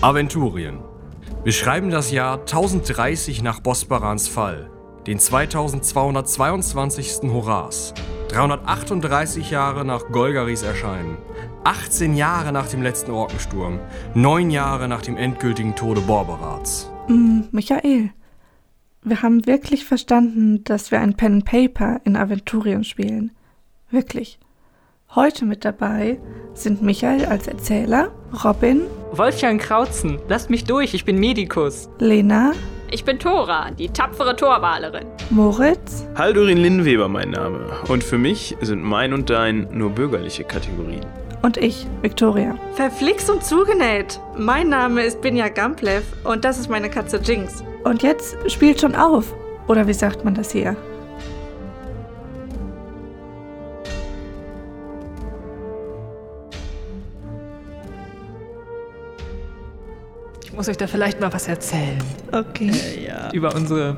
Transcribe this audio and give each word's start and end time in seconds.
Aventurien. 0.00 0.78
Wir 1.42 1.50
schreiben 1.50 1.90
das 1.90 2.12
Jahr 2.12 2.38
1030 2.38 3.42
nach 3.42 3.58
Bosbarans 3.58 4.28
Fall, 4.28 4.70
den 5.08 5.18
2222. 5.18 7.32
Horas, 7.32 7.94
338 8.28 9.50
Jahre 9.50 9.84
nach 9.84 10.06
Golgaris 10.12 10.62
Erscheinen, 10.62 11.16
18 11.64 12.14
Jahre 12.14 12.52
nach 12.52 12.68
dem 12.68 12.80
letzten 12.80 13.10
Orkensturm, 13.10 13.80
9 14.14 14.50
Jahre 14.50 14.86
nach 14.86 15.02
dem 15.02 15.16
endgültigen 15.16 15.74
Tode 15.74 16.00
Borberats. 16.02 16.88
Mm, 17.08 17.40
Michael, 17.50 18.10
wir 19.02 19.22
haben 19.22 19.46
wirklich 19.46 19.84
verstanden, 19.84 20.62
dass 20.62 20.92
wir 20.92 21.00
ein 21.00 21.16
Pen 21.16 21.32
and 21.32 21.44
Paper 21.44 22.00
in 22.04 22.16
Aventurien 22.16 22.84
spielen. 22.84 23.32
Wirklich. 23.90 24.38
Heute 25.16 25.44
mit 25.44 25.64
dabei 25.64 26.20
sind 26.54 26.82
Michael 26.82 27.24
als 27.24 27.48
Erzähler, 27.48 28.12
Robin, 28.44 28.82
Wolfgang 29.12 29.60
Krautzen, 29.60 30.18
lasst 30.28 30.50
mich 30.50 30.64
durch, 30.64 30.94
ich 30.94 31.04
bin 31.04 31.18
Medikus. 31.18 31.88
Lena, 31.98 32.52
Ich 32.90 33.04
bin 33.04 33.18
Tora, 33.18 33.70
die 33.70 33.88
tapfere 33.90 34.34
Torwalerin. 34.36 35.06
Moritz, 35.30 36.06
Haldurin 36.14 36.56
Linnweber 36.58 37.08
mein 37.08 37.30
Name. 37.30 37.60
Und 37.88 38.02
für 38.02 38.16
mich 38.18 38.56
sind 38.62 38.82
mein 38.82 39.12
und 39.12 39.28
dein 39.30 39.68
nur 39.72 39.90
bürgerliche 39.90 40.44
Kategorien. 40.44 41.04
und 41.42 41.56
ich, 41.56 41.86
Victoria. 42.02 42.56
Verflixt 42.74 43.28
und 43.30 43.44
zugenäht. 43.44 44.20
Mein 44.36 44.68
Name 44.70 45.02
ist 45.02 45.20
Binja 45.20 45.48
Gamplev 45.48 46.02
und 46.24 46.44
das 46.44 46.58
ist 46.58 46.68
meine 46.70 46.88
Katze 46.90 47.18
Jinx. 47.22 47.62
Und 47.84 48.02
jetzt 48.02 48.36
spielt 48.50 48.80
schon 48.80 48.94
auf. 48.94 49.34
Oder 49.68 49.86
wie 49.86 49.92
sagt 49.94 50.24
man 50.24 50.34
das 50.34 50.50
hier? 50.50 50.74
Muss 60.58 60.68
euch 60.68 60.76
da 60.76 60.88
vielleicht 60.88 61.20
mal 61.20 61.32
was 61.32 61.46
erzählen 61.46 62.02
Okay. 62.32 62.72
über 63.32 63.54
unsere 63.54 63.96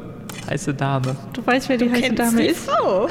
heiße 0.51 0.75
Dame. 0.75 1.17
Du 1.33 1.45
weißt, 1.45 1.71
wer 1.71 1.79
die 1.79 1.91
heiße 1.91 2.13
Dame 2.13 2.47
ist? 2.47 2.67
Frau. 2.69 3.09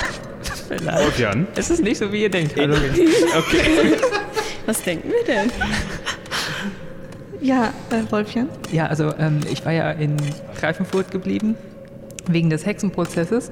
Vielleicht. 0.67 1.17
Jan? 1.17 1.47
Es 1.55 1.71
ist 1.71 1.81
nicht 1.81 1.97
so, 1.97 2.11
wie 2.13 2.21
ihr 2.21 2.29
denkt. 2.29 2.55
Hallo. 2.55 2.75
Okay. 3.37 3.97
Was 4.67 4.83
denken 4.83 5.09
wir 5.09 5.25
denn? 5.25 5.51
Ja, 7.41 7.73
äh, 7.89 8.11
Wolfjan. 8.11 8.49
Ja, 8.71 8.85
also 8.85 9.15
ähm, 9.17 9.39
ich 9.51 9.65
war 9.65 9.71
ja 9.71 9.89
in 9.91 10.15
Greifenfurt 10.59 11.09
geblieben, 11.09 11.55
wegen 12.27 12.51
des 12.51 12.67
Hexenprozesses. 12.67 13.49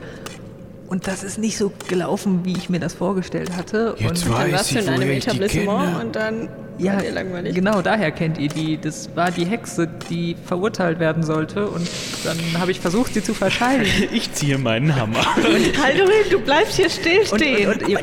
Und 0.87 1.05
das 1.07 1.23
ist 1.23 1.37
nicht 1.37 1.57
so 1.57 1.71
gelaufen, 1.89 2.41
wie 2.45 2.53
ich 2.53 2.69
mir 2.69 2.79
das 2.79 2.93
vorgestellt 2.93 3.51
hatte. 3.57 3.95
Jetzt 3.99 4.25
und 4.25 4.33
Dann 4.33 4.51
warst 4.53 4.73
du 4.73 4.79
in 4.79 4.87
einem 4.89 5.09
die 5.09 5.17
Etablissement 5.17 6.01
und 6.01 6.15
dann 6.15 6.47
ja, 6.77 6.93
war 6.93 7.01
dir 7.01 7.11
langweilig. 7.11 7.55
genau 7.55 7.81
daher 7.81 8.11
kennt 8.11 8.37
ihr 8.37 8.47
die. 8.47 8.77
Das 8.79 9.09
war 9.15 9.31
die 9.31 9.45
Hexe, 9.45 9.89
die 10.09 10.35
verurteilt 10.45 10.99
werden 10.99 11.23
sollte. 11.23 11.67
Und 11.67 11.89
dann 12.23 12.37
habe 12.59 12.71
ich 12.71 12.79
versucht, 12.79 13.13
sie 13.13 13.23
zu 13.23 13.33
verteidigen. 13.33 14.07
Ich 14.13 14.31
ziehe 14.33 14.57
meinen 14.57 14.95
Hammer. 14.95 15.19
Haldurin, 15.83 16.29
du 16.31 16.39
bleibst 16.39 16.75
hier 16.77 16.89
still 16.89 17.19
Und, 17.31 17.41
stehen. 17.41 17.69
und, 17.69 17.83
und 17.83 17.89
ihr, 17.89 17.99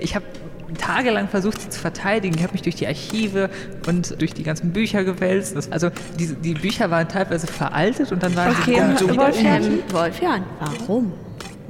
ich 0.00 0.14
habe 0.16 0.24
tagelang 0.78 1.28
versucht, 1.28 1.60
sie 1.60 1.68
zu 1.68 1.78
verteidigen. 1.78 2.34
Ich 2.36 2.42
habe 2.42 2.52
mich 2.52 2.62
durch 2.62 2.76
die 2.76 2.86
Archive 2.86 3.50
und 3.86 4.20
durch 4.20 4.32
die 4.34 4.42
ganzen 4.42 4.72
Bücher 4.72 5.04
gewälzt. 5.04 5.54
Das, 5.54 5.70
also 5.70 5.90
die, 6.18 6.34
die 6.34 6.54
Bücher 6.54 6.90
waren 6.90 7.06
teilweise 7.08 7.46
veraltet 7.46 8.10
und 8.10 8.22
dann 8.22 8.34
waren 8.34 8.56
Okay, 8.60 8.82
sie 8.98 9.04
und 9.04 9.16
Wolfjan. 9.16 9.62
Ähm, 9.64 9.78
Wolfjan, 9.92 10.42
warum? 10.58 11.12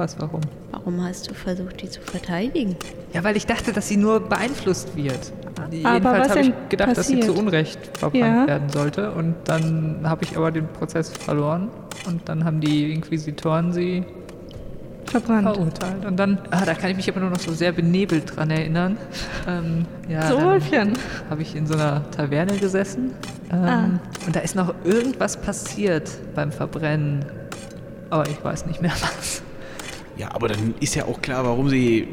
Was, 0.00 0.18
warum? 0.18 0.40
Warum 0.72 1.02
hast 1.04 1.30
du 1.30 1.34
versucht, 1.34 1.80
die 1.82 1.88
zu 1.90 2.00
verteidigen? 2.00 2.76
Ja, 3.12 3.22
weil 3.22 3.36
ich 3.36 3.46
dachte, 3.46 3.72
dass 3.72 3.86
sie 3.88 3.96
nur 3.96 4.20
beeinflusst 4.20 4.96
wird. 4.96 5.32
was 5.56 5.72
Jedenfalls 5.72 6.28
habe 6.30 6.40
ich 6.40 6.52
gedacht, 6.68 6.96
dass 6.96 7.06
sie 7.06 7.16
passiert? 7.16 7.36
zu 7.36 7.40
Unrecht 7.40 7.98
verbrannt 7.98 8.24
Ja. 8.24 8.46
werden 8.46 8.68
sollte. 8.70 9.10
Und 9.12 9.34
dann 9.44 10.00
habe 10.04 10.24
ich 10.24 10.36
aber 10.36 10.50
den 10.50 10.66
Prozess 10.68 11.10
verloren. 11.10 11.68
Und 12.06 12.28
dann 12.28 12.44
haben 12.44 12.60
die 12.60 12.92
Inquisitoren 12.92 13.72
sie 13.72 14.04
Verbrannt. 15.04 15.48
verurteilt. 15.54 16.04
Und 16.06 16.16
dann, 16.16 16.38
ah, 16.50 16.64
da 16.64 16.74
kann 16.74 16.90
ich 16.90 16.96
mich 16.96 17.10
aber 17.10 17.20
nur 17.20 17.30
noch 17.30 17.40
so 17.40 17.52
sehr 17.52 17.72
benebelt 17.72 18.36
dran 18.36 18.50
erinnern. 18.50 18.96
Ähm, 19.48 19.84
ja, 20.08 20.28
So, 20.28 20.40
Wolfjan. 20.40 20.92
habe 21.28 21.42
ich 21.42 21.54
in 21.56 21.66
so 21.66 21.74
einer 21.74 22.08
Taverne 22.10 22.56
gesessen. 22.58 23.12
Ähm, 23.52 23.64
Ah. 23.64 23.88
Und 24.26 24.36
da 24.36 24.40
ist 24.40 24.54
noch 24.54 24.72
irgendwas 24.84 25.36
passiert 25.36 26.08
beim 26.34 26.52
Verbrennen. 26.52 27.24
Aber 28.08 28.26
ich 28.28 28.42
weiß 28.42 28.66
nicht 28.66 28.80
mehr 28.80 28.92
was. 28.92 29.42
Ja, 30.20 30.28
aber 30.34 30.48
dann 30.48 30.74
ist 30.80 30.94
ja 30.94 31.06
auch 31.06 31.22
klar, 31.22 31.44
warum 31.46 31.70
sie. 31.70 32.06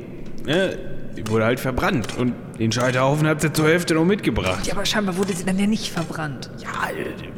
Ne, 0.46 0.78
die 1.18 1.28
wurde 1.28 1.44
halt 1.44 1.60
verbrannt. 1.60 2.18
Und 2.18 2.34
den 2.58 2.72
Scheiterhaufen 2.72 3.28
hat 3.28 3.42
sie 3.42 3.52
zur 3.52 3.68
Hälfte 3.68 3.96
noch 3.96 4.06
mitgebracht. 4.06 4.66
Ja, 4.66 4.76
aber 4.76 4.86
scheinbar 4.86 5.18
wurde 5.18 5.34
sie 5.34 5.44
dann 5.44 5.60
ja 5.60 5.68
nicht 5.68 5.92
verbrannt. 5.92 6.50
Ja, 6.60 6.70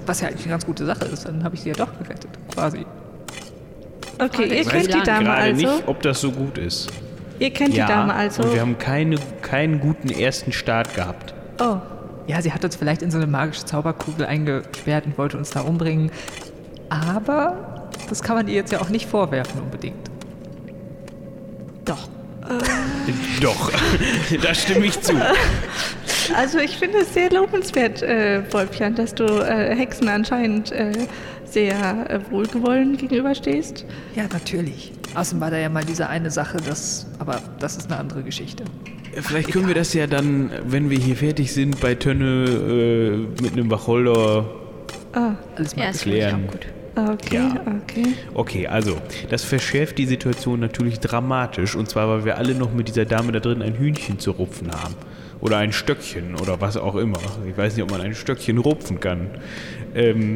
was 0.05 0.21
ja 0.21 0.27
eigentlich 0.27 0.43
eine 0.43 0.51
ganz 0.51 0.67
gute 0.67 0.85
Sache 0.85 1.05
ist. 1.05 1.25
Dann 1.25 1.43
habe 1.43 1.55
ich 1.55 1.61
sie 1.61 1.69
ja 1.69 1.75
doch 1.75 1.97
gerettet, 1.97 2.29
quasi. 2.53 2.85
Okay, 4.19 4.43
ihr 4.43 4.63
Weiß 4.63 4.67
kennt 4.67 4.93
die. 4.93 5.01
Dame 5.03 5.25
Gerade 5.25 5.41
also. 5.41 5.61
nicht, 5.67 5.87
ob 5.87 6.03
das 6.03 6.21
so 6.21 6.31
gut 6.31 6.59
ist. 6.59 6.91
Ihr 7.39 7.49
kennt 7.49 7.73
die 7.73 7.77
Dame 7.77 8.13
also. 8.13 8.43
Und 8.43 8.53
wir 8.53 8.61
haben 8.61 8.77
keine, 8.77 9.15
keinen 9.41 9.79
guten 9.79 10.09
ersten 10.11 10.51
Start 10.51 10.93
gehabt. 10.93 11.33
oh, 11.59 11.77
Ja, 12.27 12.43
sie 12.43 12.53
hat 12.53 12.63
uns 12.63 12.75
vielleicht 12.75 13.01
in 13.01 13.09
so 13.09 13.17
eine 13.17 13.25
magische 13.25 13.65
Zauberkugel 13.65 14.27
eingesperrt 14.27 15.07
und 15.07 15.17
wollte 15.17 15.35
uns 15.35 15.49
da 15.49 15.61
umbringen. 15.61 16.11
Aber 16.89 17.89
das 18.07 18.21
kann 18.21 18.35
man 18.35 18.47
ihr 18.47 18.53
jetzt 18.55 18.71
ja 18.71 18.81
auch 18.81 18.89
nicht 18.89 19.07
vorwerfen 19.07 19.61
unbedingt. 19.61 20.08
Doch. 21.89 22.07
Doch, 23.41 23.71
da 24.43 24.53
stimme 24.53 24.85
ich 24.85 24.99
zu. 25.01 25.13
also 26.35 26.57
ich 26.59 26.77
finde 26.77 26.99
es 26.99 27.13
sehr 27.13 27.29
lobenswert, 27.31 28.01
äh, 28.01 28.41
Wolfjan, 28.51 28.95
dass 28.95 29.13
du 29.13 29.25
äh, 29.25 29.75
Hexen 29.75 30.07
anscheinend 30.07 30.71
äh, 30.71 30.91
sehr 31.45 32.09
äh, 32.09 32.19
wohlgewollen 32.31 32.97
gegenüberstehst. 32.97 33.85
Ja, 34.15 34.23
natürlich. 34.31 34.93
Außerdem 35.15 35.41
war 35.41 35.51
da 35.51 35.57
ja 35.57 35.69
mal 35.69 35.83
diese 35.83 36.07
eine 36.07 36.31
Sache, 36.31 36.57
das, 36.65 37.07
aber 37.19 37.41
das 37.59 37.77
ist 37.77 37.91
eine 37.91 37.99
andere 37.99 38.23
Geschichte. 38.23 38.63
Vielleicht 39.13 39.51
können 39.51 39.67
wir 39.67 39.75
das 39.75 39.93
ja 39.93 40.07
dann, 40.07 40.51
wenn 40.65 40.89
wir 40.89 40.97
hier 40.99 41.15
fertig 41.15 41.51
sind, 41.53 41.79
bei 41.81 41.95
Tönne 41.95 42.45
äh, 42.45 43.41
mit 43.43 43.53
einem 43.53 43.69
Wacholder. 43.71 44.45
Ah, 45.13 45.31
Alles 45.55 45.75
mal 45.75 45.83
Ja, 45.85 45.91
das 45.91 46.03
finde 46.03 46.17
ich 46.17 46.23
klären. 46.23 46.45
auch 46.47 46.51
gut. 46.51 46.67
Okay, 47.13 47.35
Ja. 47.35 47.61
okay. 47.83 48.13
Okay, 48.33 48.67
also, 48.67 48.97
das 49.29 49.43
verschärft 49.43 49.97
die 49.97 50.05
Situation 50.05 50.59
natürlich 50.59 50.99
dramatisch. 50.99 51.75
Und 51.75 51.89
zwar, 51.89 52.07
weil 52.09 52.25
wir 52.25 52.37
alle 52.37 52.55
noch 52.55 52.73
mit 52.73 52.87
dieser 52.87 53.05
Dame 53.05 53.31
da 53.31 53.39
drin 53.39 53.61
ein 53.61 53.75
Hühnchen 53.75 54.19
zu 54.19 54.31
rupfen 54.31 54.71
haben. 54.71 54.95
Oder 55.41 55.57
ein 55.57 55.71
Stöckchen 55.71 56.35
oder 56.35 56.59
was 56.59 56.75
auch 56.75 56.95
immer. 56.95 57.19
Ich 57.49 57.57
weiß 57.57 57.75
nicht, 57.75 57.83
ob 57.83 57.91
man 57.91 58.01
ein 58.01 58.13
Stöckchen 58.13 58.57
rupfen 58.57 58.99
kann. 58.99 59.29
Ähm, 59.95 60.33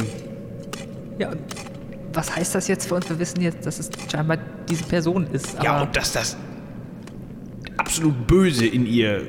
Ja, 1.20 1.30
und 1.32 1.40
was 2.14 2.36
heißt 2.36 2.56
das 2.56 2.68
jetzt 2.68 2.88
für 2.88 2.96
uns? 2.96 3.10
Wir 3.10 3.20
wissen 3.20 3.42
jetzt, 3.42 3.66
dass 3.66 3.80
es 3.80 3.90
scheinbar 4.12 4.38
diese 4.70 4.84
Person 4.86 5.28
ist. 5.34 5.56
Aber 5.58 5.66
ja, 5.66 5.82
und 5.82 5.96
dass 5.96 6.12
das 6.14 6.38
absolut 7.78 8.28
Böse 8.28 8.66
in 8.66 8.86
ihr 8.86 9.24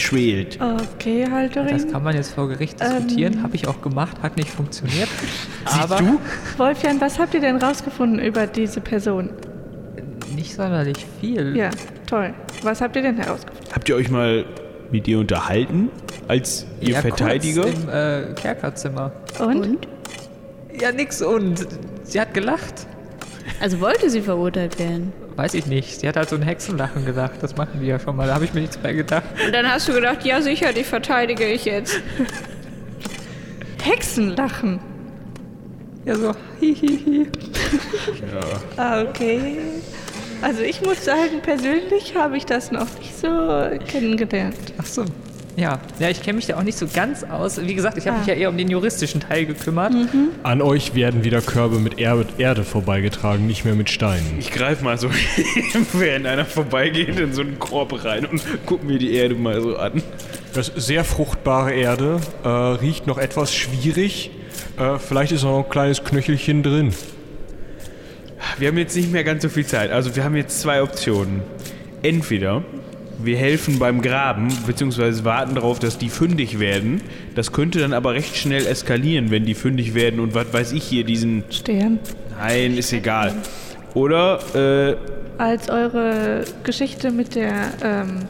schwelt. 0.00 0.58
Okay, 0.60 1.26
Halterin. 1.30 1.68
das 1.68 1.90
kann 1.90 2.02
man 2.02 2.14
jetzt 2.14 2.34
vor 2.34 2.48
Gericht 2.48 2.80
diskutieren. 2.80 3.42
Habe 3.42 3.56
ich 3.56 3.68
auch 3.68 3.80
gemacht, 3.82 4.16
hat 4.22 4.36
nicht 4.36 4.50
funktioniert. 4.50 5.08
aber 5.64 5.96
du? 5.96 6.20
Wolfjan, 6.56 7.00
was 7.00 7.18
habt 7.18 7.34
ihr 7.34 7.40
denn 7.40 7.56
rausgefunden 7.56 8.18
über 8.18 8.46
diese 8.46 8.80
Person? 8.80 9.30
nicht 10.34 10.54
sonderlich 10.54 11.06
viel. 11.20 11.56
Ja, 11.56 11.70
toll. 12.06 12.34
Was 12.62 12.80
habt 12.80 12.96
ihr 12.96 13.02
denn 13.02 13.16
herausgefunden? 13.16 13.72
Habt 13.72 13.88
ihr 13.88 13.96
euch 13.96 14.10
mal 14.10 14.44
mit 14.90 15.08
ihr 15.08 15.18
unterhalten? 15.18 15.90
Als 16.28 16.66
ihr 16.80 16.90
ja, 16.90 17.00
Verteidiger? 17.00 17.62
Kurz 17.62 17.82
Im 17.82 17.88
äh, 17.88 18.34
Kerkerzimmer. 18.34 19.12
Und? 19.40 19.88
Ja, 20.80 20.92
nix 20.92 21.22
und. 21.22 21.66
Sie 22.02 22.20
hat 22.20 22.34
gelacht. 22.34 22.86
Also 23.60 23.80
wollte 23.80 24.10
sie 24.10 24.20
verurteilt 24.20 24.78
werden. 24.78 25.12
Weiß 25.36 25.54
ich 25.54 25.66
nicht. 25.66 26.00
Sie 26.00 26.08
hat 26.08 26.16
halt 26.16 26.28
so 26.28 26.36
ein 26.36 26.42
Hexenlachen 26.42 27.04
gedacht. 27.04 27.34
Das 27.40 27.56
machen 27.56 27.80
die 27.80 27.86
ja 27.86 27.98
schon 27.98 28.14
mal. 28.16 28.26
Da 28.28 28.34
habe 28.34 28.44
ich 28.44 28.54
mir 28.54 28.60
nichts 28.60 28.76
bei 28.76 28.92
gedacht. 28.92 29.24
Und 29.44 29.52
dann 29.52 29.68
hast 29.68 29.88
du 29.88 29.92
gedacht, 29.92 30.24
ja 30.24 30.40
sicher, 30.40 30.72
die 30.72 30.84
verteidige 30.84 31.44
ich 31.44 31.64
jetzt. 31.64 32.00
Hexenlachen. 33.82 34.78
Ja, 36.04 36.14
so 36.16 36.32
hihihi. 36.60 37.26
Ah, 38.76 39.02
okay. 39.02 39.58
Also 40.42 40.60
ich 40.62 40.82
muss 40.82 41.04
sagen, 41.04 41.40
persönlich 41.42 42.14
habe 42.14 42.36
ich 42.36 42.44
das 42.44 42.70
noch 42.70 42.86
nicht 42.98 43.18
so 43.18 43.28
kennengelernt. 43.88 44.74
Ach 44.78 44.86
so. 44.86 45.04
Ja, 45.56 45.78
ja, 46.00 46.10
ich 46.10 46.20
kenne 46.20 46.34
mich 46.36 46.46
da 46.46 46.56
auch 46.56 46.64
nicht 46.64 46.76
so 46.76 46.86
ganz 46.92 47.22
aus. 47.22 47.64
Wie 47.64 47.74
gesagt, 47.76 47.96
ich 47.96 48.06
habe 48.08 48.16
Ah. 48.16 48.18
mich 48.20 48.26
ja 48.28 48.34
eher 48.34 48.48
um 48.48 48.56
den 48.58 48.68
juristischen 48.68 49.20
Teil 49.20 49.46
gekümmert. 49.46 49.92
An 50.42 50.60
euch 50.60 50.96
werden 50.96 51.22
wieder 51.22 51.40
Körbe 51.40 51.78
mit 51.78 52.00
Er- 52.00 52.24
Erde 52.38 52.64
vorbeigetragen, 52.64 53.46
nicht 53.46 53.64
mehr 53.64 53.76
mit 53.76 53.88
Steinen. 53.88 54.36
Ich 54.40 54.50
greife 54.50 54.82
mal 54.82 54.98
so, 54.98 55.08
während 55.92 56.26
einer 56.26 56.44
vorbeigeht, 56.44 57.20
in 57.20 57.32
so 57.32 57.42
einen 57.42 57.60
Korb 57.60 58.04
rein 58.04 58.26
und 58.26 58.42
guck 58.66 58.82
mir 58.82 58.98
die 58.98 59.14
Erde 59.14 59.36
mal 59.36 59.60
so 59.62 59.76
an. 59.76 60.02
Das 60.54 60.70
ist 60.70 60.86
sehr 60.86 61.04
fruchtbare 61.04 61.72
Erde, 61.72 62.20
äh, 62.42 62.48
riecht 62.48 63.06
noch 63.06 63.18
etwas 63.18 63.54
schwierig. 63.54 64.32
Äh, 64.76 64.98
vielleicht 64.98 65.30
ist 65.30 65.44
noch 65.44 65.58
ein 65.64 65.68
kleines 65.70 66.02
Knöchelchen 66.02 66.64
drin. 66.64 66.92
Wir 68.58 68.68
haben 68.68 68.78
jetzt 68.78 68.96
nicht 68.96 69.10
mehr 69.12 69.24
ganz 69.24 69.42
so 69.42 69.48
viel 69.48 69.66
Zeit. 69.66 69.90
Also 69.92 70.14
wir 70.16 70.24
haben 70.24 70.34
jetzt 70.36 70.60
zwei 70.60 70.82
Optionen. 70.82 71.42
Entweder 72.02 72.62
wir 73.22 73.36
helfen 73.36 73.78
beim 73.78 74.02
Graben, 74.02 74.48
beziehungsweise 74.66 75.24
warten 75.24 75.54
darauf, 75.54 75.78
dass 75.78 75.98
die 75.98 76.08
fündig 76.08 76.58
werden. 76.58 77.00
Das 77.34 77.52
könnte 77.52 77.78
dann 77.78 77.92
aber 77.92 78.14
recht 78.14 78.36
schnell 78.36 78.66
eskalieren, 78.66 79.30
wenn 79.30 79.44
die 79.44 79.54
fündig 79.54 79.94
werden 79.94 80.20
und 80.20 80.34
was 80.34 80.52
weiß 80.52 80.72
ich 80.72 80.84
hier, 80.84 81.04
diesen. 81.04 81.44
Stern. 81.50 81.98
Nein, 82.38 82.76
ist 82.76 82.92
egal. 82.92 83.34
Oder, 83.94 84.40
äh, 84.54 84.96
Als 85.38 85.68
eure 85.68 86.44
Geschichte 86.64 87.10
mit 87.10 87.34
der 87.34 87.72
ähm, 87.82 88.20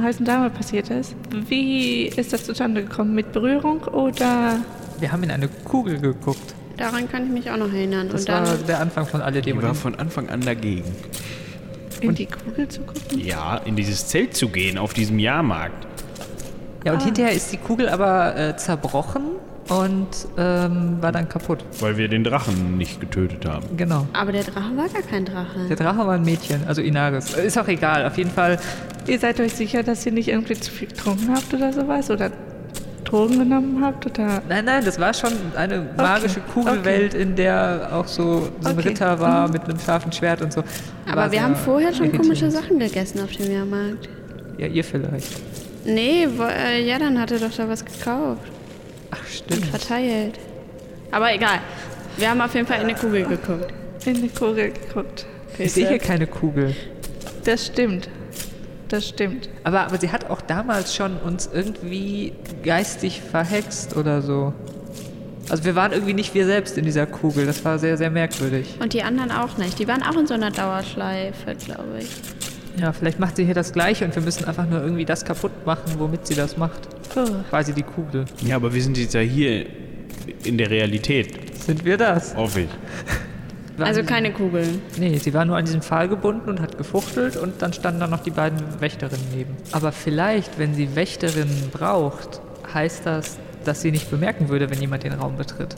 heißen 0.00 0.24
Dame 0.24 0.50
passiert 0.50 0.90
ist, 0.90 1.14
wie 1.48 2.06
ist 2.06 2.32
das 2.32 2.44
zustande 2.44 2.82
gekommen? 2.82 3.14
Mit 3.14 3.32
Berührung 3.32 3.82
oder 3.84 4.60
Wir 4.98 5.12
haben 5.12 5.22
in 5.22 5.30
eine 5.30 5.48
Kugel 5.48 5.98
geguckt. 5.98 6.54
Daran 6.76 7.10
kann 7.10 7.26
ich 7.26 7.30
mich 7.30 7.50
auch 7.50 7.58
noch 7.58 7.72
erinnern. 7.72 8.08
Das 8.10 8.22
und 8.22 8.28
dann, 8.30 8.46
war 8.46 8.56
der 8.56 8.80
Anfang 8.80 9.06
von 9.06 9.20
alle 9.20 9.42
die 9.42 9.50
Demo. 9.50 9.62
war 9.62 9.74
von 9.74 9.94
Anfang 9.96 10.28
an 10.30 10.40
dagegen. 10.40 10.84
In 12.00 12.14
die 12.14 12.26
Kugel 12.26 12.68
zu 12.68 12.82
gucken? 12.82 13.18
Ja, 13.18 13.58
in 13.58 13.76
dieses 13.76 14.06
Zelt 14.06 14.34
zu 14.34 14.48
gehen, 14.48 14.78
auf 14.78 14.92
diesem 14.92 15.18
Jahrmarkt. 15.18 15.86
Ja, 16.84 16.94
und 16.94 17.02
hinterher 17.02 17.32
ist 17.32 17.52
die 17.52 17.58
Kugel 17.58 17.88
aber 17.88 18.36
äh, 18.36 18.56
zerbrochen 18.56 19.22
und 19.68 20.08
ähm, 20.36 20.96
war 21.00 21.12
dann 21.12 21.28
kaputt. 21.28 21.64
Weil 21.78 21.96
wir 21.96 22.08
den 22.08 22.24
Drachen 22.24 22.76
nicht 22.76 23.00
getötet 23.00 23.44
haben. 23.46 23.76
Genau. 23.76 24.06
aber 24.12 24.32
der 24.32 24.44
Drache 24.44 24.76
war 24.76 24.88
gar 24.88 25.02
kein 25.02 25.24
Drache. 25.24 25.66
Der 25.68 25.76
Drache 25.76 25.98
war 25.98 26.14
ein 26.14 26.24
Mädchen, 26.24 26.66
also 26.66 26.82
Inaris. 26.82 27.34
Ist 27.34 27.58
auch 27.58 27.68
egal, 27.68 28.06
auf 28.06 28.16
jeden 28.18 28.30
Fall. 28.30 28.58
Ihr 29.06 29.18
seid 29.18 29.38
euch 29.40 29.54
sicher, 29.54 29.82
dass 29.82 30.04
ihr 30.06 30.12
nicht 30.12 30.28
irgendwie 30.28 30.54
zu 30.54 30.70
viel 30.70 30.88
getrunken 30.88 31.32
habt 31.34 31.52
oder 31.54 31.72
sowas? 31.72 32.10
Oder 32.10 32.32
Drogen 33.10 33.38
genommen 33.40 33.82
habt? 33.84 34.06
Oder 34.06 34.42
Nein, 34.48 34.64
nein, 34.64 34.84
das 34.84 34.98
war 35.00 35.12
schon 35.12 35.32
eine 35.56 35.86
magische 35.96 36.40
Kugelwelt, 36.40 37.14
in 37.14 37.34
der 37.36 37.88
auch 37.92 38.06
so, 38.06 38.48
so 38.60 38.68
ein 38.68 38.78
Okay. 38.78 38.88
Ritter 38.90 39.18
war 39.20 39.48
mit 39.50 39.64
einem 39.64 39.78
scharfen 39.78 40.12
Schwert 40.12 40.42
und 40.42 40.52
so. 40.52 40.62
aber 41.06 41.22
War 41.22 41.32
wir 41.32 41.42
haben 41.42 41.56
vorher 41.56 41.92
schon 41.92 42.06
legitim. 42.06 42.22
komische 42.22 42.50
Sachen 42.50 42.78
gegessen 42.78 43.20
auf 43.22 43.32
dem 43.32 43.50
Jahrmarkt. 43.52 44.08
Ja, 44.58 44.66
ihr 44.66 44.84
vielleicht. 44.84 45.28
Nee, 45.84 46.28
wo, 46.36 46.44
äh, 46.44 46.82
Jadan 46.86 47.18
hatte 47.20 47.38
doch 47.40 47.50
da 47.56 47.68
was 47.68 47.84
gekauft 47.84 48.42
Ach, 49.10 49.18
und 49.18 49.28
stimmt. 49.28 49.66
verteilt. 49.66 50.38
Aber 51.10 51.34
egal. 51.34 51.58
Wir 52.16 52.30
haben 52.30 52.40
auf 52.40 52.54
jeden 52.54 52.66
Fall 52.66 52.78
in 52.80 52.84
eine 52.88 52.94
Kugel 52.94 53.24
geguckt. 53.24 53.72
in 54.04 54.14
die 54.22 54.28
Kugel 54.28 54.72
geguckt? 54.72 55.26
Ich 55.58 55.72
sehe 55.72 55.88
hier 55.88 55.98
keine 55.98 56.26
Kugel. 56.26 56.74
Das 57.44 57.66
stimmt. 57.66 58.08
Das 58.90 59.08
stimmt. 59.08 59.48
Aber, 59.62 59.82
aber 59.82 59.98
sie 59.98 60.10
hat 60.10 60.28
auch 60.30 60.40
damals 60.40 60.94
schon 60.94 61.16
uns 61.18 61.48
irgendwie 61.52 62.32
geistig 62.64 63.22
verhext 63.22 63.96
oder 63.96 64.20
so. 64.20 64.52
Also 65.48 65.64
wir 65.64 65.76
waren 65.76 65.92
irgendwie 65.92 66.12
nicht 66.12 66.34
wir 66.34 66.44
selbst 66.44 66.76
in 66.76 66.84
dieser 66.84 67.06
Kugel. 67.06 67.46
Das 67.46 67.64
war 67.64 67.78
sehr, 67.78 67.96
sehr 67.96 68.10
merkwürdig. 68.10 68.76
Und 68.80 68.92
die 68.92 69.02
anderen 69.02 69.30
auch 69.30 69.56
nicht. 69.58 69.78
Die 69.78 69.86
waren 69.86 70.02
auch 70.02 70.16
in 70.16 70.26
so 70.26 70.34
einer 70.34 70.50
Dauerschleife, 70.50 71.54
glaube 71.64 72.00
ich. 72.00 72.10
Ja, 72.80 72.92
vielleicht 72.92 73.20
macht 73.20 73.36
sie 73.36 73.44
hier 73.44 73.54
das 73.54 73.72
Gleiche 73.72 74.04
und 74.04 74.14
wir 74.14 74.22
müssen 74.22 74.44
einfach 74.44 74.68
nur 74.68 74.82
irgendwie 74.82 75.04
das 75.04 75.24
kaputt 75.24 75.52
machen, 75.64 75.94
womit 75.98 76.26
sie 76.26 76.34
das 76.34 76.56
macht. 76.56 76.80
Oh. 77.14 77.26
Quasi 77.48 77.72
die 77.72 77.82
Kugel. 77.82 78.24
Ja, 78.44 78.56
aber 78.56 78.74
wir 78.74 78.82
sind 78.82 78.98
jetzt 78.98 79.14
ja 79.14 79.20
hier 79.20 79.66
in 80.44 80.58
der 80.58 80.70
Realität. 80.70 81.56
Sind 81.60 81.84
wir 81.84 81.96
das? 81.96 82.34
Hoffe 82.34 82.62
ich. 82.62 82.68
Also 83.86 84.02
keine 84.02 84.32
Kugeln. 84.32 84.82
Nee, 84.98 85.18
sie 85.18 85.32
war 85.34 85.44
nur 85.44 85.56
an 85.56 85.64
diesem 85.64 85.82
Pfahl 85.82 86.08
gebunden 86.08 86.48
und 86.48 86.60
hat 86.60 86.78
gefuchtelt 86.78 87.36
und 87.36 87.62
dann 87.62 87.72
standen 87.72 88.00
da 88.00 88.06
noch 88.06 88.22
die 88.22 88.30
beiden 88.30 88.58
Wächterinnen 88.80 89.26
neben. 89.34 89.56
Aber 89.72 89.92
vielleicht, 89.92 90.58
wenn 90.58 90.74
sie 90.74 90.94
Wächterinnen 90.94 91.70
braucht, 91.72 92.40
heißt 92.72 93.06
das, 93.06 93.38
dass 93.64 93.82
sie 93.82 93.90
nicht 93.90 94.10
bemerken 94.10 94.48
würde, 94.48 94.70
wenn 94.70 94.80
jemand 94.80 95.04
den 95.04 95.12
Raum 95.12 95.36
betritt. 95.36 95.74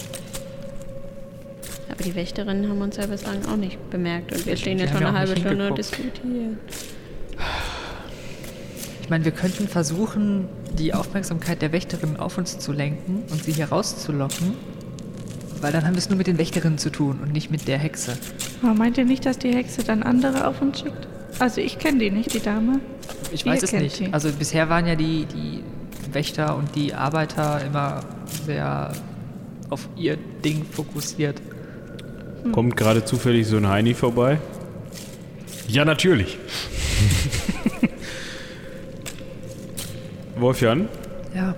Aber 1.90 2.02
die 2.02 2.14
Wächterinnen 2.14 2.69
haben 2.69 2.81
uns 2.81 2.96
ja 2.96 3.06
bislang 3.06 3.44
auch 3.46 3.56
nicht 3.56 3.90
bemerkt. 3.90 4.32
Und 4.32 4.46
wir 4.46 4.56
stehen 4.56 4.78
Die 4.78 4.84
jetzt 4.84 4.94
schon 4.94 5.04
eine 5.04 5.19
halbe 5.19 5.37
Stunde 5.37 5.69
und 5.69 5.78
diskutieren. 5.78 6.58
Ich 9.02 9.10
meine, 9.10 9.25
wir 9.25 9.32
könnten 9.32 9.69
versuchen, 9.69 10.49
die 10.78 10.94
Aufmerksamkeit 10.94 11.60
der 11.60 11.72
Wächterinnen 11.72 12.16
auf 12.16 12.38
uns 12.38 12.58
zu 12.58 12.72
lenken 12.72 13.25
und 13.31 13.44
sie 13.44 13.52
hier 13.52 13.69
rauszulocken. 13.69 14.54
Weil 15.62 15.73
dann 15.73 15.85
haben 15.87 15.94
wir 15.94 15.99
es 15.99 16.09
nur 16.11 16.19
mit 16.19 16.26
den 16.26 16.37
Wächterinnen 16.38 16.76
zu 16.76 16.91
tun 16.91 17.20
und 17.23 17.32
nicht 17.32 17.50
mit 17.50 17.67
der 17.69 17.79
Hexe. 17.79 18.19
Aber 18.62 18.75
meint 18.75 18.99
ihr 18.99 19.05
nicht, 19.06 19.25
dass 19.25 19.38
die 19.38 19.55
Hexe 19.55 19.82
dann 19.85 20.03
andere 20.03 20.47
auf 20.49 20.61
uns 20.61 20.81
schickt? 20.81 21.06
Also 21.38 21.61
ich 21.62 21.79
kenne 21.79 21.99
die 21.99 22.11
nicht, 22.11 22.35
die 22.35 22.41
Dame. 22.41 22.81
Ich 23.31 23.47
Ihr 23.47 23.53
weiß 23.53 23.62
es 23.62 23.70
kennt 23.70 23.82
nicht. 23.85 23.97
sie. 23.97 24.09
Also 24.12 24.31
bisher 24.32 24.69
waren 24.69 24.87
ja 24.87 24.97
die, 24.97 25.25
die 25.26 25.62
Wächter 26.12 26.56
und 26.56 26.75
die 26.75 26.93
Arbeiter 26.94 27.64
immer 27.64 28.00
sehr 28.44 28.93
auf 29.70 29.88
ihr 29.97 30.19
Ding 30.44 30.64
fokussiert. 30.70 31.41
Kommt 32.53 32.76
gerade 32.76 33.05
zufällig 33.05 33.47
so 33.47 33.56
ein 33.56 33.69
Heini 33.69 33.94
vorbei? 33.94 34.38
Ja, 35.69 35.85
natürlich. 35.85 36.38
Wolfjan, 40.37 40.88
Ja. 41.35 41.55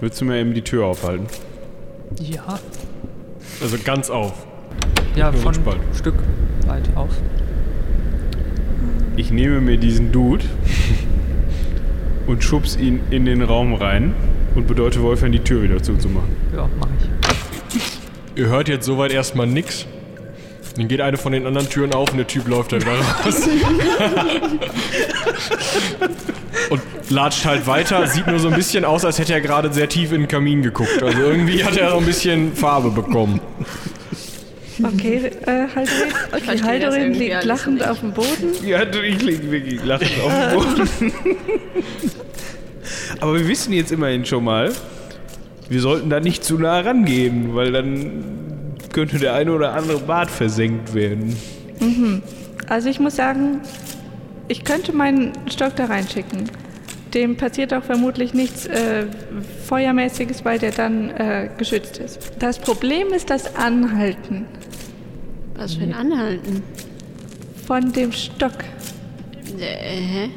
willst 0.00 0.20
du 0.20 0.24
mir 0.26 0.36
eben 0.38 0.54
die 0.54 0.62
Tür 0.62 0.86
aufhalten? 0.86 1.26
Ja. 2.20 2.58
Also 3.62 3.78
ganz 3.84 4.10
auf. 4.10 4.32
Ja, 5.14 5.30
Nur 5.30 5.40
von 5.40 5.54
ein 5.54 5.94
Stück 5.94 6.16
weit 6.66 6.88
auf. 6.96 7.10
Ich 9.16 9.30
nehme 9.30 9.60
mir 9.60 9.76
diesen 9.76 10.10
Dude 10.10 10.44
und 12.26 12.42
schubs 12.42 12.76
ihn 12.76 13.00
in 13.10 13.24
den 13.24 13.42
Raum 13.42 13.74
rein 13.74 14.14
und 14.54 14.66
bedeute 14.66 15.00
Wolfjan, 15.02 15.30
die 15.32 15.38
Tür 15.38 15.62
wieder 15.62 15.82
zuzumachen. 15.82 16.30
Ja, 16.54 16.68
mach 16.80 16.88
ich. 16.98 17.08
Ihr 18.34 18.46
hört 18.46 18.68
jetzt 18.68 18.86
soweit 18.86 19.12
erstmal 19.12 19.46
nix. 19.46 19.86
Dann 20.76 20.88
geht 20.88 21.00
eine 21.02 21.18
von 21.18 21.32
den 21.32 21.46
anderen 21.46 21.68
Türen 21.68 21.92
auf 21.92 22.10
und 22.10 22.16
der 22.16 22.26
Typ 22.26 22.48
läuft 22.48 22.72
da 22.72 22.80
wieder 22.80 22.94
raus. 22.94 23.48
und 26.70 26.80
latscht 27.10 27.44
halt 27.44 27.66
weiter. 27.66 28.06
Sieht 28.06 28.26
nur 28.26 28.38
so 28.38 28.48
ein 28.48 28.54
bisschen 28.54 28.84
aus, 28.84 29.04
als 29.04 29.18
hätte 29.18 29.32
er 29.32 29.40
gerade 29.40 29.72
sehr 29.72 29.88
tief 29.88 30.12
in 30.12 30.22
den 30.22 30.28
Kamin 30.28 30.62
geguckt. 30.62 31.02
Also 31.02 31.18
irgendwie 31.18 31.64
hat 31.64 31.76
er 31.76 31.90
so 31.90 31.98
ein 31.98 32.06
bisschen 32.06 32.54
Farbe 32.54 32.90
bekommen. 32.90 33.40
Okay, 34.82 35.30
äh, 35.46 35.68
Haldorin, 35.74 36.12
okay, 36.32 36.62
Haldorin 36.62 37.14
liegt 37.14 37.44
lachend 37.44 37.86
auf 37.86 38.00
dem 38.00 38.12
Boden. 38.12 38.52
Ja, 38.66 38.82
ich 38.82 39.22
liege 39.22 39.50
wirklich 39.50 39.84
lachend 39.84 40.10
auf 40.24 40.32
dem 40.32 40.58
Boden. 40.58 41.12
Aber 43.20 43.34
wir 43.34 43.46
wissen 43.46 43.72
jetzt 43.72 43.92
immerhin 43.92 44.24
schon 44.24 44.44
mal, 44.44 44.72
wir 45.68 45.80
sollten 45.80 46.10
da 46.10 46.20
nicht 46.20 46.42
zu 46.42 46.58
nah 46.58 46.80
rangehen, 46.80 47.54
weil 47.54 47.70
dann 47.70 48.24
könnte 48.92 49.18
der 49.18 49.34
eine 49.34 49.52
oder 49.52 49.74
andere 49.74 49.98
Bart 49.98 50.30
versenkt 50.30 50.94
werden. 50.94 51.36
Also 52.68 52.88
ich 52.88 52.98
muss 53.00 53.16
sagen, 53.16 53.60
ich 54.48 54.64
könnte 54.64 54.92
meinen 54.94 55.32
Stock 55.50 55.76
da 55.76 55.86
reinschicken. 55.86 56.50
Dem 57.14 57.36
passiert 57.36 57.74
auch 57.74 57.82
vermutlich 57.82 58.32
nichts 58.32 58.66
äh, 58.66 59.04
Feuermäßiges, 59.66 60.44
weil 60.44 60.58
der 60.58 60.70
dann 60.72 61.10
äh, 61.10 61.50
geschützt 61.58 61.98
ist. 61.98 62.32
Das 62.38 62.58
Problem 62.58 63.08
ist 63.08 63.28
das 63.28 63.54
Anhalten 63.56 64.46
Was 65.54 65.74
für 65.74 65.82
ein 65.82 65.92
Anhalten. 65.92 66.62
von 67.66 67.92
dem 67.92 68.12
Stock. 68.12 68.64
Äh, 69.58 70.00
hä? 70.00 70.30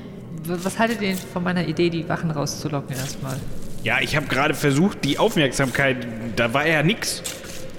Was 0.48 0.78
haltet 0.78 1.02
ihr 1.02 1.16
von 1.16 1.44
meiner 1.44 1.66
Idee, 1.68 1.90
die 1.90 2.08
Wachen 2.08 2.30
rauszulocken 2.30 2.96
erstmal? 2.96 3.38
Ja, 3.84 3.98
ich 4.02 4.16
habe 4.16 4.28
gerade 4.28 4.54
versucht, 4.54 5.04
die 5.06 5.18
Aufmerksamkeit, 5.18 5.98
da 6.36 6.54
war 6.54 6.68
ja 6.68 6.84
nix. 6.84 7.24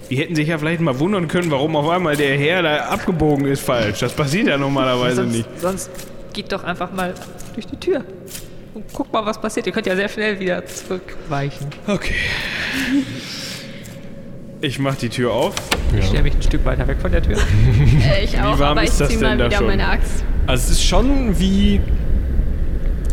Die 0.09 0.17
hätten 0.17 0.35
sich 0.37 0.49
ja 0.49 0.57
vielleicht 0.59 0.81
mal 0.81 0.99
wundern 0.99 1.29
können, 1.29 1.51
warum 1.51 1.77
auf 1.77 1.89
einmal 1.89 2.17
der 2.17 2.37
Herr 2.39 2.63
da 2.63 2.77
abgebogen 2.87 3.47
ist 3.47 3.61
falsch. 3.63 3.99
Das 4.01 4.13
passiert 4.13 4.47
ja 4.47 4.57
normalerweise 4.57 5.23
sonst, 5.23 5.33
nicht. 5.37 5.49
sonst 5.61 5.91
geht 6.33 6.53
doch 6.53 6.65
einfach 6.65 6.93
mal 6.93 7.13
durch 7.55 7.67
die 7.67 7.77
Tür. 7.77 8.05
Und 8.77 8.85
guck 8.93 9.11
mal, 9.11 9.25
was 9.25 9.41
passiert. 9.41 9.67
Ihr 9.67 9.73
könnt 9.73 9.87
ja 9.87 9.97
sehr 9.97 10.07
schnell 10.07 10.39
wieder 10.39 10.67
zurückweichen. 10.67 11.69
Okay. 11.87 12.13
Ich 14.61 14.79
mach 14.79 14.97
die 14.97 15.09
Tür 15.09 15.33
auf. 15.33 15.55
Ich 15.99 16.05
stelle 16.05 16.25
mich 16.25 16.35
ein 16.35 16.43
Stück 16.43 16.63
weiter 16.67 16.87
weg 16.87 16.99
von 17.01 17.11
der 17.11 17.23
Tür. 17.23 17.39
Äh, 18.03 18.25
ich 18.25 18.39
auch, 18.39 18.59
warm 18.59 18.73
aber 18.73 18.83
ich 18.83 18.91
ist 18.91 19.01
das 19.01 19.09
zieh 19.09 19.15
denn 19.15 19.23
mal 19.23 19.39
da 19.39 19.47
wieder 19.47 19.57
schon? 19.57 19.67
meine 19.69 19.89
Axt. 19.89 20.23
Also 20.47 20.65
es 20.65 20.71
ist 20.73 20.85
schon 20.85 21.39
wie... 21.39 21.81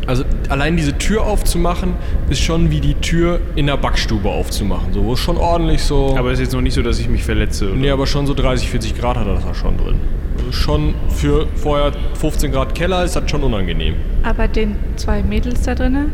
Also 0.06 0.26
allein 0.54 0.78
diese 0.78 0.96
Tür 1.00 1.24
aufzumachen, 1.24 1.94
ist 2.30 2.42
schon 2.42 2.70
wie 2.70 2.80
die 2.80 2.94
Tür 2.94 3.40
in 3.56 3.66
der 3.66 3.76
Backstube 3.76 4.30
aufzumachen. 4.30 4.94
So, 4.94 5.04
wo 5.04 5.16
schon 5.16 5.38
ordentlich 5.38 5.82
so... 5.82 6.16
Aber 6.16 6.30
es 6.30 6.34
ist 6.34 6.46
jetzt 6.46 6.54
noch 6.54 6.62
nicht 6.62 6.76
so, 6.76 6.84
dass 6.84 7.00
ich 7.00 7.10
mich 7.10 7.24
verletze. 7.24 7.72
Oder? 7.72 7.76
Nee, 7.76 7.90
aber 7.90 8.06
schon 8.06 8.28
so 8.28 8.36
30, 8.36 8.70
40 8.70 8.96
Grad 8.96 9.18
hat 9.18 9.26
er 9.26 9.34
das 9.34 9.46
da 9.46 9.56
schon 9.56 9.78
drin. 9.78 9.96
Also 10.38 10.52
schon 10.52 10.94
für 11.10 11.48
vorher 11.56 11.92
15 12.20 12.52
Grad 12.52 12.76
Keller 12.76 13.04
ist 13.04 13.16
das 13.16 13.30
schon 13.32 13.44
unangenehm. 13.44 13.96
Aber 14.22 14.48
den 14.48 14.76
zwei 14.96 15.24
Mädels 15.24 15.64
da 15.64 15.74
drinnen, 15.74 16.12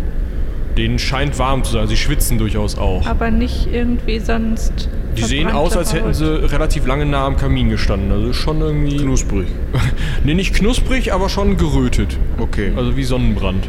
Denen 0.77 0.99
scheint 0.99 1.37
warm 1.37 1.65
zu 1.65 1.73
sein. 1.73 1.87
Sie 1.87 1.97
schwitzen 1.97 2.37
durchaus 2.37 2.77
auch. 2.77 3.05
aber 3.05 3.31
nicht 3.31 3.67
irgendwie 3.69 4.19
sonst. 4.19 4.87
Die 5.17 5.23
sehen 5.23 5.49
aus, 5.49 5.75
als 5.75 5.91
hätten 5.93 6.13
sie 6.13 6.47
relativ 6.49 6.87
lange 6.87 7.05
nah 7.05 7.25
am 7.25 7.35
Kamin 7.35 7.69
gestanden. 7.69 8.11
Also 8.11 8.31
schon 8.31 8.61
irgendwie. 8.61 8.95
Knusprig. 8.95 9.47
nee, 10.23 10.33
nicht 10.33 10.53
knusprig, 10.55 11.11
aber 11.11 11.27
schon 11.27 11.57
gerötet. 11.57 12.17
Okay. 12.37 12.71
Also 12.77 12.95
wie 12.95 13.03
Sonnenbrand. 13.03 13.67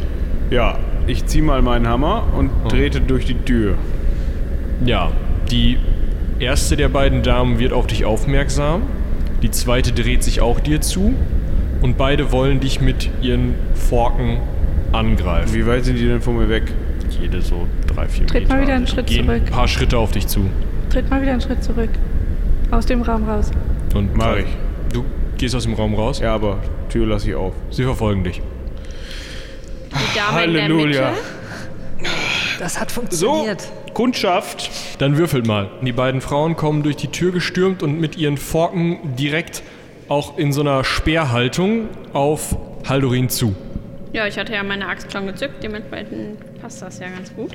Ja, 0.50 0.78
ich 1.06 1.26
zieh 1.26 1.42
mal 1.42 1.62
meinen 1.62 1.86
Hammer 1.88 2.24
und 2.36 2.50
trete 2.68 3.00
durch 3.00 3.24
die 3.26 3.34
Tür. 3.34 3.74
Ja, 4.84 5.10
die 5.50 5.78
erste 6.38 6.76
der 6.76 6.88
beiden 6.88 7.22
Damen 7.22 7.58
wird 7.58 7.72
auf 7.72 7.86
dich 7.86 8.04
aufmerksam. 8.04 8.82
Die 9.42 9.50
zweite 9.50 9.92
dreht 9.92 10.22
sich 10.22 10.40
auch 10.40 10.60
dir 10.60 10.80
zu. 10.80 11.14
Und 11.82 11.96
beide 11.96 12.30
wollen 12.32 12.60
dich 12.60 12.80
mit 12.80 13.08
ihren 13.22 13.54
Forken 13.74 14.38
angreifen. 14.92 15.54
Wie 15.54 15.66
weit 15.66 15.84
sind 15.84 15.96
die 15.98 16.06
denn 16.06 16.20
von 16.20 16.36
mir 16.36 16.48
weg? 16.48 16.64
Jede 17.20 17.40
so 17.40 17.66
drei, 17.86 18.06
vier 18.06 18.26
Tritt 18.26 18.42
Meter. 18.42 18.54
mal 18.54 18.62
wieder 18.62 18.74
einen 18.74 18.84
Also 18.84 18.94
Schritt 18.96 19.06
gehen 19.06 19.26
zurück. 19.26 19.42
ein 19.46 19.50
paar 19.52 19.68
Schritte 19.68 19.98
auf 19.98 20.10
dich 20.12 20.26
zu. 20.26 20.40
Tritt 20.90 21.08
mal 21.08 21.22
wieder 21.22 21.32
einen 21.32 21.40
Schritt 21.40 21.62
zurück. 21.64 21.88
Aus 22.70 22.86
dem 22.86 23.02
Raum 23.02 23.28
raus. 23.28 23.50
Und 23.94 24.14
Mach 24.16 24.36
ich. 24.36 24.46
Du 24.92 25.04
gehst 25.38 25.54
aus 25.54 25.62
dem 25.64 25.74
Raum 25.74 25.94
raus. 25.94 26.20
Ja, 26.20 26.34
aber 26.34 26.58
Tür 26.90 27.06
lasse 27.06 27.30
ich 27.30 27.34
auf. 27.34 27.54
Sie 27.70 27.82
verfolgen 27.84 28.24
dich. 28.24 28.42
Dame 30.14 30.32
Halleluja. 30.32 30.82
in 30.84 30.92
der 30.92 31.10
Mitte. 31.10 31.20
Das 32.58 32.80
hat 32.80 32.90
So, 32.90 33.00
funktioniert. 33.00 33.68
Kundschaft. 33.94 34.70
Dann 34.98 35.16
würfelt 35.16 35.46
mal. 35.46 35.70
Die 35.82 35.92
beiden 35.92 36.20
Frauen 36.20 36.56
kommen 36.56 36.82
durch 36.82 36.96
die 36.96 37.08
Tür 37.08 37.32
gestürmt 37.32 37.82
und 37.82 37.98
mit 38.00 38.16
ihren 38.16 38.36
Forken 38.36 39.14
direkt 39.16 39.62
auch 40.08 40.36
in 40.38 40.52
so 40.52 40.60
einer 40.60 40.84
Speerhaltung 40.84 41.88
auf 42.12 42.56
Haldorin 42.88 43.28
zu. 43.28 43.54
Ja, 44.12 44.26
ich 44.26 44.38
hatte 44.38 44.52
ja 44.52 44.62
meine 44.62 44.88
Axt 44.88 45.12
schon 45.12 45.26
gezückt, 45.26 45.62
dementsprechend 45.62 46.38
passt 46.60 46.82
das 46.82 46.98
ja 46.98 47.08
ganz 47.08 47.34
gut. 47.34 47.52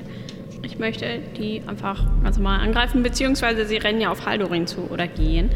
Ich 0.63 0.79
möchte 0.79 1.19
die 1.37 1.61
einfach 1.67 2.05
ganz 2.23 2.37
normal 2.37 2.61
angreifen, 2.61 3.03
beziehungsweise 3.03 3.65
sie 3.65 3.77
rennen 3.77 4.01
ja 4.01 4.09
auf 4.09 4.25
Haldorin 4.25 4.65
zu 4.65 4.89
oder 4.89 5.07
gehen. 5.07 5.49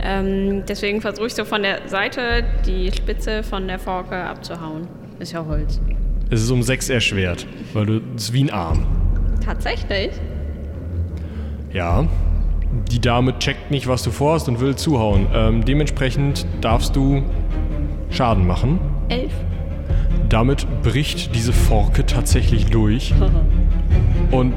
Ähm, 0.00 0.64
deswegen 0.66 1.00
versuche 1.00 1.26
ich 1.26 1.34
so 1.34 1.44
von 1.44 1.62
der 1.62 1.86
Seite 1.86 2.44
die 2.66 2.90
Spitze 2.92 3.42
von 3.42 3.68
der 3.68 3.78
Forke 3.78 4.16
abzuhauen. 4.16 4.88
Ist 5.18 5.32
ja 5.32 5.44
Holz. 5.44 5.80
Es 6.30 6.42
ist 6.42 6.50
um 6.50 6.62
sechs 6.62 6.90
erschwert, 6.90 7.46
weil 7.72 7.86
du 7.86 8.00
es 8.16 8.24
ist 8.24 8.32
wie 8.32 8.44
ein 8.44 8.50
Arm. 8.50 8.86
Tatsächlich? 9.44 10.10
Ja. 11.72 12.06
Die 12.90 13.00
Dame 13.00 13.38
checkt 13.38 13.70
nicht, 13.70 13.86
was 13.86 14.02
du 14.02 14.10
vorhast 14.10 14.46
und 14.48 14.60
will 14.60 14.76
zuhauen. 14.76 15.26
Ähm, 15.32 15.64
dementsprechend 15.64 16.46
darfst 16.60 16.94
du 16.94 17.22
Schaden 18.10 18.46
machen. 18.46 18.78
Elf. 19.08 19.32
Damit 20.28 20.66
bricht 20.82 21.34
diese 21.34 21.54
Forke 21.54 22.04
tatsächlich 22.04 22.66
durch. 22.66 23.14
Und 24.30 24.52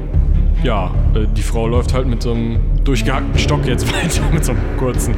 ja, 0.62 0.92
äh, 1.14 1.26
die 1.34 1.42
Frau 1.42 1.66
läuft 1.66 1.94
halt 1.94 2.06
mit 2.06 2.22
so 2.22 2.32
einem 2.32 2.58
durchgehackten 2.84 3.38
Stock 3.38 3.66
jetzt 3.66 3.90
weiter, 3.94 4.22
mit 4.30 4.44
so 4.44 4.52
einem 4.52 4.60
kurzen. 4.76 5.14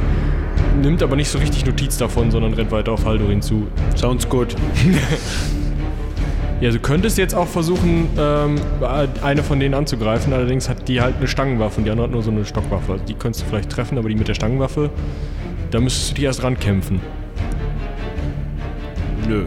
Nimmt 0.81 1.03
aber 1.03 1.17
nicht 1.17 1.27
so 1.27 1.37
richtig 1.37 1.65
Notiz 1.65 1.97
davon, 1.97 2.31
sondern 2.31 2.53
rennt 2.53 2.71
weiter 2.71 2.93
auf 2.93 3.05
Haldorin 3.05 3.41
zu. 3.41 3.67
Sounds 3.95 4.27
good. 4.29 4.55
Ja, 6.65 6.71
du 6.71 6.79
könntest 6.79 7.19
jetzt 7.19 7.35
auch 7.35 7.47
versuchen, 7.47 8.09
ähm, 8.17 8.55
eine 9.21 9.43
von 9.43 9.59
denen 9.59 9.75
anzugreifen. 9.75 10.33
Allerdings 10.33 10.67
hat 10.67 10.87
die 10.87 10.99
halt 10.99 11.17
eine 11.17 11.27
Stangenwaffe 11.27 11.77
und 11.77 11.83
die 11.83 11.91
andere 11.91 12.07
hat 12.07 12.11
nur 12.11 12.23
so 12.23 12.31
eine 12.31 12.43
Stockwaffe. 12.43 12.93
Also 12.93 13.05
die 13.05 13.13
könntest 13.13 13.45
du 13.45 13.49
vielleicht 13.49 13.69
treffen, 13.69 13.99
aber 13.99 14.09
die 14.09 14.15
mit 14.15 14.27
der 14.27 14.33
Stangenwaffe, 14.33 14.89
da 15.69 15.79
müsstest 15.79 16.09
du 16.09 16.15
dich 16.15 16.23
erst 16.23 16.41
rankämpfen. 16.41 17.01
Nö. 19.29 19.45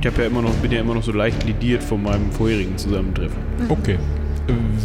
Ich 0.00 0.06
hab 0.06 0.16
ja 0.16 0.24
immer 0.24 0.40
noch, 0.40 0.52
bin 0.54 0.72
ja 0.72 0.80
immer 0.80 0.94
noch 0.94 1.02
so 1.02 1.12
leicht 1.12 1.44
lidiert 1.44 1.82
von 1.82 2.02
meinem 2.02 2.32
vorherigen 2.32 2.78
Zusammentreffen. 2.78 3.36
Okay. 3.68 3.98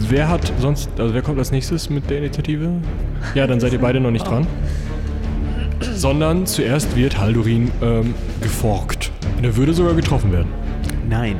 Wer 0.09 0.27
hat 0.27 0.51
sonst, 0.59 0.89
also 0.99 1.13
wer 1.13 1.21
kommt 1.21 1.39
als 1.39 1.51
nächstes 1.51 1.89
mit 1.89 2.09
der 2.09 2.17
Initiative? 2.17 2.69
Ja, 3.33 3.47
dann 3.47 3.61
seid 3.61 3.71
ihr 3.71 3.79
beide 3.79 4.01
noch 4.01 4.11
nicht 4.11 4.27
dran. 4.27 4.45
Sondern 5.79 6.45
zuerst 6.45 6.97
wird 6.97 7.17
Haldorin 7.17 7.71
ähm, 7.81 8.13
geforkt. 8.41 9.00
Und 9.41 9.47
er 9.47 9.55
würde 9.55 9.73
sogar 9.73 9.95
getroffen 9.95 10.31
werden. 10.31 10.49
Nein. 11.09 11.37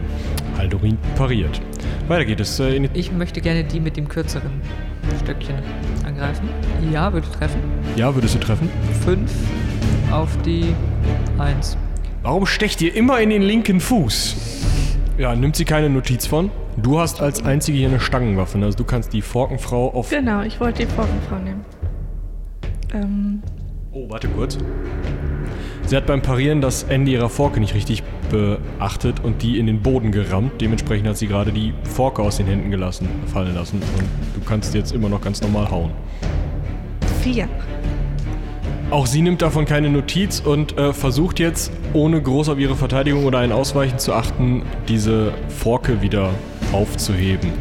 Haldorin 0.58 0.98
pariert. 1.16 1.62
Weiter 2.08 2.26
geht 2.26 2.40
es. 2.40 2.60
Äh, 2.60 2.76
in 2.78 2.90
Ich 2.96 3.12
möchte 3.12 3.42
gerne 3.42 3.64
die 3.64 3.80
mit 3.80 3.96
dem 3.96 4.08
kürzeren 4.08 4.50
Stöckchen 5.22 5.54
angreifen. 6.04 6.50
Ja, 6.92 7.14
würde 7.14 7.30
treffen. 7.30 7.60
ja, 7.96 8.16
würdest 8.16 8.34
du 8.34 8.40
treffen? 8.40 8.72
Fünf 9.06 9.32
auf 10.12 10.36
die 10.44 10.74
Eins. 11.38 11.78
Warum 12.24 12.48
stecht 12.48 12.82
ihr 12.82 12.96
immer 12.96 13.22
in 13.22 13.30
den 13.30 13.44
linken 13.44 13.80
Fuß? 13.80 14.36
Ja, 15.20 15.36
nimmt 15.36 15.56
sie 15.56 15.66
keine 15.66 15.88
Notiz 15.88 16.26
von. 16.26 16.50
Du 16.78 17.00
hast 17.00 17.22
als 17.22 17.46
einzige 17.46 17.78
hier 17.78 17.90
eine 17.90 18.00
Stangenwaffe. 18.00 18.58
ne? 18.58 18.66
Also 18.66 18.80
du 18.80 18.84
kannst 18.84 19.14
die 19.14 19.22
Forkenfrau 19.22 19.94
auf... 19.94 20.10
Genau, 20.10 20.42
ich 20.42 20.60
wollte 20.60 20.88
die 20.88 20.92
Forkenfrau 20.92 21.36
nehmen. 21.38 21.64
Ähm, 22.96 23.44
Oh, 23.94 24.10
warte 24.10 24.28
kurz. 24.30 24.58
Sie 25.86 25.98
hat 25.98 26.06
beim 26.06 26.22
Parieren 26.22 26.62
das 26.62 26.84
Ende 26.84 27.12
ihrer 27.12 27.30
Forke 27.30 27.60
nicht 27.60 27.74
richtig 27.74 28.04
beachtet 28.30 29.20
und 29.24 29.42
die 29.42 29.60
in 29.60 29.68
den 29.68 29.82
Boden 29.82 30.12
gerammt. 30.12 30.62
Dementsprechend 30.62 31.08
hat 31.08 31.18
sie 31.18 31.28
gerade 31.28 31.52
die 31.52 31.74
Forke 31.84 32.22
aus 32.22 32.38
den 32.38 32.48
Händen 32.48 32.72
gelassen, 32.72 33.10
fallen 33.34 33.54
lassen. 33.56 33.82
Und 33.98 34.06
du 34.36 34.48
kannst 34.48 34.74
jetzt 34.74 34.94
immer 34.94 35.10
noch 35.10 35.22
ganz 35.22 35.42
normal 35.42 35.70
hauen. 35.70 35.92
vier. 37.22 37.48
Auch 38.90 39.06
sie 39.06 39.22
nimmt 39.22 39.42
davon 39.42 39.66
keine 39.66 39.90
Notiz 39.90 40.42
und 40.42 40.78
äh, 40.78 40.92
versucht 40.92 41.40
jetzt, 41.40 41.72
ohne 41.94 42.22
groß 42.22 42.50
auf 42.50 42.60
ihre 42.60 42.76
Verteidigung 42.76 43.26
oder 43.26 43.40
ein 43.40 43.54
Ausweichen 43.54 43.98
zu 44.00 44.14
achten, 44.14 44.64
diese 44.90 45.34
Forke 45.48 46.02
wieder 46.02 46.32
aufzuheben. 46.74 47.52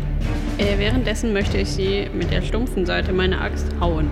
Äh, 0.59 0.79
währenddessen 0.79 1.33
möchte 1.33 1.59
ich 1.59 1.69
sie 1.69 2.09
mit 2.13 2.33
der 2.33 2.43
stumpfen 2.43 2.85
Seite 2.85 3.13
meiner 3.13 3.41
Axt 3.41 3.69
hauen. 3.81 4.09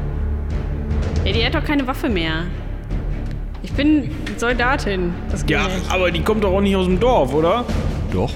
Ey, 1.25 1.33
die 1.33 1.45
hat 1.45 1.55
doch 1.55 1.65
keine 1.65 1.87
Waffe 1.89 2.09
mehr. 2.09 2.45
Ich 3.63 3.73
bin 3.73 4.11
Soldatin. 4.37 5.13
Das 5.31 5.43
geht 5.45 5.57
Ja, 5.57 5.65
nicht. 5.65 5.91
aber 5.93 6.11
die 6.11 6.23
kommt 6.23 6.45
doch 6.45 6.53
auch 6.53 6.61
nicht 6.61 6.77
aus 6.77 6.87
dem 6.87 7.01
Dorf, 7.01 7.35
oder? 7.35 7.65
Doch. 8.13 8.31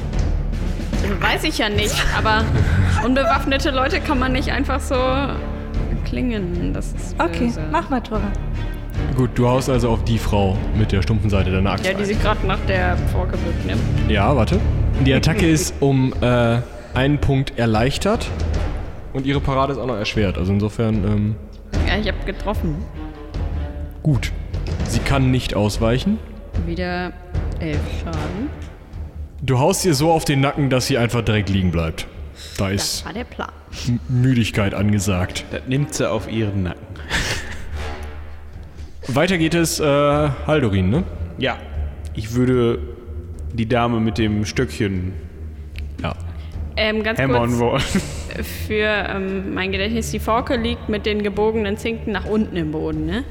Weiß 1.20 1.44
ich 1.44 1.58
ja 1.58 1.68
nicht, 1.68 1.94
aber 2.16 2.44
unbewaffnete 3.04 3.70
Leute 3.70 4.00
kann 4.00 4.18
man 4.18 4.32
nicht 4.32 4.50
einfach 4.50 4.80
so 4.80 4.94
klingen. 6.04 6.72
Das 6.74 6.92
ist 6.92 7.14
Okay, 7.18 7.46
böse. 7.46 7.60
mach 7.70 7.88
mal, 7.90 8.00
Tora. 8.00 8.30
Gut, 9.16 9.30
du 9.34 9.48
haust 9.48 9.68
also 9.68 9.90
auf 9.90 10.04
die 10.04 10.18
Frau 10.18 10.56
mit 10.76 10.92
der 10.92 11.02
stumpfen 11.02 11.28
Seite 11.30 11.50
deiner 11.50 11.72
Axt. 11.72 11.86
Ja, 11.86 11.92
die 11.94 12.04
sich 12.04 12.20
gerade 12.20 12.46
nach 12.46 12.58
der 12.68 12.96
Forke 13.12 13.36
nimmt. 13.66 13.80
Ja, 14.08 14.34
warte. 14.36 14.58
Die 15.04 15.12
Attacke 15.14 15.46
ist 15.48 15.74
um 15.80 16.12
äh, 16.20 16.58
einen 16.94 17.18
Punkt 17.18 17.58
erleichtert 17.58 18.28
und 19.12 19.26
ihre 19.26 19.40
Parade 19.40 19.72
ist 19.72 19.78
auch 19.78 19.86
noch 19.86 19.96
erschwert. 19.96 20.38
Also 20.38 20.52
insofern 20.52 20.94
ähm, 21.04 21.36
Ja, 21.88 21.96
ich 22.00 22.08
hab 22.08 22.24
getroffen. 22.26 22.76
gut. 24.02 24.30
Sie 24.92 24.98
kann 25.00 25.30
nicht 25.30 25.54
ausweichen. 25.54 26.18
Wieder 26.66 27.14
elf 27.60 27.80
Schaden. 28.04 28.50
Du 29.40 29.58
haust 29.58 29.86
ihr 29.86 29.94
so 29.94 30.12
auf 30.12 30.26
den 30.26 30.40
Nacken, 30.42 30.68
dass 30.68 30.86
sie 30.86 30.98
einfach 30.98 31.22
direkt 31.22 31.48
liegen 31.48 31.70
bleibt. 31.70 32.06
Da 32.58 32.68
Das 32.68 32.96
ist 32.96 33.06
war 33.06 33.14
der 33.14 33.24
Plan. 33.24 33.48
M 33.88 34.00
Müdigkeit 34.10 34.74
angesagt. 34.74 35.46
Das 35.50 35.62
nimmt 35.66 35.94
sie 35.94 36.10
auf 36.10 36.30
ihren 36.30 36.64
Nacken. 36.64 36.84
Weiter 39.08 39.38
geht 39.38 39.54
es 39.54 39.80
äh, 39.80 39.84
Haldorin, 40.46 40.90
ne? 40.90 41.04
Ja. 41.38 41.56
Ich 42.14 42.34
würde 42.34 42.78
die 43.54 43.66
Dame 43.66 43.98
mit 43.98 44.18
dem 44.18 44.44
Stöckchen 44.44 45.14
Ja. 46.02 46.14
Ähm, 46.76 47.02
ganz 47.02 47.18
hämmern 47.18 47.48
kurz 47.48 47.58
wollen. 47.58 47.82
für 48.68 48.84
ähm, 49.08 49.54
mein 49.54 49.72
Gedächtnis, 49.72 50.10
die 50.10 50.18
Forke 50.18 50.56
liegt 50.56 50.90
mit 50.90 51.06
den 51.06 51.22
gebogenen 51.22 51.78
Zinken 51.78 52.12
nach 52.12 52.26
unten 52.26 52.56
im 52.56 52.72
Boden, 52.72 53.06
ne? 53.06 53.24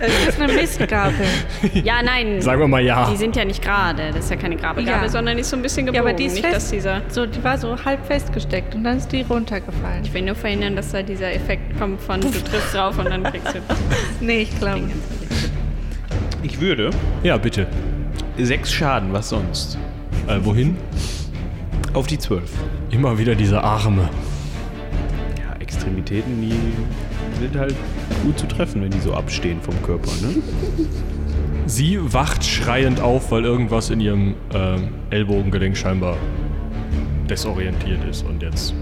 Es 0.00 0.28
ist 0.28 0.40
eine 0.40 0.52
Mistgabel. 0.52 1.14
Ja, 1.84 2.02
nein. 2.02 2.40
Sagen 2.40 2.60
wir 2.60 2.68
mal 2.68 2.82
ja. 2.82 3.10
Die 3.10 3.16
sind 3.16 3.36
ja 3.36 3.44
nicht 3.44 3.62
gerade. 3.62 4.08
Das 4.12 4.24
ist 4.24 4.30
ja 4.30 4.36
keine 4.36 4.56
Grabegabel, 4.56 5.04
Ja. 5.04 5.08
sondern 5.08 5.36
die 5.36 5.40
ist 5.42 5.50
so 5.50 5.56
ein 5.56 5.62
bisschen 5.62 5.86
Ja, 5.86 5.92
gebogen. 5.92 6.08
aber 6.10 6.16
die 6.16 6.24
ist 6.26 6.34
nicht, 6.34 6.44
fest. 6.44 6.56
dass 6.56 6.70
dieser. 6.70 7.02
So, 7.08 7.26
die 7.26 7.42
war 7.42 7.56
so 7.58 7.76
halb 7.84 8.04
festgesteckt 8.06 8.74
und 8.74 8.84
dann 8.84 8.98
ist 8.98 9.08
die 9.12 9.22
runtergefallen. 9.22 10.04
Ich 10.04 10.12
will 10.12 10.22
nur 10.22 10.34
verhindern, 10.34 10.76
dass 10.76 10.92
da 10.92 11.02
dieser 11.02 11.32
Effekt 11.32 11.78
kommt 11.78 12.00
von 12.00 12.20
du 12.20 12.30
triffst 12.30 12.74
drauf 12.74 12.98
und 12.98 13.06
dann 13.10 13.22
kriegst 13.24 13.54
du 13.54 13.58
Nee, 14.20 14.42
ich 14.42 14.58
glaube. 14.58 14.82
Ich 16.42 16.60
würde 16.60 16.90
Ja, 17.22 17.36
bitte. 17.36 17.66
sechs 18.38 18.72
Schaden, 18.72 19.12
was 19.12 19.28
sonst? 19.28 19.78
Äh, 20.26 20.38
wohin? 20.42 20.76
Auf 21.92 22.06
die 22.06 22.18
zwölf. 22.18 22.50
Immer 22.90 23.18
wieder 23.18 23.34
diese 23.34 23.62
Arme. 23.62 24.08
Ja, 25.38 25.56
Extremitäten, 25.60 26.40
die 26.40 26.54
sind 27.40 27.56
halt 27.56 27.74
gut 28.22 28.38
zu 28.38 28.46
treffen, 28.46 28.82
wenn 28.82 28.90
die 28.90 29.00
so 29.00 29.14
abstehen 29.14 29.60
vom 29.60 29.74
Körper, 29.82 30.10
ne? 30.22 30.34
Sie 31.66 31.98
wacht 32.12 32.44
schreiend 32.44 33.00
auf, 33.00 33.30
weil 33.30 33.44
irgendwas 33.44 33.90
in 33.90 34.00
ihrem 34.00 34.34
ähm, 34.52 34.88
Ellbogengelenk 35.10 35.76
scheinbar 35.76 36.16
desorientiert 37.28 38.00
ist 38.10 38.24
und 38.26 38.42
jetzt 38.42 38.74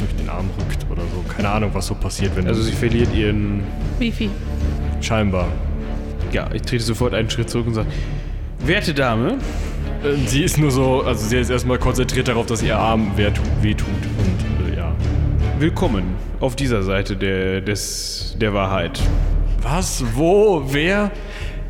durch 0.00 0.14
den 0.20 0.28
Arm 0.28 0.50
rückt 0.58 0.84
oder 0.90 1.02
so. 1.02 1.24
Keine 1.32 1.48
Ahnung, 1.48 1.70
was 1.72 1.86
so 1.86 1.94
passiert, 1.94 2.34
wenn 2.36 2.46
Also 2.46 2.62
sie 2.62 2.72
verliert 2.72 3.14
ihren. 3.14 3.62
Wie 3.98 4.10
viel? 4.12 4.30
scheinbar. 5.00 5.46
Ja, 6.32 6.48
ich 6.52 6.62
trete 6.62 6.82
sofort 6.82 7.14
einen 7.14 7.30
Schritt 7.30 7.48
zurück 7.50 7.68
und 7.68 7.74
sage: 7.74 7.88
Werte 8.66 8.92
Dame, 8.94 9.38
Äh, 10.02 10.14
Sie 10.26 10.42
ist 10.42 10.58
nur 10.58 10.70
so, 10.72 11.02
also 11.02 11.26
sie 11.26 11.36
ist 11.38 11.50
erstmal 11.50 11.78
konzentriert 11.78 12.28
darauf, 12.28 12.46
dass 12.46 12.62
ihr 12.62 12.76
Arm 12.78 13.12
weht- 13.16 13.40
wehtut 13.62 13.86
und. 13.88 14.37
Willkommen 15.60 16.14
auf 16.38 16.54
dieser 16.54 16.84
Seite 16.84 17.16
der, 17.16 17.60
des, 17.60 18.36
der 18.40 18.54
Wahrheit. 18.54 19.00
Was? 19.60 20.04
Wo? 20.14 20.62
Wer? 20.68 21.10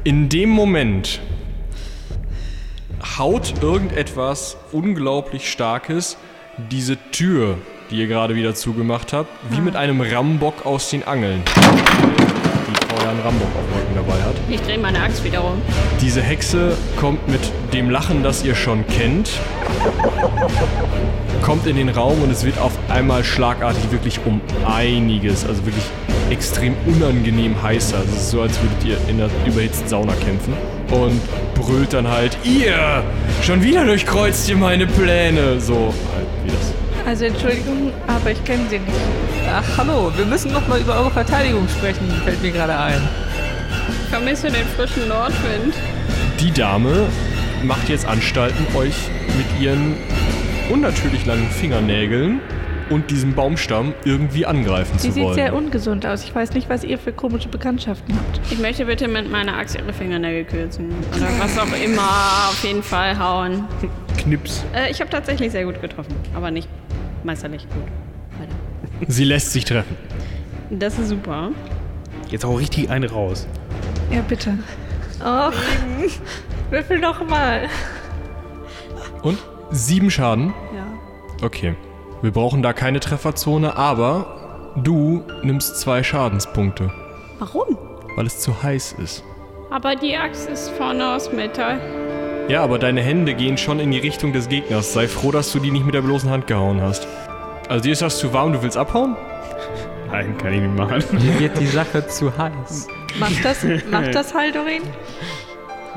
In 0.05 0.29
dem 0.29 0.51
Moment 0.51 1.21
haut 3.19 3.55
irgendetwas 3.63 4.59
unglaublich 4.73 5.51
Starkes 5.51 6.19
diese 6.71 6.99
Tür, 7.13 7.57
die 7.91 7.97
ihr 7.97 8.09
gerade 8.09 8.35
wieder 8.35 8.55
zugemacht 8.55 9.15
habt, 9.15 9.31
wie 9.51 9.61
mit 9.61 9.75
einem 9.75 10.03
Rambock 10.03 10.67
aus 10.67 10.91
den 10.91 11.07
Angeln. 11.07 11.43
Die 11.47 12.87
Frau 12.87 13.07
euren 13.07 13.21
Rambock 13.21 13.49
auf 13.49 13.65
dem 13.65 13.79
Rücken 13.79 13.95
dabei 13.95 14.23
hat. 14.23 14.35
Ich 14.51 14.61
drehe 14.61 14.79
meine 14.79 15.01
Axt 15.01 15.25
wieder 15.25 15.43
um. 15.43 15.63
Diese 16.03 16.21
Hexe 16.21 16.77
kommt 16.97 17.27
mit 17.29 17.41
dem 17.73 17.89
Lachen, 17.89 18.23
das 18.23 18.45
ihr 18.45 18.55
schon 18.55 18.87
kennt, 18.87 19.31
kommt 21.43 21.67
in 21.67 21.77
den 21.77 21.89
Raum 21.89 22.23
und 22.23 22.31
es 22.31 22.45
wird 22.45 22.59
einmal 22.89 23.25
schlagartig 23.25 23.91
wirklich 23.91 24.21
um 24.25 24.41
einiges, 24.67 25.47
also 25.47 25.65
wirklich 25.65 25.85
extrem 26.31 26.75
unangenehm 26.87 27.61
heißer. 27.63 27.99
Also 27.99 28.11
es 28.11 28.23
ist 28.23 28.31
so, 28.31 28.43
als 28.43 28.61
würdet 28.61 28.85
ihr 28.85 28.99
in 29.09 29.21
einer 29.21 29.31
überhitzten 29.47 29.89
Sauna 29.89 30.13
kämpfen. 30.15 30.53
Und 30.91 31.21
brüllt 31.55 31.93
dann 31.93 32.09
halt, 32.09 32.37
ihr, 32.45 33.03
schon 33.43 33.63
wieder 33.63 33.85
durchkreuzt 33.85 34.49
ihr 34.49 34.57
meine 34.57 34.87
Pläne. 34.87 35.61
So 35.61 35.75
halt 36.15 36.27
wie 36.45 36.51
das. 36.51 36.73
Also 37.07 37.25
Entschuldigung, 37.25 37.93
aber 38.07 38.31
ich 38.31 38.43
kenne 38.45 38.65
sie 38.69 38.79
nicht. 38.79 38.93
Ach, 39.51 39.65
hallo, 39.79 40.13
wir 40.17 40.27
müssen 40.27 40.53
noch 40.53 40.67
mal 40.69 40.81
über 40.81 40.95
eure 40.95 41.11
Verteidigung 41.11 41.67
sprechen, 41.69 42.11
fällt 42.25 42.43
mir 42.43 42.53
gerade 42.53 42.79
ein. 42.79 43.01
Ich 44.03 44.09
vermisse 44.11 44.49
den 44.49 44.67
frischen 44.77 45.09
Nordwind. 45.09 45.75
Die 46.41 46.53
Dame 46.53 47.07
macht 47.63 47.89
jetzt 47.89 48.07
Anstalten, 48.07 48.67
euch 48.77 48.95
mit 49.37 49.63
ihren 49.63 49.95
unnatürlich 50.71 51.25
langen 51.25 51.49
Fingernägeln 51.51 52.41
und 52.91 53.11
diesem 53.11 53.35
Baumstamm 53.35 53.95
irgendwie 54.05 54.47
angreifen 54.47 54.99
Sie 54.99 55.09
zu 55.09 55.15
sieht 55.15 55.25
wollen. 55.25 55.35
sehr 55.35 55.55
ungesund 55.55 56.07
aus. 56.07 56.25
Ich 56.25 56.35
weiß 56.35 56.53
nicht, 56.55 56.69
was 56.69 56.85
ihr 56.85 56.99
für 56.99 57.13
komische 57.13 57.49
Bekanntschaften 57.49 58.15
habt. 58.15 58.41
Ich 58.51 58.59
möchte 58.59 58.87
bitte 58.87 59.09
mit 59.09 59.31
meiner 59.31 59.57
Axt 59.57 59.77
ihre 59.77 59.93
Fingernägel 59.93 60.45
kürzen. 60.45 60.91
Oder 61.17 61.29
was 61.39 61.59
auch 61.59 61.85
immer. 61.85 62.49
Auf 62.49 62.63
jeden 62.65 62.83
Fall 62.83 63.19
hauen. 63.19 63.65
Knips. 64.17 64.65
Äh, 64.75 64.91
ich 64.91 65.01
habe 65.01 65.11
tatsächlich 65.11 65.53
sehr 65.53 65.65
gut 65.65 65.81
getroffen. 65.81 66.15
Aber 66.35 66.51
nicht 66.51 66.69
meisterlich 67.25 67.67
gut. 67.69 67.83
Weiter. 68.41 69.11
Sie 69.13 69.25
lässt 69.25 69.53
sich 69.53 69.65
treffen. 69.65 69.97
Das 70.71 70.99
ist 70.99 71.09
super. 71.09 71.51
Jetzt 72.31 72.45
auch 72.45 72.59
richtig 72.59 72.91
eine 72.91 73.11
raus. 73.11 73.47
Ja, 74.11 74.21
bitte. 74.23 74.59
Och, 75.21 75.53
würfel 76.71 76.99
noch 76.99 77.27
mal. 77.27 77.69
Und 79.23 79.39
sieben 79.71 80.11
Schaden. 80.11 80.53
Ja. 80.75 80.87
Okay. 81.47 81.75
Wir 82.21 82.33
brauchen 82.33 82.63
da 82.63 82.73
keine 82.73 83.01
Trefferzone, 83.01 83.77
aber 83.77 84.73
du 84.77 85.23
nimmst 85.43 85.79
zwei 85.81 86.03
Schadenspunkte, 86.03 86.91
Warum? 87.39 87.79
weil 88.17 88.27
es 88.27 88.41
zu 88.41 88.63
heiß 88.63 88.97
ist. 89.03 89.23
Aber 89.71 89.95
die 89.95 90.17
Axt 90.17 90.49
ist 90.49 90.71
vorne 90.71 91.15
aus 91.15 91.33
Metall. 91.33 91.79
Ja, 92.49 92.65
aber 92.65 92.79
deine 92.79 93.03
Hände 93.03 93.35
gehen 93.35 93.59
schon 93.59 93.79
in 93.79 93.91
die 93.91 93.99
Richtung 93.99 94.33
des 94.33 94.49
Gegners. 94.49 94.95
Sei 94.95 95.07
froh, 95.07 95.31
dass 95.31 95.53
du 95.53 95.59
die 95.61 95.71
nicht 95.71 95.85
mit 95.85 95.95
der 95.95 96.01
bloßen 96.01 96.31
Hand 96.31 96.47
gehauen 96.47 96.81
hast. 96.81 97.07
Also 97.69 97.83
dir 97.83 97.93
ist 97.93 98.03
das 98.03 98.19
zu 98.19 98.33
warm, 98.33 98.53
du 98.55 98.63
willst 98.63 98.79
abhauen? 98.79 99.15
Nein, 100.11 100.37
kann 100.39 100.55
ich 100.55 100.63
nicht 100.63 100.75
machen. 100.75 101.05
Mir 101.13 101.39
wird 101.39 101.61
die 101.61 101.67
Sache 101.67 102.07
zu 102.07 102.37
heiß. 102.37 102.89
Macht 103.21 103.45
das, 103.45 103.65
macht 103.91 104.15
das 104.15 104.33
Haldorin? 104.35 104.83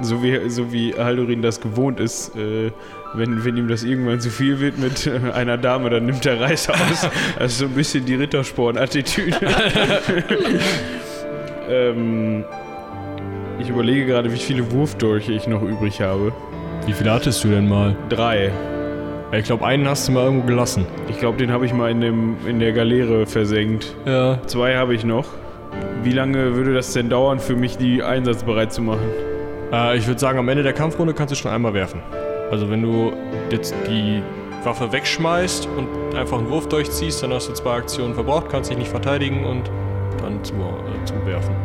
So 0.02 0.22
wie, 0.22 0.50
so 0.50 0.72
wie 0.74 0.94
Haldorin 0.94 1.42
das 1.42 1.62
gewohnt 1.62 2.00
ist, 2.00 2.36
äh, 2.36 2.72
wenn, 3.14 3.44
wenn 3.44 3.58
ihm 3.58 3.68
das 3.68 3.84
irgendwann 3.84 4.20
zu 4.20 4.30
viel 4.30 4.60
wird 4.60 4.78
mit 4.78 5.08
äh, 5.08 5.32
einer 5.32 5.58
Dame, 5.58 5.90
dann 5.90 6.06
nimmt 6.06 6.26
er 6.26 6.40
Reis 6.40 6.70
aus. 6.70 7.10
Das 7.38 7.52
ist 7.54 7.58
so 7.60 7.66
ein 7.66 7.72
bisschen 7.72 8.06
die 8.06 8.16
Rittersporn-Attitüde. 8.16 9.38
ähm, 11.70 12.46
ich 13.60 13.70
überlege 13.70 14.06
gerade, 14.06 14.32
wie 14.32 14.38
viele 14.38 14.72
Wurfdolche 14.72 15.34
ich 15.34 15.48
noch 15.48 15.62
übrig 15.62 16.02
habe. 16.02 16.32
Wie 16.86 16.94
viele 16.94 17.12
hattest 17.12 17.44
du 17.44 17.50
denn 17.50 17.68
mal? 17.68 17.96
Drei. 18.10 18.52
Ich 19.34 19.46
glaube, 19.46 19.66
einen 19.66 19.88
hast 19.88 20.08
du 20.08 20.14
mal 20.14 20.26
irgendwo 20.26 20.48
gelassen. 20.48 20.86
Ich 21.08 21.20
glaube, 21.20 21.38
den 21.38 21.52
habe 21.52 21.66
ich 21.66 21.74
mal 21.74 21.90
in, 21.92 22.02
dem, 22.02 22.36
in 22.46 22.60
der 22.60 22.74
Galeere 22.74 23.26
versenkt. 23.26 23.96
Ja. 24.06 24.40
Zwei 24.46 24.76
habe 24.76 24.94
ich 24.94 25.06
noch. 25.06 25.26
Wie 26.04 26.12
lange 26.12 26.56
würde 26.56 26.74
das 26.74 26.92
denn 26.94 27.10
dauern, 27.10 27.40
für 27.40 27.56
mich 27.56 27.78
die 27.78 28.04
einsatzbereit 28.04 28.74
zu 28.74 28.82
machen? 28.82 29.08
Äh, 29.72 29.98
ich 29.98 30.08
würde 30.08 30.20
sagen, 30.20 30.40
am 30.40 30.50
Ende 30.50 30.64
der 30.64 30.74
Kampfrunde 30.74 31.14
kannst 31.14 31.32
du 31.32 31.36
schon 31.36 31.52
einmal 31.52 31.74
werfen. 31.74 32.02
Also 32.52 32.70
wenn 32.70 32.82
du 32.82 33.14
jetzt 33.50 33.74
die 33.88 34.22
Waffe 34.66 34.92
wegschmeißt 34.92 35.70
und 35.78 36.16
einfach 36.16 36.38
einen 36.38 36.50
Wurf 36.50 36.68
durchziehst, 36.68 37.24
dann 37.24 37.32
hast 37.32 37.48
du 37.48 37.54
zwei 37.54 37.78
Aktionen 37.78 38.14
verbraucht, 38.14 38.50
kannst 38.50 38.70
dich 38.70 38.78
nicht 38.78 38.90
verteidigen 38.90 39.46
und 39.46 39.72
dann 40.20 40.44
zu, 40.44 40.54
äh, 40.56 41.06
zuwerfen. 41.06 41.56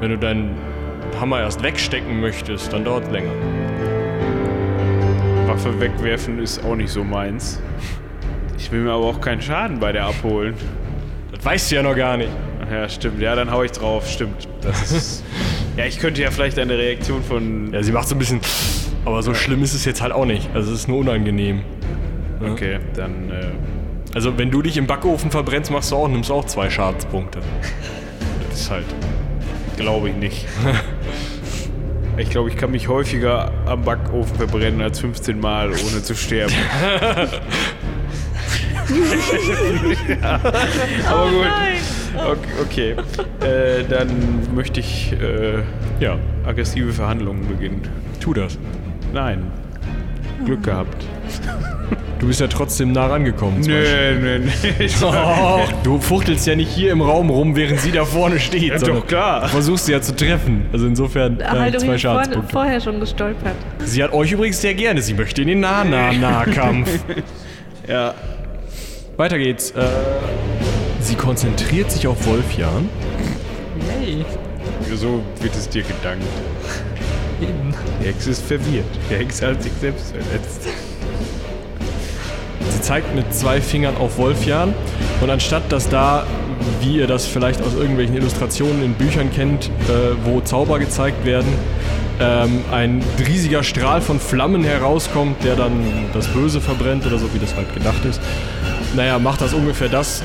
Wenn 0.00 0.10
du 0.10 0.18
deinen 0.18 0.58
Hammer 1.18 1.40
erst 1.40 1.62
wegstecken 1.62 2.20
möchtest, 2.20 2.70
dann 2.70 2.84
dauert 2.84 3.04
es 3.04 3.10
länger. 3.10 3.32
Waffe 5.46 5.80
wegwerfen 5.80 6.38
ist 6.38 6.62
auch 6.64 6.76
nicht 6.76 6.90
so 6.90 7.02
meins. 7.02 7.58
Ich 8.58 8.70
will 8.70 8.82
mir 8.82 8.92
aber 8.92 9.06
auch 9.06 9.22
keinen 9.22 9.40
Schaden 9.40 9.80
bei 9.80 9.90
der 9.90 10.04
abholen. 10.04 10.54
Das 11.32 11.42
weißt 11.44 11.70
du 11.70 11.76
ja 11.76 11.82
noch 11.82 11.96
gar 11.96 12.18
nicht. 12.18 12.30
Ach 12.62 12.70
ja, 12.70 12.88
stimmt. 12.90 13.22
Ja, 13.22 13.34
dann 13.34 13.50
hau 13.50 13.62
ich 13.62 13.72
drauf. 13.72 14.06
Stimmt. 14.06 14.46
Das 14.60 14.92
ist. 14.92 15.24
ja, 15.78 15.86
ich 15.86 15.98
könnte 15.98 16.20
ja 16.20 16.30
vielleicht 16.30 16.58
eine 16.58 16.76
Reaktion 16.76 17.22
von. 17.22 17.72
Ja, 17.72 17.82
sie 17.82 17.90
macht 17.90 18.08
so 18.08 18.14
ein 18.14 18.18
bisschen. 18.18 18.40
Aber 19.04 19.22
so 19.22 19.34
schlimm 19.34 19.62
ist 19.62 19.74
es 19.74 19.84
jetzt 19.84 20.02
halt 20.02 20.12
auch 20.12 20.24
nicht. 20.26 20.48
Also 20.54 20.72
es 20.72 20.80
ist 20.80 20.88
nur 20.88 20.98
unangenehm. 20.98 21.62
Okay, 22.52 22.78
dann. 22.94 23.30
Äh, 23.30 23.46
Also 24.14 24.36
wenn 24.38 24.50
du 24.50 24.62
dich 24.62 24.76
im 24.76 24.86
Backofen 24.86 25.30
verbrennst, 25.30 25.70
machst 25.70 25.90
du 25.92 25.96
auch, 25.96 26.08
nimmst 26.08 26.30
du 26.30 26.34
auch 26.34 26.44
zwei 26.44 26.68
Schadenspunkte. 26.70 27.40
Das 28.50 28.60
ist 28.60 28.70
halt. 28.70 28.84
glaube 29.76 30.10
ich 30.10 30.16
nicht. 30.16 30.46
Ich 32.16 32.28
glaube, 32.28 32.50
ich 32.50 32.56
kann 32.56 32.70
mich 32.72 32.88
häufiger 32.88 33.50
am 33.66 33.82
Backofen 33.82 34.36
verbrennen 34.36 34.82
als 34.82 35.00
15 35.00 35.40
Mal, 35.40 35.68
ohne 35.70 36.02
zu 36.02 36.14
sterben. 36.14 36.52
ja, 40.20 40.40
aber 41.08 41.30
gut. 41.30 41.46
Okay, 42.62 42.94
okay. 42.94 42.96
Äh, 43.46 43.84
dann 43.88 44.08
möchte 44.54 44.80
ich 44.80 45.12
äh, 45.12 45.62
Ja, 46.00 46.18
aggressive 46.44 46.92
Verhandlungen 46.92 47.46
beginnen. 47.48 47.82
tu 48.20 48.34
das. 48.34 48.58
Nein. 49.12 49.50
Glück 50.44 50.62
gehabt. 50.62 51.04
Du 52.18 52.26
bist 52.26 52.40
ja 52.40 52.48
trotzdem 52.48 52.92
nah 52.92 53.06
rangekommen. 53.06 53.60
Nee, 53.60 54.12
nee, 54.20 54.38
nee. 54.38 54.88
Oh, 55.02 55.60
du 55.82 55.98
fuchtelst 55.98 56.46
ja 56.46 56.54
nicht 56.54 56.70
hier 56.70 56.92
im 56.92 57.00
Raum 57.00 57.30
rum, 57.30 57.56
während 57.56 57.80
sie 57.80 57.92
da 57.92 58.04
vorne 58.04 58.38
steht. 58.38 58.62
Ja, 58.62 58.78
doch, 58.78 59.06
klar. 59.06 59.48
Versuchst 59.48 59.86
sie 59.86 59.92
ja 59.92 60.02
zu 60.02 60.14
treffen. 60.14 60.66
Also 60.72 60.86
insofern 60.86 61.40
äh, 61.40 61.44
zwei 61.44 61.48
Haldorin 61.58 61.86
vor, 61.88 61.98
Schadenspunkte. 61.98 62.52
vorher 62.52 62.80
schon 62.80 63.00
gestolpert. 63.00 63.54
Sie 63.84 64.02
hat 64.02 64.12
euch 64.12 64.32
übrigens 64.32 64.60
sehr 64.60 64.74
gerne. 64.74 65.00
Sie 65.00 65.14
möchte 65.14 65.40
in 65.42 65.48
den 65.48 65.60
Nah-Nah-Nahkampf. 65.60 66.88
Ja. 67.88 68.14
Weiter 69.16 69.38
geht's. 69.38 69.72
Äh, 69.72 69.86
sie 71.00 71.16
konzentriert 71.16 71.90
sich 71.90 72.06
auf 72.06 72.24
Wolfjan. 72.26 72.88
Yay. 74.04 74.24
So 74.94 75.22
wird 75.40 75.54
es 75.56 75.68
dir 75.68 75.82
gedankt. 75.82 76.22
Eben. 77.40 77.74
Die 78.00 78.06
Hexe 78.06 78.30
ist 78.30 78.42
verwirrt. 78.42 78.84
Die 79.10 79.14
Hexe 79.14 79.48
hat 79.48 79.62
sich 79.62 79.72
selbst 79.80 80.12
verletzt. 80.12 80.62
Sie 82.70 82.80
zeigt 82.82 83.14
mit 83.14 83.32
zwei 83.34 83.60
Fingern 83.60 83.96
auf 83.96 84.18
Wolfjan 84.18 84.74
und 85.20 85.30
anstatt 85.30 85.70
dass 85.70 85.88
da, 85.88 86.26
wie 86.80 86.98
ihr 86.98 87.06
das 87.06 87.26
vielleicht 87.26 87.62
aus 87.62 87.74
irgendwelchen 87.74 88.16
Illustrationen 88.16 88.82
in 88.82 88.94
Büchern 88.94 89.30
kennt, 89.32 89.66
äh, 89.66 90.14
wo 90.24 90.40
Zauber 90.40 90.78
gezeigt 90.78 91.24
werden, 91.24 91.48
ähm, 92.20 92.64
ein 92.70 93.02
riesiger 93.26 93.62
Strahl 93.62 94.00
von 94.00 94.20
Flammen 94.20 94.62
herauskommt, 94.62 95.42
der 95.42 95.56
dann 95.56 95.82
das 96.12 96.28
Böse 96.28 96.60
verbrennt 96.60 97.06
oder 97.06 97.18
so, 97.18 97.32
wie 97.32 97.38
das 97.38 97.54
halt 97.54 97.72
gedacht 97.74 98.04
ist. 98.04 98.20
Naja, 98.94 99.18
macht 99.18 99.40
das 99.40 99.54
ungefähr 99.54 99.88
das, 99.88 100.22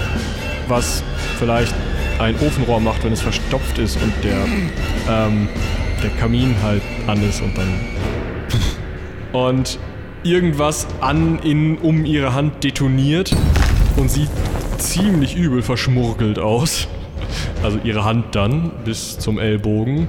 was 0.67 1.03
vielleicht 1.39 1.73
ein 2.19 2.35
Ofenrohr 2.45 2.79
macht, 2.79 3.03
wenn 3.03 3.13
es 3.13 3.21
verstopft 3.21 3.77
ist 3.77 3.97
und 4.01 4.13
der, 4.23 4.45
ähm, 5.09 5.47
der 6.03 6.09
Kamin 6.11 6.55
halt 6.63 6.81
an 7.07 7.21
ist 7.27 7.41
und 7.41 7.57
dann 7.57 7.67
und 9.33 9.79
irgendwas 10.23 10.87
an, 11.01 11.39
in, 11.43 11.77
um 11.77 12.05
ihre 12.05 12.33
Hand 12.33 12.63
detoniert 12.63 13.35
und 13.97 14.09
sieht 14.09 14.29
ziemlich 14.77 15.35
übel 15.35 15.61
verschmurgelt 15.61 16.39
aus. 16.39 16.87
Also 17.63 17.79
ihre 17.83 18.03
Hand 18.05 18.35
dann 18.35 18.71
bis 18.85 19.17
zum 19.19 19.39
Ellbogen. 19.39 20.07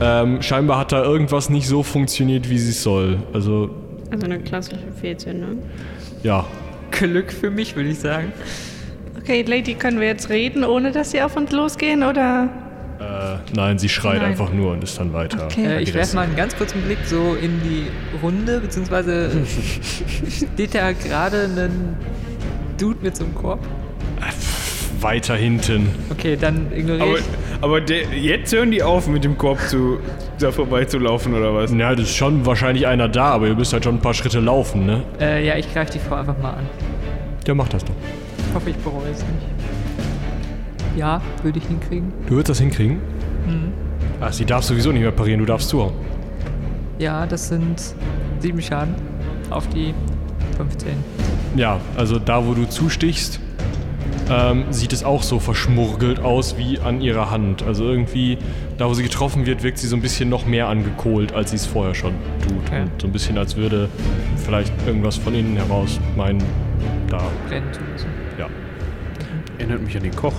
Ähm, 0.00 0.42
scheinbar 0.42 0.78
hat 0.78 0.92
da 0.92 1.02
irgendwas 1.02 1.50
nicht 1.50 1.66
so 1.66 1.82
funktioniert, 1.82 2.48
wie 2.50 2.58
sie 2.58 2.72
soll. 2.72 3.18
Also, 3.32 3.70
Also 4.10 4.26
eine 4.26 4.38
klassische 4.40 4.78
Fehlzündung. 5.00 5.58
ja. 6.22 6.44
Glück 6.90 7.30
für 7.32 7.50
mich, 7.50 7.76
würde 7.76 7.90
ich 7.90 7.98
sagen. 7.98 8.32
Okay, 9.20 9.42
Lady, 9.46 9.74
können 9.74 10.00
wir 10.00 10.06
jetzt 10.06 10.30
reden, 10.30 10.64
ohne 10.64 10.90
dass 10.90 11.10
sie 11.10 11.20
auf 11.20 11.36
uns 11.36 11.52
losgehen, 11.52 12.02
oder? 12.02 12.48
Äh, 13.18 13.38
nein, 13.54 13.78
sie 13.78 13.88
schreit 13.88 14.18
Nein. 14.22 14.30
einfach 14.30 14.52
nur 14.52 14.72
und 14.72 14.84
ist 14.84 14.98
dann 14.98 15.12
weiter. 15.12 15.44
Okay. 15.44 15.64
Äh, 15.64 15.82
ich 15.82 15.92
werfe 15.94 16.14
mal 16.14 16.22
einen 16.22 16.36
ganz 16.36 16.56
kurzen 16.56 16.82
Blick 16.82 16.98
so 17.04 17.34
in 17.34 17.60
die 17.62 17.86
Runde, 18.22 18.60
beziehungsweise 18.60 19.30
steht 20.54 20.74
da 20.74 20.92
gerade 20.92 21.44
ein 21.56 21.96
Dude 22.78 22.98
mit 23.02 23.16
so 23.16 23.24
einem 23.24 23.34
Korb. 23.34 23.60
Weiter 25.00 25.36
hinten. 25.36 25.88
Okay, 26.10 26.36
dann 26.40 26.72
ignoriere 26.72 27.02
Aber, 27.08 27.18
ich. 27.18 27.24
aber 27.60 27.80
der, 27.80 28.02
jetzt 28.14 28.52
hören 28.52 28.70
die 28.70 28.82
auf, 28.82 29.06
mit 29.06 29.22
dem 29.24 29.38
Korb 29.38 29.60
zu, 29.68 29.98
da 30.40 30.50
vorbeizulaufen 30.50 31.34
oder 31.34 31.54
was? 31.54 31.72
Ja, 31.72 31.94
das 31.94 32.06
ist 32.06 32.16
schon 32.16 32.44
wahrscheinlich 32.44 32.86
einer 32.86 33.08
da, 33.08 33.26
aber 33.26 33.46
ihr 33.46 33.54
müsst 33.54 33.72
halt 33.72 33.84
schon 33.84 33.96
ein 33.96 34.00
paar 34.00 34.14
Schritte 34.14 34.40
laufen, 34.40 34.86
ne? 34.86 35.02
Äh, 35.20 35.46
ja, 35.46 35.56
ich 35.56 35.72
greife 35.72 35.92
die 35.92 35.98
Frau 36.00 36.16
einfach 36.16 36.36
mal 36.38 36.50
an. 36.50 36.66
Der 37.46 37.54
macht 37.54 37.74
das 37.74 37.84
doch. 37.84 37.94
Ich 38.48 38.54
hoffe, 38.54 38.70
ich 38.70 38.76
bereue 38.76 39.10
es 39.10 39.18
nicht. 39.18 39.77
Ja, 40.98 41.22
würde 41.44 41.60
ich 41.60 41.64
hinkriegen. 41.66 42.12
Du 42.26 42.34
würdest 42.34 42.48
das 42.48 42.58
hinkriegen? 42.58 42.98
Ach, 44.20 44.32
sie 44.32 44.44
darf 44.44 44.64
sowieso 44.64 44.90
nicht 44.90 45.02
mehr 45.02 45.12
parieren, 45.12 45.38
du 45.38 45.46
darfst 45.46 45.68
zuhauen. 45.68 45.92
Ja, 46.98 47.24
das 47.24 47.48
sind 47.48 47.94
sieben 48.40 48.60
Schaden 48.60 48.96
auf 49.48 49.68
die 49.68 49.94
15. 50.56 50.88
Ja, 51.54 51.78
also 51.96 52.18
da, 52.18 52.44
wo 52.44 52.54
du 52.54 52.68
zustichst, 52.68 53.38
ähm, 54.28 54.64
sieht 54.70 54.92
es 54.92 55.04
auch 55.04 55.22
so 55.22 55.38
verschmurgelt 55.38 56.18
aus 56.18 56.58
wie 56.58 56.80
an 56.80 57.00
ihrer 57.00 57.30
Hand. 57.30 57.62
Also 57.62 57.84
irgendwie, 57.84 58.36
da 58.76 58.88
wo 58.88 58.94
sie 58.94 59.04
getroffen 59.04 59.46
wird, 59.46 59.62
wirkt 59.62 59.78
sie 59.78 59.86
so 59.86 59.94
ein 59.94 60.02
bisschen 60.02 60.28
noch 60.28 60.46
mehr 60.46 60.66
angekohlt, 60.68 61.32
als 61.32 61.50
sie 61.50 61.56
es 61.56 61.66
vorher 61.66 61.94
schon 61.94 62.14
tut. 62.42 62.58
Okay. 62.66 62.82
Und 62.82 63.00
so 63.00 63.06
ein 63.06 63.12
bisschen, 63.12 63.38
als 63.38 63.56
würde 63.56 63.88
vielleicht 64.44 64.72
irgendwas 64.84 65.16
von 65.16 65.32
innen 65.32 65.56
heraus 65.56 66.00
meinen, 66.16 66.42
da, 67.08 67.22
Brennen 67.48 67.72
zu 67.72 67.80
müssen. 67.82 68.08
ja. 68.36 68.48
Erinnert 69.58 69.82
mich 69.82 69.96
an 69.96 70.02
den 70.02 70.16
Koch. 70.16 70.34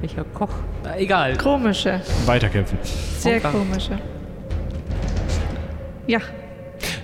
Welcher 0.00 0.24
Koch? 0.34 0.50
Na, 0.84 0.96
egal. 0.98 1.36
Komische. 1.36 2.00
Weiterkämpfen. 2.26 2.78
Sehr 2.82 3.40
Vorgang. 3.40 3.68
komische. 3.68 3.98
Ja, 6.06 6.20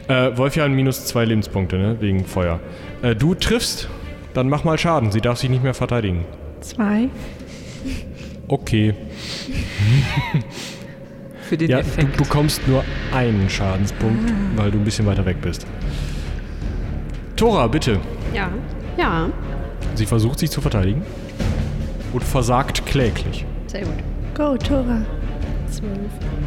Äh, 0.07 0.37
Wolfjan 0.37 0.75
minus 0.75 1.07
zwei 1.07 1.25
Lebenspunkte, 1.25 1.77
ne? 1.79 1.97
Wegen 2.01 2.27
Feuer. 2.27 2.61
Äh, 3.03 3.15
du 3.17 3.35
triffst, 3.35 3.89
dann 4.35 4.49
mach 4.51 4.63
mal 4.63 4.77
Schaden. 4.79 5.11
Sie 5.11 5.21
darf 5.23 5.39
sich 5.39 5.49
nicht 5.49 5.63
mehr 5.63 5.73
verteidigen. 5.75 6.27
zwei. 6.61 7.09
Okay. 8.49 8.95
Für 11.43 11.57
den 11.57 11.71
Ja, 11.71 11.77
du 11.79 11.83
Effekt. 11.83 12.17
bekommst 12.19 12.67
nur 12.69 12.85
einen 13.15 13.49
Schadenspunkt, 13.49 14.31
weil 14.57 14.71
du 14.71 14.79
ein 14.79 14.85
bisschen 14.85 15.07
weiter 15.07 15.25
weg 15.25 15.41
bist. 15.41 15.67
Tora, 17.37 17.67
bitte. 17.67 17.99
Ja. 18.35 18.51
Ja. 18.99 19.29
Sie 19.95 20.05
versucht 20.07 20.39
sich 20.39 20.51
zu 20.51 20.61
verteidigen 20.61 21.03
und 22.15 22.25
versagt 22.25 22.87
kläglich. 22.87 23.45
Sehr 23.67 23.83
gut. 23.83 23.95
Go, 24.35 24.57
Tora. 24.57 25.03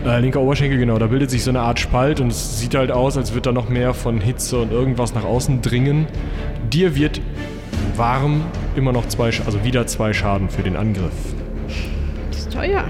Äh, 0.06 0.20
linker 0.22 0.40
Oberschenkel, 0.42 0.80
genau, 0.80 0.98
da 0.98 1.08
bildet 1.08 1.30
sich 1.30 1.44
so 1.44 1.50
eine 1.50 1.60
Art 1.60 1.80
Spalt 1.80 2.22
und 2.22 2.30
es 2.32 2.60
sieht 2.60 2.76
halt 2.76 2.92
aus, 2.92 3.18
als 3.18 3.32
würde 3.34 3.42
da 3.42 3.52
noch 3.52 3.68
mehr 3.70 3.94
von 3.94 4.22
Hitze 4.22 4.58
und 4.60 4.72
irgendwas 4.72 5.14
nach 5.14 5.26
außen 5.26 5.62
dringen. 5.62 6.08
Dir 6.72 6.96
wird 6.96 7.20
warm 7.98 8.42
immer 8.76 8.94
noch 8.94 9.08
zwei, 9.10 9.30
Sch- 9.30 9.46
also 9.46 9.64
wieder 9.66 9.86
zwei 9.86 10.14
Schaden 10.14 10.50
für 10.50 10.64
den 10.64 10.76
Angriff. 10.78 11.12
Das 12.32 12.40
ist 12.40 12.54
teuer. 12.54 12.86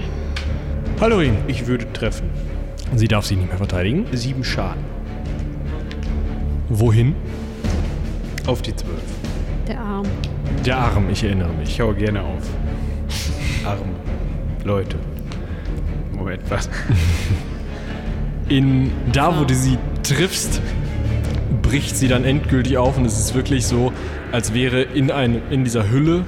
Hallorin, 1.00 1.36
Ich 1.48 1.66
würde 1.66 1.92
treffen. 1.92 2.30
sie 2.94 3.08
darf 3.08 3.26
sich 3.26 3.36
nicht 3.36 3.48
mehr 3.48 3.58
verteidigen. 3.58 4.06
Sieben 4.12 4.44
Schaden. 4.44 4.84
Wohin? 6.68 7.14
Auf 8.46 8.62
die 8.62 8.74
zwölf. 8.76 9.02
Der 9.66 9.80
Arm. 9.80 10.06
Der 10.64 10.76
Arm, 10.76 11.08
ich 11.10 11.24
erinnere 11.24 11.52
mich. 11.52 11.70
Ich 11.70 11.80
hau 11.80 11.92
gerne 11.92 12.22
auf. 12.22 12.42
Arme. 13.64 13.82
Leute. 14.64 14.96
Moment, 16.12 16.42
was? 16.48 16.68
In 18.48 18.90
da, 19.12 19.38
wo 19.38 19.44
du 19.44 19.54
sie 19.54 19.78
triffst, 20.02 20.60
bricht 21.62 21.96
sie 21.96 22.08
dann 22.08 22.24
endgültig 22.24 22.78
auf 22.78 22.96
und 22.96 23.04
es 23.04 23.18
ist 23.18 23.34
wirklich 23.34 23.66
so, 23.66 23.92
als 24.32 24.54
wäre 24.54 24.82
in, 24.82 25.10
ein, 25.10 25.42
in 25.50 25.64
dieser 25.64 25.90
Hülle 25.90 26.24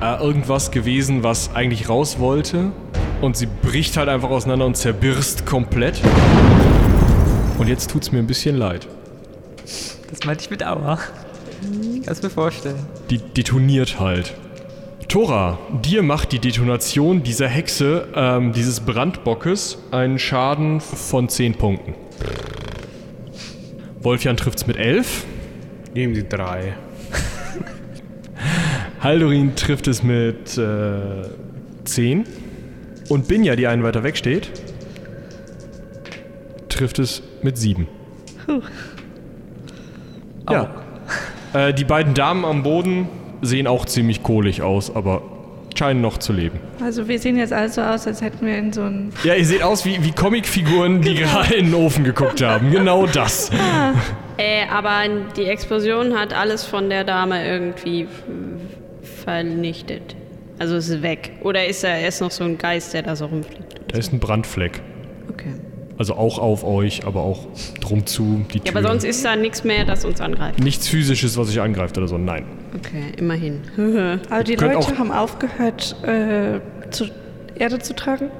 äh, 0.00 0.20
irgendwas 0.20 0.70
gewesen, 0.72 1.22
was 1.22 1.54
eigentlich 1.54 1.88
raus 1.88 2.18
wollte. 2.18 2.72
Und 3.20 3.36
sie 3.36 3.46
bricht 3.46 3.96
halt 3.96 4.08
einfach 4.08 4.30
auseinander 4.30 4.66
und 4.66 4.76
zerbirst 4.76 5.46
komplett. 5.46 6.00
Und 7.58 7.68
jetzt 7.68 7.90
tut's 7.90 8.12
mir 8.12 8.18
ein 8.18 8.26
bisschen 8.26 8.56
leid. 8.56 8.86
Das 10.10 10.24
meinte 10.24 10.42
ich 10.42 10.50
mit 10.50 10.64
Aua. 10.64 10.98
Kannst 12.04 12.22
mir 12.22 12.30
vorstellen. 12.30 12.86
Die 13.10 13.18
detoniert 13.18 14.00
halt. 14.00 14.34
Tora, 15.08 15.58
dir 15.82 16.02
macht 16.02 16.32
die 16.32 16.38
Detonation 16.38 17.22
dieser 17.22 17.48
Hexe, 17.48 18.08
ähm, 18.14 18.52
dieses 18.52 18.80
Brandbockes, 18.80 19.78
einen 19.90 20.18
Schaden 20.18 20.80
von 20.80 21.30
10 21.30 21.54
Punkten. 21.54 21.94
Wolfjan 24.00 24.36
trifft's 24.36 24.66
mit 24.66 24.76
11. 24.76 25.24
Nehmen 25.94 26.14
Sie 26.14 26.28
drei. 26.28 26.74
Haldorin 29.00 29.56
trifft 29.56 29.88
es 29.88 30.02
mit 30.02 30.58
äh, 30.58 31.22
10. 31.84 32.24
Und 33.08 33.28
Binja, 33.28 33.56
die 33.56 33.66
einen 33.66 33.82
weiter 33.82 34.02
weg 34.02 34.18
steht, 34.18 34.50
trifft 36.68 36.98
es 36.98 37.22
mit 37.42 37.56
7. 37.56 37.88
Ja. 40.50 40.87
Äh, 41.52 41.74
die 41.74 41.84
beiden 41.84 42.14
Damen 42.14 42.44
am 42.44 42.62
Boden 42.62 43.08
sehen 43.42 43.66
auch 43.66 43.84
ziemlich 43.84 44.22
kohlig 44.22 44.62
aus, 44.62 44.94
aber 44.94 45.22
scheinen 45.76 46.00
noch 46.00 46.18
zu 46.18 46.32
leben. 46.32 46.58
Also 46.82 47.06
wir 47.08 47.18
sehen 47.18 47.36
jetzt 47.36 47.52
also 47.52 47.82
aus, 47.82 48.06
als 48.06 48.20
hätten 48.20 48.44
wir 48.44 48.58
in 48.58 48.72
so 48.72 48.82
ein... 48.82 49.12
Ja, 49.22 49.34
ihr 49.34 49.46
seht 49.46 49.62
aus 49.62 49.84
wie, 49.84 50.02
wie 50.02 50.10
Comicfiguren, 50.10 51.00
die 51.00 51.14
gerade 51.14 51.54
in 51.54 51.66
den 51.66 51.74
Ofen 51.74 52.04
geguckt 52.04 52.42
haben. 52.42 52.70
Genau 52.70 53.06
das. 53.06 53.50
Äh, 54.40 54.68
aber 54.70 55.02
die 55.36 55.46
Explosion 55.46 56.16
hat 56.16 56.32
alles 56.32 56.64
von 56.64 56.88
der 56.88 57.02
Dame 57.02 57.44
irgendwie 57.44 58.06
vernichtet. 59.24 60.14
Also 60.60 60.76
es 60.76 60.88
ist 60.88 61.02
weg. 61.02 61.32
Oder 61.42 61.66
ist 61.66 61.82
er 61.82 61.98
erst 61.98 62.20
noch 62.20 62.30
so 62.30 62.44
ein 62.44 62.56
Geist, 62.56 62.94
der 62.94 63.02
da 63.02 63.16
so 63.16 63.26
rumfliegt? 63.26 63.80
Da 63.88 63.98
ist 63.98 64.12
ein 64.12 64.20
Brandfleck. 64.20 64.80
Okay. 65.28 65.54
Also 65.98 66.14
auch 66.14 66.38
auf 66.38 66.62
euch, 66.64 67.04
aber 67.06 67.22
auch 67.22 67.40
drum 67.80 68.06
zu, 68.06 68.44
die 68.52 68.58
Ja, 68.58 68.64
Tür. 68.64 68.76
aber 68.76 68.88
sonst 68.88 69.02
ist 69.04 69.24
da 69.24 69.34
nichts 69.34 69.64
mehr, 69.64 69.84
das 69.84 70.04
uns 70.04 70.20
angreift. 70.20 70.60
Nichts 70.60 70.86
physisches, 70.88 71.36
was 71.36 71.48
euch 71.48 71.60
angreift 71.60 71.98
oder 71.98 72.06
so, 72.06 72.16
nein. 72.16 72.44
Okay, 72.76 73.02
immerhin. 73.16 73.62
Aber 74.30 74.44
die 74.44 74.54
Leute 74.54 74.96
haben 74.98 75.10
aufgehört, 75.10 75.96
äh, 76.04 76.60
zu 76.90 77.06
Erde 77.56 77.80
zu 77.80 77.96
tragen. 77.96 78.30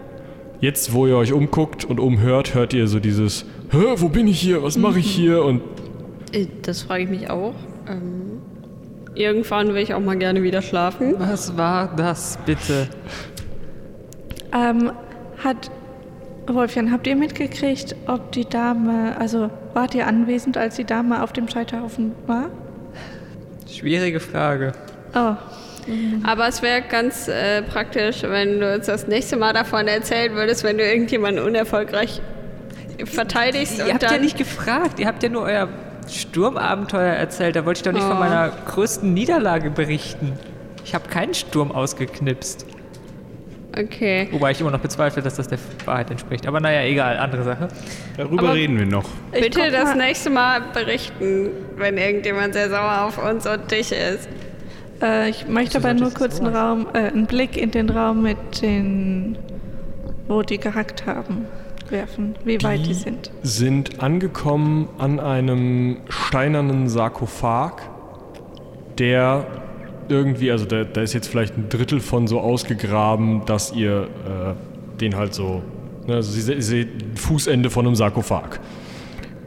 Jetzt, 0.60 0.92
wo 0.92 1.06
ihr 1.08 1.16
euch 1.16 1.32
umguckt 1.32 1.84
und 1.84 1.98
umhört, 1.98 2.54
hört 2.54 2.72
ihr 2.74 2.86
so 2.86 3.00
dieses 3.00 3.44
Hä, 3.70 3.78
wo 3.96 4.08
bin 4.08 4.28
ich 4.28 4.40
hier? 4.40 4.62
Was 4.62 4.76
mache 4.76 4.98
ich 5.00 5.10
hier? 5.10 5.42
Und 5.44 5.62
Äh, 6.32 6.46
Das 6.62 6.82
frage 6.82 7.04
ich 7.04 7.10
mich 7.10 7.28
auch. 7.30 7.54
Ähm, 7.88 8.40
irgendwann 9.14 9.68
will 9.74 9.82
ich 9.82 9.94
auch 9.94 10.00
mal 10.00 10.16
gerne 10.16 10.42
wieder 10.44 10.62
schlafen. 10.62 11.14
Was 11.18 11.56
war 11.56 11.94
das 11.96 12.38
bitte? 12.46 12.88
Ähm, 14.54 14.92
hat... 15.42 15.70
Wolfjan, 16.54 16.90
habt 16.92 17.06
ihr 17.06 17.16
mitgekriegt, 17.16 17.94
ob 18.06 18.32
die 18.32 18.44
Dame, 18.48 19.16
also 19.18 19.50
wart 19.74 19.94
ihr 19.94 20.06
anwesend, 20.06 20.56
als 20.56 20.76
die 20.76 20.84
Dame 20.84 21.22
auf 21.22 21.32
dem 21.32 21.48
Scheiterhaufen 21.48 22.12
war? 22.26 22.46
Schwierige 23.70 24.20
Frage. 24.20 24.72
Oh, 25.14 25.34
Aber 26.24 26.48
es 26.48 26.60
wäre 26.62 26.82
ganz 26.82 27.28
äh, 27.28 27.62
praktisch, 27.62 28.22
wenn 28.22 28.60
du 28.60 28.74
uns 28.74 28.86
das 28.86 29.06
nächste 29.06 29.36
Mal 29.36 29.52
davon 29.52 29.86
erzählen 29.88 30.34
würdest, 30.34 30.64
wenn 30.64 30.78
du 30.78 30.84
irgendjemanden 30.84 31.44
unerfolgreich 31.44 32.20
verteidigst 33.04 33.78
Ihr 33.78 33.84
und 33.86 33.92
habt 33.92 34.02
dann 34.02 34.14
ja 34.14 34.18
nicht 34.20 34.36
gefragt. 34.36 34.98
Ihr 34.98 35.06
habt 35.06 35.22
ja 35.22 35.28
nur 35.28 35.42
euer 35.42 35.68
Sturmabenteuer 36.10 37.14
erzählt. 37.14 37.54
Da 37.56 37.64
wollte 37.64 37.78
ich 37.78 37.82
doch 37.84 37.92
nicht 37.92 38.02
von 38.04 38.16
Oh. 38.16 38.20
meiner 38.20 38.50
größten 38.66 39.12
Niederlage 39.14 39.70
berichten. 39.70 40.32
Ich 40.84 40.94
habe 40.94 41.08
keinen 41.08 41.34
Sturm 41.34 41.70
ausgeknipst. 41.70 42.66
Okay. 43.76 44.28
Wobei 44.32 44.50
ich 44.52 44.60
immer 44.60 44.70
noch 44.70 44.80
bezweifle, 44.80 45.22
dass 45.22 45.34
das 45.36 45.48
der 45.48 45.58
Wahrheit 45.84 46.10
entspricht. 46.10 46.46
Aber 46.46 46.58
naja, 46.60 46.82
egal, 46.88 47.18
andere 47.18 47.44
Sache. 47.44 47.68
Darüber 48.16 48.44
Aber- 48.48 48.54
reden 48.54 48.78
wir 48.78 48.86
noch. 48.86 49.04
Ich 49.32 49.42
Bitte 49.42 49.70
das 49.70 49.84
mal. 49.94 49.96
nächste 49.96 50.30
Mal 50.30 50.62
berichten, 50.72 51.50
wenn 51.76 51.96
irgendjemand 51.98 52.54
sehr 52.54 52.70
sauer 52.70 53.04
auf 53.06 53.18
uns 53.22 53.46
und 53.46 53.70
dich 53.70 53.92
ist. 53.92 54.28
Äh, 55.02 55.28
ich 55.30 55.46
möchte 55.46 55.78
aber 55.78 55.94
nur 55.94 56.10
kurz 56.12 56.40
einen 56.40 56.54
Raum, 56.54 56.86
äh, 56.94 56.98
einen 56.98 57.26
Blick 57.26 57.56
in 57.56 57.70
den 57.70 57.90
Raum 57.90 58.22
mit 58.22 58.62
den, 58.62 59.38
wo 60.26 60.42
die 60.42 60.58
gehackt 60.58 61.06
haben, 61.06 61.44
werfen. 61.90 62.34
Wie 62.44 62.60
weit 62.64 62.84
die 62.86 62.94
sind. 62.94 63.30
sind 63.42 64.02
angekommen 64.02 64.88
an 64.98 65.20
einem 65.20 65.98
steinernen 66.08 66.88
Sarkophag, 66.88 67.82
der 68.98 69.46
irgendwie, 70.08 70.50
also 70.50 70.64
da, 70.64 70.84
da 70.84 71.02
ist 71.02 71.12
jetzt 71.12 71.28
vielleicht 71.28 71.56
ein 71.56 71.68
Drittel 71.68 72.00
von 72.00 72.26
so 72.26 72.40
ausgegraben, 72.40 73.42
dass 73.46 73.72
ihr 73.72 74.02
äh, 74.02 74.98
den 75.00 75.16
halt 75.16 75.34
so, 75.34 75.62
ne, 76.06 76.14
also 76.14 76.30
sie, 76.32 76.40
se- 76.40 76.54
ihr 76.54 76.62
seht 76.62 76.88
Fußende 77.18 77.70
von 77.70 77.86
einem 77.86 77.94
Sarkophag. 77.94 78.60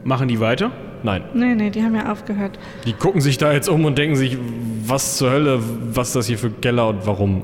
Machen 0.04 0.28
die 0.28 0.40
weiter? 0.40 0.72
Nein, 1.04 1.22
Nee, 1.34 1.54
nee, 1.56 1.70
die 1.70 1.82
haben 1.82 1.94
ja 1.96 2.12
aufgehört. 2.12 2.58
die 2.86 2.92
gucken 2.92 3.20
sich 3.20 3.36
da 3.38 3.52
jetzt 3.52 3.68
um 3.68 3.84
und 3.84 3.98
denken 3.98 4.14
sich, 4.16 4.38
was 4.86 5.16
zur 5.16 5.30
Hölle, 5.32 5.58
was 5.92 6.08
ist 6.08 6.16
das 6.16 6.26
hier 6.26 6.38
für 6.38 6.50
Keller 6.50 6.88
und 6.88 7.06
warum. 7.06 7.42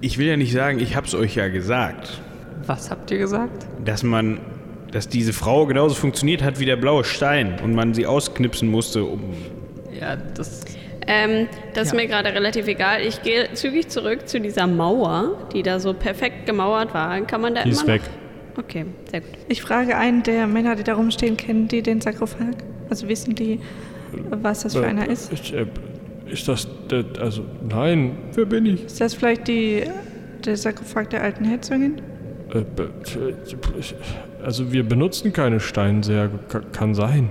Ich 0.00 0.18
will 0.18 0.26
ja 0.26 0.36
nicht 0.36 0.52
sagen, 0.52 0.78
ich 0.80 0.96
hab's 0.96 1.14
euch 1.14 1.34
ja 1.36 1.48
gesagt, 1.48 2.20
Was 2.66 2.90
habt 2.90 3.10
ihr 3.10 3.18
gesagt? 3.18 3.66
dass 3.84 4.02
man, 4.02 4.38
dass 4.90 5.08
diese 5.08 5.32
Frau 5.34 5.66
genauso 5.66 5.94
funktioniert 5.94 6.42
hat 6.42 6.58
wie 6.60 6.64
der 6.64 6.76
blaue 6.76 7.04
Stein 7.04 7.56
und 7.62 7.74
man 7.74 7.92
sie 7.94 8.06
ausknipsen 8.06 8.68
musste, 8.70 9.04
um. 9.04 9.20
Ja, 9.98 10.16
das. 10.16 10.64
Ähm, 11.08 11.48
das 11.74 11.88
ist 11.88 11.92
Ja. 11.92 12.00
mir 12.00 12.06
gerade 12.08 12.32
relativ 12.32 12.66
egal. 12.66 13.00
Ich 13.02 13.22
gehe 13.22 13.52
zügig 13.54 13.88
zurück 13.88 14.28
zu 14.28 14.40
dieser 14.40 14.66
Mauer, 14.66 15.48
die 15.52 15.62
da 15.62 15.78
so 15.78 15.92
perfekt 15.94 16.46
gemauert 16.46 16.92
war. 16.94 17.20
Kann 17.22 17.40
man 17.40 17.54
da 17.54 17.62
Die 17.62 17.68
immer 17.68 17.76
ist 17.78 17.82
noch? 17.86 17.94
weg. 17.94 18.02
Okay, 18.58 18.86
sehr 19.10 19.20
gut. 19.20 19.30
Ich 19.48 19.62
frage 19.62 19.96
einen 19.96 20.22
der 20.22 20.46
Männer, 20.46 20.74
die 20.76 20.82
da 20.82 20.94
rumstehen, 20.94 21.36
kennen 21.36 21.68
die 21.68 21.82
den 21.82 22.00
Sarkophag? 22.00 22.54
Also 22.90 23.06
wissen 23.08 23.34
die, 23.34 23.60
was 24.30 24.62
das 24.62 24.74
für 24.74 24.86
einer 24.86 25.08
ist? 25.08 25.32
Ist, 25.32 25.52
äh, 25.52 25.66
ist 26.26 26.48
das, 26.48 26.66
äh, 26.90 27.04
also 27.20 27.44
nein, 27.68 28.16
wer 28.34 28.46
bin 28.46 28.66
ich? 28.66 28.84
Ist 28.86 29.00
das 29.00 29.14
vielleicht 29.14 29.46
die 29.48 29.84
der 30.44 30.56
Sarkophag 30.56 31.10
der 31.10 31.22
alten 31.22 31.44
Herzogin? 31.44 32.00
Äh, 32.52 32.60
be- 32.74 32.90
Also 34.44 34.72
wir 34.72 34.84
benutzen 34.84 35.32
keine 35.32 35.60
Steinsärge, 35.60 36.38
Ka- 36.48 36.60
kann 36.72 36.94
sein. 36.94 37.30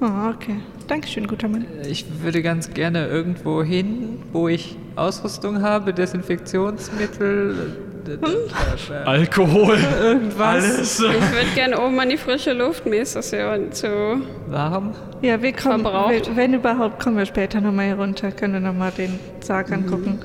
Oh, 0.00 0.06
okay. 0.34 0.56
Dankeschön, 0.86 1.26
guter 1.26 1.48
Mann. 1.48 1.66
Ich 1.88 2.04
würde 2.22 2.42
ganz 2.42 2.72
gerne 2.74 3.06
irgendwo 3.06 3.62
hin, 3.62 4.22
wo 4.32 4.48
ich 4.48 4.76
Ausrüstung 4.96 5.62
habe, 5.62 5.94
Desinfektionsmittel, 5.94 7.76
äh, 8.06 8.10
äh, 8.10 8.92
äh, 8.92 9.04
Alkohol. 9.04 9.78
irgendwas. 10.02 10.64
Alles. 10.64 11.00
Ich 11.00 11.32
würde 11.32 11.54
gerne 11.54 11.80
oben 11.80 11.98
an 11.98 12.10
die 12.10 12.18
frische 12.18 12.52
Luft. 12.52 12.84
Mir 12.84 13.00
ist 13.00 13.16
das 13.16 13.30
ja 13.30 13.56
zu. 13.70 14.20
Warm. 14.48 14.94
Ja, 15.22 15.40
wir 15.40 15.52
kommen, 15.52 15.82
Verbraucht. 15.82 16.28
wir, 16.28 16.36
wenn 16.36 16.52
überhaupt, 16.52 17.02
kommen 17.02 17.16
wir 17.16 17.26
später 17.26 17.60
nochmal 17.62 17.86
hier 17.86 17.96
runter. 17.96 18.30
Können 18.30 18.54
wir 18.54 18.60
nochmal 18.60 18.92
den 18.92 19.18
Sarg 19.40 19.72
angucken. 19.72 20.20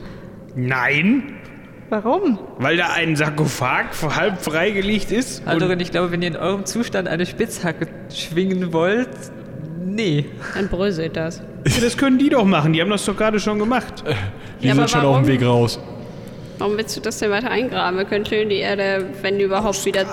Nein, 0.55 1.35
Warum? 1.89 2.37
weil 2.57 2.77
da 2.77 2.89
ein 2.93 3.15
Sarkophag 3.15 3.85
halb 4.15 4.41
freigelegt 4.41 5.11
ist. 5.11 5.47
Aldorin, 5.47 5.79
ich 5.79 5.91
glaube, 5.91 6.11
wenn 6.11 6.21
ihr 6.21 6.27
in 6.29 6.35
eurem 6.35 6.65
Zustand 6.65 7.07
eine 7.07 7.25
Spitzhacke 7.25 7.87
schwingen 8.13 8.73
wollt, 8.73 9.09
nee. 9.99 10.25
Dann 10.55 10.67
bröselt 10.67 11.15
das. 11.15 11.41
Ja, 11.67 11.81
das 11.81 11.97
können 11.97 12.17
die 12.17 12.29
doch 12.29 12.45
machen, 12.45 12.73
die 12.73 12.81
haben 12.81 12.89
das 12.89 13.05
doch 13.05 13.15
gerade 13.17 13.39
schon 13.39 13.59
gemacht. 13.59 14.03
Wir 14.05 14.13
Ja, 14.67 14.71
aber 14.73 14.87
sind 14.87 14.89
schon 14.91 14.99
auf 15.01 15.17
dem 15.17 15.23
warum? 15.23 15.27
Weg 15.27 15.43
raus. 15.45 15.79
Warum 16.57 16.77
willst 16.77 16.95
du 16.97 17.01
das 17.01 17.19
denn 17.19 17.31
weiter 17.31 17.49
eingraben? 17.51 17.97
Wir 17.97 18.05
können 18.05 18.25
schön 18.25 18.49
die 18.49 18.57
Erde, 18.57 19.05
wenn 19.21 19.39
überhaupt, 19.39 19.85
wieder. 19.85 20.05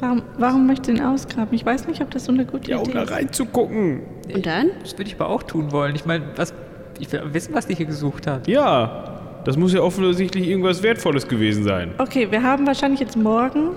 Warum, 0.00 0.22
warum 0.36 0.66
möchtest 0.66 0.88
du 0.88 0.92
ihn 0.94 1.00
ausgraben? 1.00 1.54
Ich 1.54 1.64
weiß 1.64 1.86
nicht, 1.86 2.02
ob 2.02 2.10
das 2.10 2.24
so 2.24 2.32
eine 2.32 2.44
gute 2.44 2.70
Ja, 2.72 2.78
um 2.78 2.84
Idee 2.84 2.92
da 2.94 3.02
ist. 3.04 3.10
reinzugucken. 3.12 4.00
Und 4.34 4.44
dann? 4.46 4.70
Das 4.82 4.98
würde 4.98 5.04
ich 5.10 5.14
aber 5.14 5.28
auch 5.30 5.42
tun 5.44 5.70
wollen. 5.72 5.94
Ich 5.94 6.04
meine, 6.04 6.24
was. 6.36 6.52
Ich 6.98 7.10
will 7.12 7.22
wissen, 7.32 7.54
was 7.54 7.66
die 7.66 7.74
hier 7.74 7.86
gesucht 7.86 8.26
hat. 8.26 8.46
Ja, 8.48 9.40
das 9.44 9.56
muss 9.56 9.72
ja 9.72 9.80
offensichtlich 9.80 10.46
irgendwas 10.48 10.82
Wertvolles 10.82 11.26
gewesen 11.26 11.64
sein. 11.64 11.92
Okay, 11.98 12.28
wir 12.30 12.42
haben 12.42 12.66
wahrscheinlich 12.66 13.00
jetzt 13.00 13.16
morgen. 13.16 13.70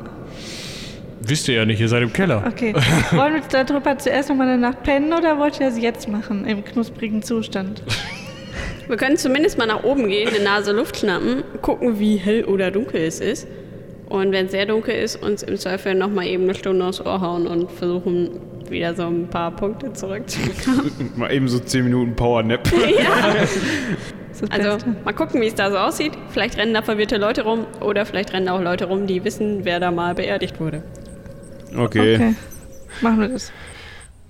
Wisst 1.28 1.48
ihr 1.48 1.56
ja 1.56 1.66
nicht, 1.66 1.82
ihr 1.82 1.90
seid 1.90 2.04
im 2.04 2.14
Keller. 2.14 2.44
Okay. 2.48 2.74
Wollen 3.12 3.34
wir 3.34 3.42
uns 3.42 3.48
darüber 3.48 3.98
zuerst 3.98 4.30
nochmal 4.30 4.48
eine 4.48 4.58
Nacht 4.60 4.84
pennen 4.84 5.12
oder 5.12 5.40
wollt 5.40 5.60
ihr 5.60 5.68
das 5.68 5.80
jetzt 5.80 6.08
machen, 6.08 6.46
im 6.46 6.64
knusprigen 6.64 7.24
Zustand? 7.24 7.82
Wir 8.88 8.98
können 8.98 9.18
zumindest 9.18 9.58
mal 9.58 9.66
nach 9.66 9.84
oben 9.84 10.08
gehen, 10.08 10.30
eine 10.30 10.44
Nase 10.44 10.72
Luft 10.72 10.98
schnappen, 10.98 11.44
gucken, 11.62 12.00
wie 12.00 12.18
hell 12.18 12.46
oder 12.46 12.70
dunkel 12.70 13.02
es 13.02 13.20
ist. 13.20 13.48
Und 14.08 14.32
wenn 14.32 14.46
es 14.46 14.52
sehr 14.52 14.68
dunkel 14.68 14.94
ist, 14.94 15.16
uns 15.16 15.42
im 15.42 15.58
Zweifel 15.58 15.96
nochmal 15.96 16.28
eben 16.28 16.44
eine 16.44 16.54
Stunde 16.54 16.86
aufs 16.86 17.02
Ohr 17.02 17.22
hauen 17.22 17.48
und 17.48 17.72
versuchen, 17.72 18.40
wieder 18.70 18.94
so 18.94 19.08
ein 19.08 19.28
paar 19.28 19.56
Punkte 19.56 19.94
zurückzubekommen. 19.94 20.92
Mal 21.16 21.32
eben 21.32 21.48
so 21.48 21.60
10 21.60 21.84
Minuten 21.84 22.16
Powernap. 22.16 22.62
Das 24.42 24.52
Also 24.52 24.86
mal 25.06 25.14
gucken, 25.14 25.40
wie 25.40 25.48
es 25.48 25.56
da 25.56 25.72
so 25.72 25.78
aussieht. 25.78 26.12
Vielleicht 26.28 26.58
rennen 26.58 26.74
da 26.74 26.82
verwirrte 26.82 27.16
Leute 27.16 27.44
rum 27.44 27.66
oder 27.80 28.06
vielleicht 28.06 28.34
rennen 28.34 28.50
auch 28.50 28.62
Leute 28.62 28.84
rum, 28.84 29.08
die 29.08 29.24
wissen, 29.24 29.64
wer 29.64 29.80
da 29.80 29.92
mal 29.92 30.14
beerdigt 30.14 30.60
wurde. 30.60 30.84
Okay. 31.76 32.16
Okay. 32.16 32.36
Machen 33.02 33.20
wir 33.20 33.28
das. 33.30 33.52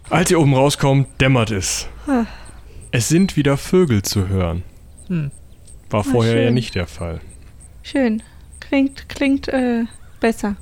Als 0.09 0.31
ihr 0.31 0.39
oben 0.39 0.53
rauskommt, 0.53 1.07
dämmert 1.19 1.51
es. 1.51 1.87
Ah. 2.07 2.25
Es 2.91 3.09
sind 3.09 3.35
wieder 3.37 3.57
Vögel 3.57 4.01
zu 4.03 4.27
hören. 4.27 4.63
Hm. 5.07 5.31
War 5.89 6.03
vorher 6.03 6.43
ja 6.43 6.51
nicht 6.51 6.75
der 6.75 6.87
Fall. 6.87 7.21
Schön. 7.83 8.21
Klingt, 8.59 9.09
klingt 9.09 9.47
äh, 9.47 9.83
besser. 10.19 10.55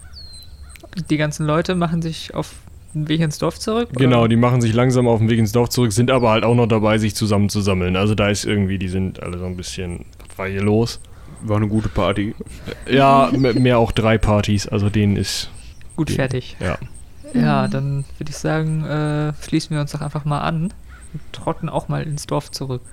Die 1.09 1.17
ganzen 1.17 1.45
Leute 1.45 1.75
machen 1.75 2.01
sich 2.01 2.33
auf 2.33 2.53
den 2.93 3.07
Weg 3.07 3.21
ins 3.21 3.37
Dorf 3.37 3.59
zurück? 3.59 3.89
Genau, 3.93 4.21
oder? 4.21 4.29
die 4.29 4.35
machen 4.35 4.61
sich 4.61 4.73
langsam 4.73 5.07
auf 5.07 5.19
den 5.19 5.29
Weg 5.29 5.39
ins 5.39 5.51
Dorf 5.51 5.69
zurück, 5.69 5.91
sind 5.91 6.11
aber 6.11 6.31
halt 6.31 6.43
auch 6.43 6.55
noch 6.55 6.67
dabei, 6.67 6.97
sich 6.97 7.15
zusammenzusammeln. 7.15 7.95
Also 7.95 8.15
da 8.15 8.29
ist 8.29 8.45
irgendwie, 8.45 8.77
die 8.77 8.89
sind 8.89 9.21
alle 9.23 9.39
so 9.39 9.45
ein 9.45 9.57
bisschen, 9.57 10.05
was 10.27 10.37
war 10.37 10.47
hier 10.47 10.61
los? 10.61 10.99
War 11.41 11.57
eine 11.57 11.67
gute 11.67 11.89
Party. 11.89 12.35
Ja, 12.89 13.31
mehr 13.33 13.77
auch 13.77 13.91
drei 13.91 14.17
Partys, 14.17 14.67
also 14.67 14.89
denen 14.89 15.17
ist, 15.17 15.49
Gut 15.95 16.11
fertig. 16.11 16.57
ja. 16.59 16.77
Ja, 17.33 17.67
dann 17.67 18.05
würde 18.19 18.29
ich 18.29 18.37
sagen, 18.37 18.85
äh, 18.85 19.33
schließen 19.41 19.71
wir 19.71 19.81
uns 19.81 19.91
doch 19.91 20.01
einfach 20.01 20.23
mal 20.23 20.41
an 20.41 20.71
und 21.13 21.21
trotten 21.31 21.67
auch 21.67 21.87
mal 21.87 22.03
ins 22.03 22.27
Dorf 22.27 22.51
zurück. 22.51 22.83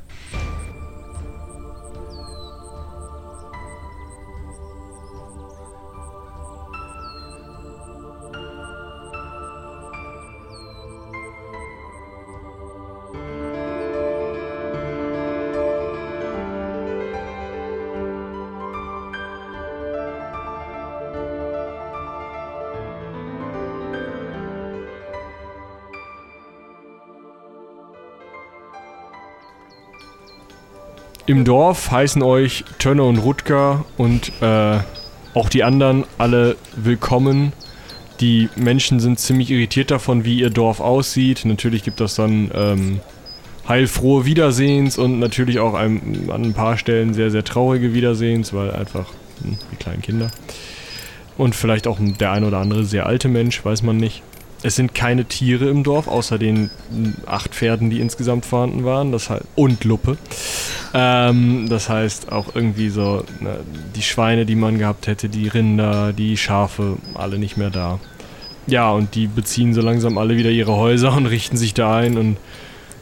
Im 31.31 31.45
Dorf 31.45 31.93
heißen 31.93 32.25
euch 32.25 32.65
Tönne 32.81 33.05
und 33.05 33.19
Rutger 33.19 33.85
und 33.97 34.33
äh, 34.43 34.79
auch 35.33 35.49
die 35.49 35.63
anderen 35.63 36.03
alle 36.19 36.57
willkommen. 36.75 37.53
Die 38.19 38.49
Menschen 38.57 38.99
sind 38.99 39.21
ziemlich 39.21 39.49
irritiert 39.53 39.93
davon, 39.93 40.25
wie 40.25 40.41
ihr 40.41 40.51
Dorf 40.51 40.81
aussieht. 40.81 41.45
Natürlich 41.45 41.85
gibt 41.85 42.01
es 42.01 42.17
dann 42.17 42.51
ähm, 42.53 43.01
heilfrohe 43.69 44.25
Wiedersehens 44.25 44.99
und 44.99 45.21
natürlich 45.21 45.61
auch 45.61 45.75
ein, 45.75 46.29
an 46.33 46.47
ein 46.47 46.53
paar 46.53 46.77
Stellen 46.77 47.15
sehr, 47.15 47.31
sehr 47.31 47.45
traurige 47.45 47.95
Wiedersehens, 47.95 48.53
weil 48.53 48.73
einfach 48.73 49.07
hm, 49.41 49.57
die 49.71 49.77
kleinen 49.77 50.03
Kinder. 50.03 50.33
Und 51.39 51.55
vielleicht 51.55 51.87
auch 51.87 51.99
der 52.01 52.33
ein 52.33 52.43
oder 52.43 52.59
andere 52.59 52.83
sehr 52.83 53.07
alte 53.07 53.29
Mensch, 53.29 53.65
weiß 53.65 53.85
man 53.85 53.99
nicht. 53.99 54.25
Es 54.65 54.75
sind 54.75 54.97
keine 54.97 55.27
Tiere 55.27 55.69
im 55.69 55.85
Dorf, 55.85 56.09
außer 56.09 56.39
den 56.39 56.71
hm, 56.91 57.15
acht 57.27 57.55
Pferden, 57.55 57.89
die 57.89 58.01
insgesamt 58.01 58.47
vorhanden 58.47 58.85
waren. 58.85 59.13
Das 59.13 59.31
heißt, 59.31 59.45
und 59.55 59.85
Luppe. 59.85 60.19
Ähm, 60.93 61.69
das 61.69 61.89
heißt 61.89 62.33
auch 62.33 62.55
irgendwie 62.55 62.89
so, 62.89 63.25
ne, 63.41 63.61
die 63.95 64.03
Schweine, 64.03 64.45
die 64.45 64.57
man 64.57 64.79
gehabt 64.79 65.07
hätte, 65.07 65.29
die 65.29 65.49
Rinder, 65.49 66.13
die 66.13 66.37
Schafe, 66.37 66.97
alle 67.15 67.39
nicht 67.39 67.57
mehr 67.57 67.71
da. 67.71 68.01
Ja, 68.67 68.91
und 68.91 69.15
die 69.15 69.27
beziehen 69.27 69.73
so 69.73 69.81
langsam 69.81 70.19
alle 70.19 70.37
wieder 70.37 70.51
ihre 70.51 70.75
Häuser 70.75 71.17
und 71.17 71.27
richten 71.27 71.57
sich 71.57 71.75
da 71.75 71.99
ein 71.99 72.19
und 72.19 72.37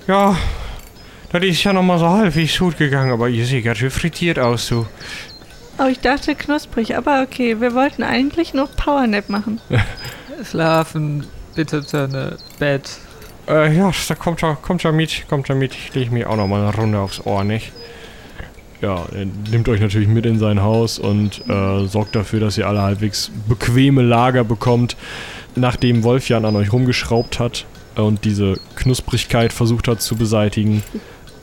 ja, 0.07 0.37
das 1.33 1.45
ist 1.45 1.63
ja 1.65 1.73
nochmal 1.73 1.99
so 1.99 2.09
halbwegs 2.09 2.59
gut 2.59 2.79
gegangen, 2.79 3.13
aber 3.13 3.29
ihr 3.29 3.45
seht 3.45 3.65
ganz 3.65 3.79
schön 3.79 3.91
frittiert 3.91 4.39
aus, 4.39 4.67
so. 4.67 4.87
Oh, 5.79 5.87
ich 5.87 6.01
dachte 6.01 6.35
knusprig, 6.35 6.97
aber 6.97 7.23
okay, 7.23 7.61
wir 7.61 7.75
wollten 7.75 8.03
eigentlich 8.03 8.55
nur 8.55 8.67
Powernap 8.69 9.29
machen. 9.29 9.61
Schlafen, 10.51 11.27
bitte 11.55 11.85
Tönne, 11.85 12.37
Bett. 12.59 12.99
Äh, 13.47 13.77
ja, 13.77 13.91
da 14.09 14.15
kommt 14.15 14.43
er, 14.43 14.57
kommt 14.57 14.85
er 14.85 14.93
mit, 14.93 15.29
kommt 15.29 15.49
er 15.49 15.55
mit. 15.55 15.75
Ich 15.75 15.95
lege 15.95 16.11
mir 16.11 16.29
auch 16.29 16.37
nochmal 16.37 16.63
eine 16.63 16.75
Runde 16.75 16.99
aufs 16.99 17.25
Ohr, 17.25 17.45
nicht? 17.45 17.73
Ja, 18.81 19.07
er 19.13 19.27
nimmt 19.51 19.69
euch 19.69 19.81
natürlich 19.81 20.09
mit 20.09 20.25
in 20.25 20.39
sein 20.39 20.63
Haus 20.63 20.99
und 20.99 21.43
äh, 21.49 21.87
sorgt 21.87 22.15
dafür, 22.15 22.39
dass 22.39 22.57
ihr 22.59 22.69
alle 22.69 22.83
halbwegs 22.83 23.31
bequeme 23.49 24.03
Lager 24.03 24.45
bekommt, 24.45 24.97
nachdem 25.57 26.05
Wolfjan 26.05 26.45
an 26.45 26.55
euch 26.55 26.73
rumgeschraubt 26.73 27.41
hat 27.41 27.67
und 27.97 28.25
diese 28.25 28.55
Knusprigkeit 28.77 29.53
versucht 29.53 29.89
hat 29.89 30.01
zu 30.01 30.15
beseitigen. 30.15 30.85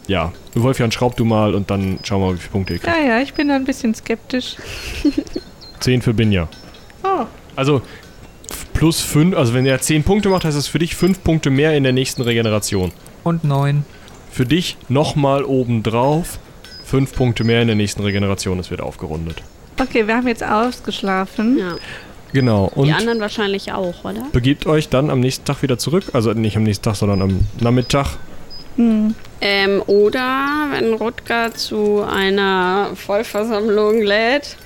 Ja, 0.07 0.31
Wolfjan, 0.53 0.91
schraub 0.91 1.17
du 1.17 1.25
mal 1.25 1.55
und 1.55 1.69
dann 1.71 1.99
schauen 2.03 2.21
wir 2.21 2.27
mal, 2.27 2.35
wie 2.35 2.39
viele 2.39 2.51
Punkte 2.51 2.73
ihr 2.73 2.79
kriegt. 2.79 2.95
Ja, 2.95 3.03
ja, 3.03 3.21
ich 3.21 3.33
bin 3.33 3.49
da 3.49 3.55
ein 3.55 3.65
bisschen 3.65 3.93
skeptisch. 3.93 4.55
10 5.81 6.01
für 6.01 6.13
Binja. 6.13 6.47
Oh, 7.03 7.25
Also 7.55 7.81
plus 8.73 9.01
5, 9.01 9.35
also 9.35 9.53
wenn 9.53 9.65
er 9.65 9.81
10 9.81 10.03
Punkte 10.03 10.29
macht, 10.29 10.45
heißt 10.45 10.57
das 10.57 10.67
für 10.67 10.79
dich 10.79 10.95
5 10.95 11.23
Punkte 11.23 11.49
mehr 11.49 11.75
in 11.75 11.83
der 11.83 11.91
nächsten 11.91 12.21
Regeneration. 12.21 12.91
Und 13.23 13.43
neun. 13.43 13.83
Für 14.31 14.45
dich 14.45 14.77
nochmal 14.89 15.43
obendrauf 15.43 16.39
5 16.85 17.13
Punkte 17.15 17.43
mehr 17.43 17.61
in 17.61 17.67
der 17.67 17.75
nächsten 17.75 18.01
Regeneration. 18.03 18.59
Es 18.59 18.69
wird 18.71 18.81
aufgerundet. 18.81 19.41
okay, 19.81 20.07
wir 20.07 20.15
haben 20.15 20.27
jetzt 20.27 20.43
ausgeschlafen. 20.43 21.57
Ja. 21.57 21.75
Genau. 22.33 22.69
Und 22.75 22.87
Die 22.87 22.93
anderen 22.93 23.19
wahrscheinlich 23.21 23.71
auch, 23.71 24.03
oder? 24.03 24.25
begebt 24.33 24.65
euch 24.65 24.89
dann 24.89 25.09
am 25.09 25.19
nächsten 25.21 25.45
Tag 25.45 25.61
wieder 25.61 25.77
zurück. 25.77 26.05
Also 26.13 26.33
nicht 26.33 26.57
am 26.57 26.63
nächsten 26.63 26.83
Tag, 26.83 26.95
sondern 26.95 27.21
am 27.21 27.39
Nachmittag. 27.61 28.17
Hm. 28.75 29.15
Ähm, 29.39 29.81
oder 29.87 30.67
wenn 30.71 30.93
Rutger 30.95 31.53
zu 31.53 32.01
einer 32.03 32.89
Vollversammlung 32.95 34.01
lädt, 34.01 34.57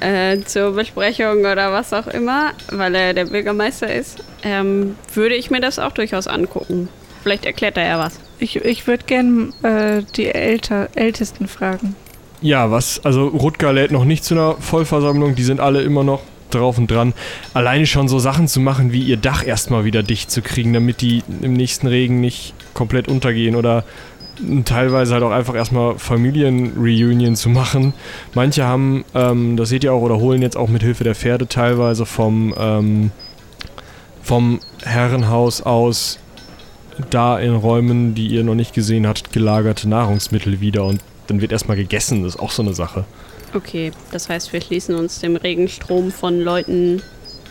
äh, 0.00 0.40
zur 0.40 0.72
Besprechung 0.72 1.40
oder 1.40 1.72
was 1.72 1.92
auch 1.92 2.08
immer, 2.08 2.52
weil 2.72 2.94
er 2.94 3.14
der 3.14 3.26
Bürgermeister 3.26 3.92
ist, 3.94 4.24
ähm, 4.42 4.96
würde 5.14 5.36
ich 5.36 5.50
mir 5.50 5.60
das 5.60 5.78
auch 5.78 5.92
durchaus 5.92 6.26
angucken. 6.26 6.88
Vielleicht 7.22 7.44
erklärt 7.46 7.76
er 7.76 7.86
ja 7.86 7.98
was. 8.00 8.18
Ich, 8.42 8.56
ich 8.56 8.88
würde 8.88 9.04
gern 9.06 9.52
äh, 9.62 10.02
die 10.16 10.26
Älter, 10.26 10.88
Ältesten 10.96 11.46
fragen. 11.46 11.94
Ja, 12.40 12.72
was? 12.72 13.04
Also 13.04 13.28
Rutger 13.28 13.72
lädt 13.72 13.92
noch 13.92 14.04
nicht 14.04 14.24
zu 14.24 14.34
einer 14.34 14.56
Vollversammlung. 14.56 15.36
Die 15.36 15.44
sind 15.44 15.60
alle 15.60 15.82
immer 15.82 16.02
noch 16.02 16.22
drauf 16.50 16.76
und 16.76 16.90
dran. 16.90 17.14
Alleine 17.54 17.86
schon 17.86 18.08
so 18.08 18.18
Sachen 18.18 18.48
zu 18.48 18.58
machen, 18.58 18.92
wie 18.92 19.00
ihr 19.00 19.16
Dach 19.16 19.46
erstmal 19.46 19.84
wieder 19.84 20.02
dicht 20.02 20.32
zu 20.32 20.42
kriegen, 20.42 20.72
damit 20.72 21.02
die 21.02 21.22
im 21.40 21.52
nächsten 21.52 21.86
Regen 21.86 22.20
nicht 22.20 22.54
komplett 22.74 23.06
untergehen 23.06 23.54
oder 23.54 23.84
teilweise 24.64 25.14
halt 25.14 25.22
auch 25.22 25.30
einfach 25.30 25.54
erstmal 25.54 25.96
Familienreunion 26.00 27.36
zu 27.36 27.48
machen. 27.48 27.94
Manche 28.34 28.64
haben, 28.64 29.04
ähm, 29.14 29.56
das 29.56 29.68
seht 29.68 29.84
ihr 29.84 29.92
auch, 29.92 30.02
oder 30.02 30.16
holen 30.16 30.42
jetzt 30.42 30.56
auch 30.56 30.68
mit 30.68 30.82
Hilfe 30.82 31.04
der 31.04 31.14
Pferde 31.14 31.46
teilweise 31.46 32.06
vom, 32.06 32.52
ähm, 32.58 33.12
vom 34.20 34.58
Herrenhaus 34.82 35.62
aus 35.62 36.18
da 37.10 37.38
in 37.38 37.54
Räumen, 37.54 38.14
die 38.14 38.28
ihr 38.28 38.44
noch 38.44 38.54
nicht 38.54 38.74
gesehen 38.74 39.06
habt, 39.06 39.32
gelagerte 39.32 39.88
Nahrungsmittel 39.88 40.60
wieder 40.60 40.84
und 40.84 41.00
dann 41.26 41.40
wird 41.40 41.52
erstmal 41.52 41.76
gegessen. 41.76 42.22
Das 42.22 42.34
ist 42.34 42.40
auch 42.40 42.50
so 42.50 42.62
eine 42.62 42.74
Sache. 42.74 43.04
Okay, 43.54 43.92
das 44.10 44.28
heißt, 44.28 44.52
wir 44.52 44.60
schließen 44.60 44.94
uns 44.94 45.20
dem 45.20 45.36
Regenstrom 45.36 46.10
von 46.10 46.40
Leuten, 46.40 47.02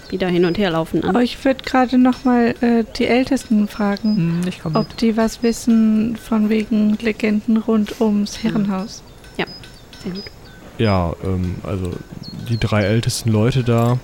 die 0.09 0.17
da 0.17 0.27
hin 0.27 0.45
und 0.45 0.57
her 0.57 0.71
laufen, 0.71 1.03
an. 1.03 1.09
Aber 1.09 1.23
ich 1.23 1.43
würde 1.45 1.63
gerade 1.63 1.97
nochmal 1.97 2.55
äh, 2.61 2.83
die 2.97 3.05
Ältesten 3.05 3.67
fragen, 3.67 4.41
Hm, 4.63 4.75
ob 4.75 4.97
die 4.97 5.15
was 5.15 5.43
wissen 5.43 6.15
von 6.17 6.49
wegen 6.49 6.97
Legenden 7.01 7.57
rund 7.57 8.01
ums 8.01 8.43
Herrenhaus. 8.43 9.03
Sehr 10.03 10.13
gut. 10.13 10.23
Ja, 10.77 11.13
ähm, 11.23 11.55
also 11.63 11.91
die 12.49 12.57
drei 12.57 12.83
ältesten 12.83 13.29
Leute 13.29 13.63
da, 13.63 13.99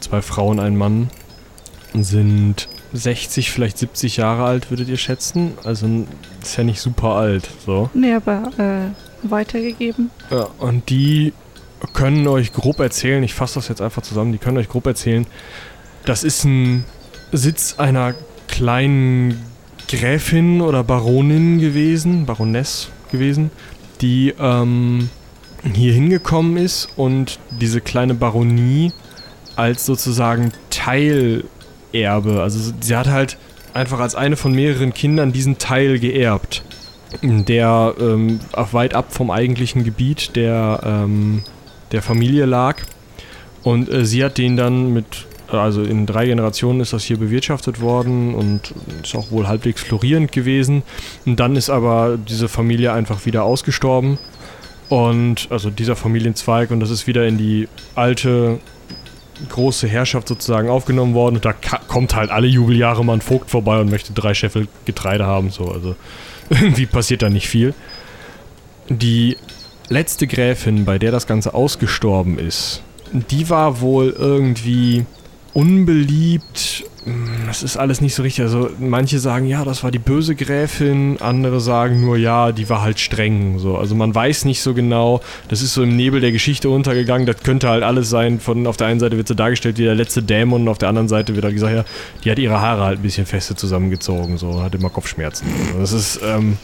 zwei 0.00 0.20
Frauen, 0.22 0.58
ein 0.58 0.76
Mann, 0.76 1.10
sind 1.94 2.68
60, 2.92 3.50
vielleicht 3.50 3.78
70 3.78 4.16
Jahre 4.16 4.44
alt, 4.44 4.70
würdet 4.70 4.88
ihr 4.88 4.96
schätzen. 4.96 5.52
Also 5.64 5.86
ist 6.42 6.56
ja 6.56 6.64
nicht 6.64 6.80
super 6.80 7.10
alt, 7.10 7.48
so. 7.64 7.90
Nee, 7.94 8.14
aber 8.14 8.50
äh, 8.58 9.30
weitergegeben. 9.30 10.10
Ja, 10.30 10.48
und 10.58 10.90
die 10.90 11.32
können 11.92 12.26
euch 12.26 12.52
grob 12.52 12.80
erzählen, 12.80 13.22
ich 13.22 13.34
fasse 13.34 13.56
das 13.56 13.68
jetzt 13.68 13.80
einfach 13.80 14.02
zusammen, 14.02 14.32
die 14.32 14.38
können 14.38 14.58
euch 14.58 14.68
grob 14.68 14.86
erzählen, 14.86 15.26
das 16.04 16.24
ist 16.24 16.44
ein 16.44 16.84
Sitz 17.32 17.76
einer 17.78 18.14
kleinen 18.48 19.42
Gräfin 19.88 20.60
oder 20.60 20.84
Baronin 20.84 21.58
gewesen, 21.58 22.26
Baroness 22.26 22.88
gewesen, 23.10 23.50
die 24.00 24.34
ähm, 24.38 25.08
hier 25.74 25.92
hingekommen 25.92 26.56
ist 26.56 26.88
und 26.96 27.38
diese 27.60 27.80
kleine 27.80 28.14
Baronie 28.14 28.92
als 29.56 29.84
sozusagen 29.84 30.52
Teilerbe, 31.92 32.40
also 32.42 32.72
sie 32.80 32.96
hat 32.96 33.08
halt 33.08 33.36
einfach 33.74 34.00
als 34.00 34.14
eine 34.14 34.36
von 34.36 34.52
mehreren 34.52 34.94
Kindern 34.94 35.32
diesen 35.32 35.58
Teil 35.58 35.98
geerbt, 35.98 36.62
der 37.22 37.94
ähm, 38.00 38.40
weit 38.54 38.94
ab 38.94 39.12
vom 39.12 39.30
eigentlichen 39.30 39.84
Gebiet 39.84 40.36
der, 40.36 40.80
ähm, 40.84 41.42
der 41.92 42.02
Familie 42.02 42.46
lag. 42.46 42.82
Und 43.62 43.90
äh, 43.90 44.04
sie 44.04 44.24
hat 44.24 44.38
den 44.38 44.56
dann 44.56 44.92
mit, 44.92 45.26
also 45.48 45.82
in 45.82 46.06
drei 46.06 46.26
Generationen 46.26 46.80
ist 46.80 46.92
das 46.92 47.04
hier 47.04 47.18
bewirtschaftet 47.18 47.80
worden 47.80 48.34
und 48.34 48.74
ist 49.02 49.14
auch 49.14 49.30
wohl 49.30 49.48
halbwegs 49.48 49.82
florierend 49.82 50.32
gewesen. 50.32 50.82
Und 51.26 51.40
dann 51.40 51.56
ist 51.56 51.70
aber 51.70 52.16
diese 52.16 52.48
Familie 52.48 52.92
einfach 52.92 53.26
wieder 53.26 53.44
ausgestorben. 53.44 54.18
Und 54.88 55.46
also 55.50 55.70
dieser 55.70 55.94
Familienzweig 55.94 56.72
und 56.72 56.80
das 56.80 56.90
ist 56.90 57.06
wieder 57.06 57.26
in 57.26 57.38
die 57.38 57.68
alte 57.94 58.58
große 59.48 59.88
Herrschaft 59.88 60.28
sozusagen 60.28 60.68
aufgenommen 60.68 61.14
worden. 61.14 61.36
Und 61.36 61.44
da 61.44 61.52
kommt 61.52 62.14
halt 62.14 62.30
alle 62.30 62.46
Jubeljahre 62.46 63.04
mal 63.04 63.14
ein 63.14 63.20
Vogt 63.20 63.50
vorbei 63.50 63.80
und 63.80 63.90
möchte 63.90 64.12
drei 64.12 64.34
Scheffel 64.34 64.68
Getreide 64.84 65.26
haben. 65.26 65.50
So, 65.50 65.70
also 65.70 65.96
irgendwie 66.50 66.86
passiert 66.86 67.22
da 67.22 67.28
nicht 67.28 67.48
viel. 67.48 67.74
Die 68.88 69.36
letzte 69.88 70.26
Gräfin, 70.26 70.84
bei 70.84 70.98
der 70.98 71.12
das 71.12 71.26
Ganze 71.26 71.54
ausgestorben 71.54 72.38
ist, 72.38 72.82
die 73.12 73.48
war 73.50 73.80
wohl 73.80 74.14
irgendwie 74.16 75.04
unbeliebt. 75.52 76.84
Hm, 77.04 77.28
Das 77.46 77.62
ist 77.62 77.76
alles 77.76 78.00
nicht 78.00 78.14
so 78.14 78.22
richtig. 78.22 78.44
Also 78.44 78.70
manche 78.78 79.18
sagen, 79.18 79.46
ja, 79.46 79.64
das 79.64 79.82
war 79.82 79.90
die 79.90 79.98
böse 79.98 80.34
Gräfin, 80.34 81.16
andere 81.20 81.60
sagen 81.60 82.00
nur, 82.00 82.16
ja, 82.16 82.52
die 82.52 82.68
war 82.68 82.82
halt 82.82 83.00
streng. 83.00 83.58
So, 83.58 83.76
also 83.76 83.94
man 83.94 84.14
weiß 84.14 84.44
nicht 84.44 84.62
so 84.62 84.74
genau. 84.74 85.20
Das 85.48 85.62
ist 85.62 85.74
so 85.74 85.82
im 85.82 85.96
Nebel 85.96 86.20
der 86.20 86.32
Geschichte 86.32 86.68
untergegangen. 86.68 87.26
Das 87.26 87.42
könnte 87.42 87.68
halt 87.68 87.82
alles 87.82 88.10
sein. 88.10 88.40
Von 88.40 88.66
auf 88.66 88.76
der 88.76 88.88
einen 88.88 89.00
Seite 89.00 89.16
wird 89.16 89.28
sie 89.28 89.34
dargestellt 89.36 89.78
wie 89.78 89.84
der 89.84 89.94
letzte 89.94 90.22
Dämon, 90.22 90.62
und 90.62 90.68
auf 90.68 90.78
der 90.78 90.88
anderen 90.88 91.08
Seite 91.08 91.34
wird 91.34 91.44
halt 91.44 91.54
gesagt, 91.54 91.74
ja, 91.74 91.84
die 92.24 92.30
hat 92.30 92.38
ihre 92.38 92.60
Haare 92.60 92.84
halt 92.84 92.98
ein 92.98 93.02
bisschen 93.02 93.26
feste 93.26 93.56
zusammengezogen, 93.56 94.36
so 94.36 94.62
hat 94.62 94.74
immer 94.74 94.90
Kopfschmerzen. 94.90 95.46
Also 95.68 95.78
das 95.80 95.92
ist, 95.92 96.20
ähm, 96.24 96.58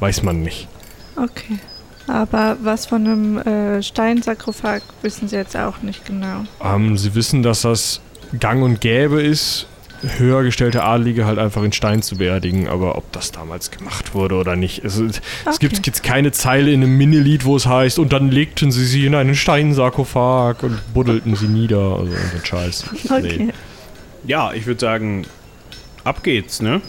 weiß 0.00 0.22
man 0.22 0.42
nicht. 0.42 0.68
Okay. 1.16 1.58
Aber 2.06 2.56
was 2.62 2.86
von 2.86 3.06
einem 3.06 3.38
äh, 3.38 3.82
Steinsarkophag 3.82 4.80
wissen 5.02 5.28
Sie 5.28 5.36
jetzt 5.36 5.56
auch 5.56 5.82
nicht 5.82 6.06
genau. 6.06 6.44
Ähm, 6.64 6.96
sie 6.96 7.14
wissen, 7.14 7.42
dass 7.42 7.62
das 7.62 8.00
gang 8.40 8.62
und 8.62 8.80
gäbe 8.80 9.22
ist, 9.22 9.66
höher 10.18 10.42
gestellte 10.44 10.84
Adlige 10.84 11.26
halt 11.26 11.38
einfach 11.38 11.62
in 11.62 11.72
Stein 11.72 12.02
zu 12.02 12.16
beerdigen, 12.18 12.68
aber 12.68 12.96
ob 12.96 13.10
das 13.12 13.32
damals 13.32 13.70
gemacht 13.70 14.14
wurde 14.14 14.36
oder 14.36 14.54
nicht. 14.56 14.84
Es, 14.84 14.96
es 14.98 15.20
Okay. 15.44 15.56
gibt 15.68 15.86
jetzt 15.86 16.02
keine 16.02 16.30
Zeile 16.32 16.70
in 16.72 16.82
einem 16.82 16.96
Minilied, 16.96 17.44
wo 17.44 17.56
es 17.56 17.66
heißt, 17.66 17.98
und 17.98 18.12
dann 18.12 18.30
legten 18.30 18.70
sie 18.70 18.84
sie 18.86 19.06
in 19.06 19.14
einen 19.14 19.34
Steinsarkophag 19.34 20.62
und 20.62 20.78
buddelten 20.94 21.34
sie 21.36 21.48
nieder. 21.48 21.96
Also 21.98 22.12
so 22.12 22.44
Scheiß. 22.44 22.84
Okay. 23.10 23.48
Ja, 24.26 24.52
ich 24.52 24.66
würde 24.66 24.80
sagen, 24.80 25.24
ab 26.04 26.22
geht's, 26.22 26.60
ne? 26.60 26.80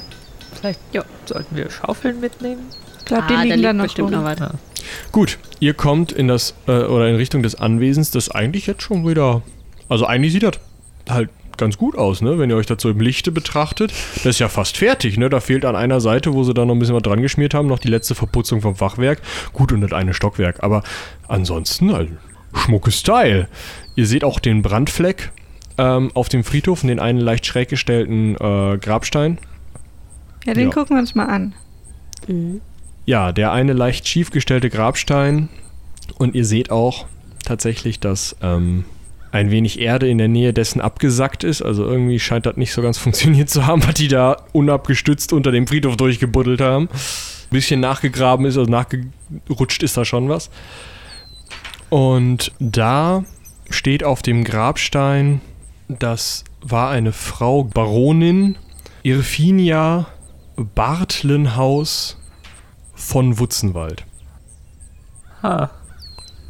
Vielleicht 0.60 0.80
Jo. 0.93 1.04
sollten 1.26 1.56
wir 1.56 1.69
Schaufeln 1.69 2.19
mitnehmen. 2.19 2.62
Ich 3.00 3.06
glaube, 3.06 3.24
die 3.30 3.34
Ah, 3.34 3.38
da 3.38 3.43
liegen 3.43 3.56
liegt 3.56 3.65
da 3.65 3.74
noch 3.74 3.84
bestimmt 3.86 4.10
rum. 4.12 4.19
noch 4.19 4.24
weiter. 4.24 4.56
Gut, 5.12 5.38
ihr 5.60 5.74
kommt 5.74 6.12
in 6.12 6.28
das, 6.28 6.54
äh, 6.67 6.72
oder 6.72 7.08
in 7.08 7.15
Richtung 7.15 7.43
des 7.43 7.56
Anwesens, 7.56 8.12
das 8.12 8.30
eigentlich 8.30 8.67
jetzt 8.67 8.82
schon 8.82 9.08
wieder, 9.08 9.41
also 9.88 10.06
eigentlich 10.06 10.34
sieht 10.34 10.43
das 10.43 10.60
halt 11.10 11.30
ganz 11.60 11.78
gut 11.78 11.95
aus, 11.98 12.22
ne? 12.22 12.39
Wenn 12.39 12.50
ihr 12.50 12.56
euch 12.56 12.65
das 12.65 12.82
so 12.82 12.89
im 12.89 13.00
Lichte 13.00 13.32
betrachtet. 13.32 13.93
Das 14.15 14.26
ist 14.26 14.39
ja 14.39 14.50
fast 14.50 14.78
fertig, 14.78 15.17
ne? 15.17 15.30
Da 15.30 15.39
fehlt 15.39 15.65
an 15.65 15.76
einer 15.76 16.02
Seite, 16.02 16.34
wo 16.34 16.43
sie 16.43 16.54
da 16.54 16.65
noch 16.65 16.74
ein 16.74 16.80
bisschen 16.80 16.95
was 16.95 17.04
dran 17.04 17.22
geschmiert 17.22 17.54
haben, 17.54 17.67
noch 17.67 17.80
die 17.80 17.88
letzte 17.89 18.15
Verputzung 18.15 18.62
vom 18.62 18.76
Fachwerk. 18.76 19.22
Gut, 19.54 19.72
und 19.72 19.82
das 19.82 19.93
eine 19.93 20.13
Stockwerk, 20.13 20.63
aber 20.63 20.84
ansonsten, 21.28 21.91
also, 21.93 22.12
schmuckes 22.56 23.04
Teil. 23.04 23.48
Ihr 23.95 24.08
seht 24.08 24.24
auch 24.24 24.39
den 24.39 24.62
Brandfleck 24.63 25.32
ähm, 25.78 26.10
auf 26.15 26.30
dem 26.30 26.43
Friedhof 26.43 26.82
und 26.84 26.89
den 26.89 27.00
einen 27.00 27.19
leicht 27.19 27.45
schräg 27.45 27.69
gestellten 27.69 28.36
äh, 28.36 28.78
Grabstein. 28.80 29.38
Ja, 30.45 30.54
den 30.54 30.69
Ja. 30.69 30.74
gucken 30.74 30.95
wir 30.95 31.02
uns 31.02 31.13
mal 31.15 31.26
an. 31.26 31.54
Mhm. 32.28 32.62
Ja, 33.06 33.32
der 33.32 33.52
eine 33.52 33.74
leicht 33.74 34.08
schief 34.08 34.30
gestellte 34.32 34.69
Grabstein. 34.69 35.50
Und 36.17 36.36
ihr 36.36 36.45
seht 36.45 36.72
auch 36.72 37.06
tatsächlich, 37.45 38.00
dass 38.00 38.36
ähm, 38.41 38.84
ein 39.32 39.52
wenig 39.52 39.80
Erde 39.80 40.10
in 40.10 40.18
der 40.18 40.28
Nähe 40.28 40.54
dessen 40.54 40.82
abgesackt 40.82 41.44
ist. 41.44 41.62
Also 41.62 41.86
irgendwie 41.86 42.20
scheint 42.20 42.46
das 42.46 42.58
nicht 42.58 42.74
so 42.74 42.82
ganz 42.82 42.98
funktioniert 43.00 43.50
zu 43.50 43.65
haben, 43.65 43.86
was 43.86 43.94
die 43.96 44.08
da 44.08 44.38
unabgestützt 44.54 45.34
unter 45.34 45.52
dem 45.52 45.68
Friedhof 45.68 45.98
durchgebuddelt 45.98 46.62
haben. 46.62 46.89
Ein 46.89 47.50
bisschen 47.50 47.80
nachgegraben 47.80 48.46
ist, 48.46 48.58
also 48.58 48.70
nachgerutscht 48.70 49.84
ist 49.84 49.98
da 49.98 50.06
schon 50.06 50.30
was. 50.30 50.50
Und 51.89 52.52
da 52.60 53.24
steht 53.70 54.04
auf 54.04 54.22
dem 54.22 54.44
Grabstein, 54.44 55.42
das 55.88 56.44
war 56.62 56.92
eine 56.92 57.12
Frau 57.12 57.63
Baronin 57.63 58.58
Irfinia 59.02 60.08
Bartlenhaus 60.76 62.18
von 62.94 63.39
Wutzenwald. 63.39 64.06
Ha. 65.42 65.72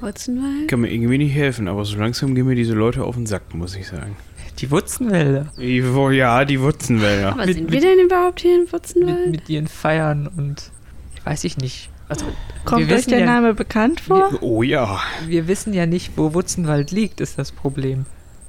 Wutzenwald? 0.02 0.68
Kann 0.68 0.82
mir 0.82 0.92
irgendwie 0.92 1.18
nicht 1.18 1.34
helfen, 1.34 1.68
aber 1.68 1.86
so 1.86 1.98
langsam 1.98 2.36
gehen 2.36 2.46
mir 2.48 2.56
diese 2.56 2.74
Leute 2.74 3.04
auf 3.04 3.16
den 3.16 3.26
Sack, 3.26 3.54
muss 3.54 3.76
ich 3.76 3.88
sagen. 3.88 4.16
Die 4.60 4.70
wo- 4.72 6.10
Ja, 6.10 6.44
die 6.44 6.60
Wurzenwälder. 6.60 7.32
Aber 7.34 7.46
Mit- 7.46 7.56
sind 7.56 7.64
mit- 7.70 7.74
wir 7.74 7.82
denn 7.82 8.00
überhaupt 8.06 8.42
hier 8.42 8.56
in 8.56 8.62
Mit, 8.64 8.74
Wutzenwald? 8.74 9.32
mit 9.32 9.50
ihren 9.50 9.68
Feiern 9.68 10.28
und 10.28 10.72
weiß 11.24 11.44
ich 11.46 11.58
nicht. 11.58 11.90
Also, 12.10 12.26
Kommt 12.66 12.88
wir 12.90 12.96
euch 12.96 13.06
der 13.06 13.20
ja, 13.20 13.26
Name 13.26 13.54
bekannt 13.54 14.02
vor? 14.02 14.32
Oh 14.42 14.64
ja. 14.64 15.00
Wir 15.28 15.48
wissen 15.48 15.74
ja 15.74 15.86
nicht, 15.86 16.14
wo 16.18 16.34
Wutzenwald 16.34 16.92
liegt, 16.92 17.22
ist 17.22 17.38
das 17.38 17.52
Problem. 17.52 18.06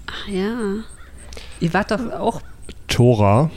Ach 0.06 0.28
ja. 0.28 0.56
Ihr 1.60 1.72
wart 1.74 1.90
doch 1.90 2.10
auch. 2.12 2.40
Tora, 2.88 3.50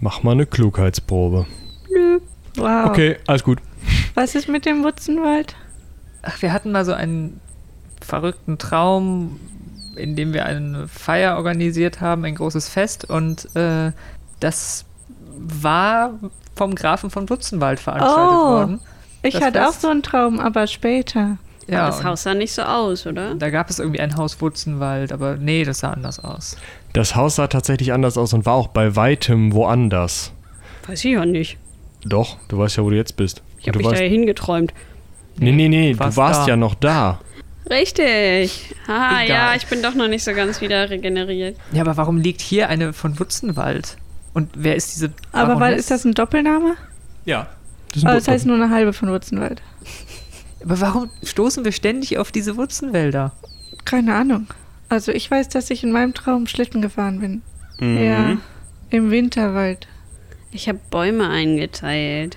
mach 0.00 0.22
mal 0.24 0.32
eine 0.32 0.44
Klugheitsprobe. 0.46 1.46
Nö. 1.90 2.18
Wow. 2.56 2.86
Okay, 2.90 3.16
alles 3.26 3.44
gut. 3.44 3.58
Was 4.14 4.34
ist 4.34 4.48
mit 4.48 4.66
dem 4.66 4.82
Wutzenwald? 4.82 5.54
Ach, 6.28 6.42
wir 6.42 6.52
hatten 6.52 6.72
mal 6.72 6.84
so 6.84 6.92
einen 6.92 7.40
verrückten 8.04 8.58
Traum, 8.58 9.38
in 9.96 10.16
dem 10.16 10.32
wir 10.34 10.44
eine 10.44 10.88
Feier 10.88 11.36
organisiert 11.36 12.00
haben, 12.00 12.24
ein 12.24 12.34
großes 12.34 12.68
Fest 12.68 13.08
und 13.08 13.54
äh, 13.56 13.92
das 14.40 14.84
war 15.38 16.12
vom 16.54 16.74
Grafen 16.74 17.10
von 17.10 17.28
Wutzenwald 17.30 17.80
veranstaltet 17.80 18.38
Oh. 18.38 18.48
worden. 18.50 18.80
Ich 19.22 19.34
Das 19.34 19.42
hatte 19.44 19.62
auch 19.66 19.70
Fest? 19.72 19.82
so 19.82 19.88
einen 19.88 20.02
Traum, 20.02 20.40
aber 20.40 20.66
später. 20.66 21.38
Ja, 21.68 21.86
das 21.86 21.98
und 21.98 22.04
Haus 22.04 22.22
sah 22.22 22.34
nicht 22.34 22.52
so 22.52 22.62
aus, 22.62 23.06
oder? 23.06 23.34
da 23.34 23.50
gab 23.50 23.70
es 23.70 23.78
irgendwie 23.80 24.00
ein 24.00 24.16
Haus 24.16 24.40
Wutzenwald, 24.40 25.12
aber 25.12 25.36
nee, 25.36 25.64
das 25.64 25.80
sah 25.80 25.90
anders 25.90 26.20
aus. 26.22 26.56
Das 26.92 27.16
Haus 27.16 27.36
sah 27.36 27.48
tatsächlich 27.48 27.92
anders 27.92 28.16
aus 28.16 28.32
und 28.34 28.46
war 28.46 28.54
auch 28.54 28.68
bei 28.68 28.94
weitem 28.94 29.52
woanders. 29.52 30.32
Weiß 30.86 31.04
ich 31.04 31.12
ja 31.12 31.24
nicht. 31.26 31.58
Doch, 32.04 32.36
du 32.48 32.58
weißt 32.58 32.76
ja, 32.76 32.84
wo 32.84 32.90
du 32.90 32.96
jetzt 32.96 33.16
bist. 33.16 33.42
Ich 33.58 33.66
habe 33.66 33.72
du 33.72 33.78
mich 33.78 33.86
da 33.86 33.92
weißt, 33.92 34.02
ja 34.02 34.08
hingeträumt. 34.08 34.72
Nee, 35.38 35.52
nee, 35.52 35.68
nee, 35.68 35.92
du 35.94 36.16
warst 36.16 36.42
da. 36.42 36.46
ja 36.48 36.56
noch 36.56 36.74
da. 36.74 37.20
Richtig. 37.68 38.74
Haha, 38.86 39.24
Egal. 39.24 39.28
ja, 39.28 39.54
ich 39.56 39.66
bin 39.66 39.82
doch 39.82 39.94
noch 39.94 40.08
nicht 40.08 40.22
so 40.22 40.32
ganz 40.34 40.60
wieder 40.60 40.88
regeneriert. 40.88 41.56
Ja, 41.72 41.82
aber 41.82 41.96
warum 41.96 42.18
liegt 42.18 42.40
hier 42.40 42.68
eine 42.68 42.92
von 42.92 43.18
Wutzenwald? 43.18 43.96
Und 44.34 44.50
wer 44.54 44.76
ist 44.76 44.94
diese 44.94 45.12
Aber 45.32 45.54
weil, 45.54 45.58
Baroness? 45.58 45.80
ist 45.80 45.90
das 45.90 46.04
ein 46.04 46.14
Doppelname? 46.14 46.74
Ja. 47.24 47.48
Das 47.88 47.96
ist 47.98 48.04
ein 48.04 48.08
Aber 48.08 48.18
das 48.18 48.28
heißt 48.28 48.46
nur 48.46 48.56
eine 48.56 48.70
halbe 48.70 48.92
von 48.92 49.08
Wurzenwald. 49.08 49.62
Aber 50.64 50.80
warum 50.80 51.10
stoßen 51.22 51.64
wir 51.64 51.72
ständig 51.72 52.18
auf 52.18 52.30
diese 52.32 52.56
Wurzenwälder? 52.56 53.32
Keine 53.84 54.14
Ahnung. 54.14 54.46
Also 54.88 55.10
ich 55.12 55.30
weiß, 55.30 55.48
dass 55.48 55.70
ich 55.70 55.82
in 55.82 55.90
meinem 55.92 56.14
Traum 56.14 56.46
Schlitten 56.46 56.82
gefahren 56.82 57.20
bin. 57.20 57.42
Mhm. 57.80 58.04
Ja, 58.04 58.36
im 58.90 59.10
Winterwald. 59.10 59.88
Ich 60.52 60.68
habe 60.68 60.78
Bäume 60.90 61.28
eingeteilt. 61.28 62.36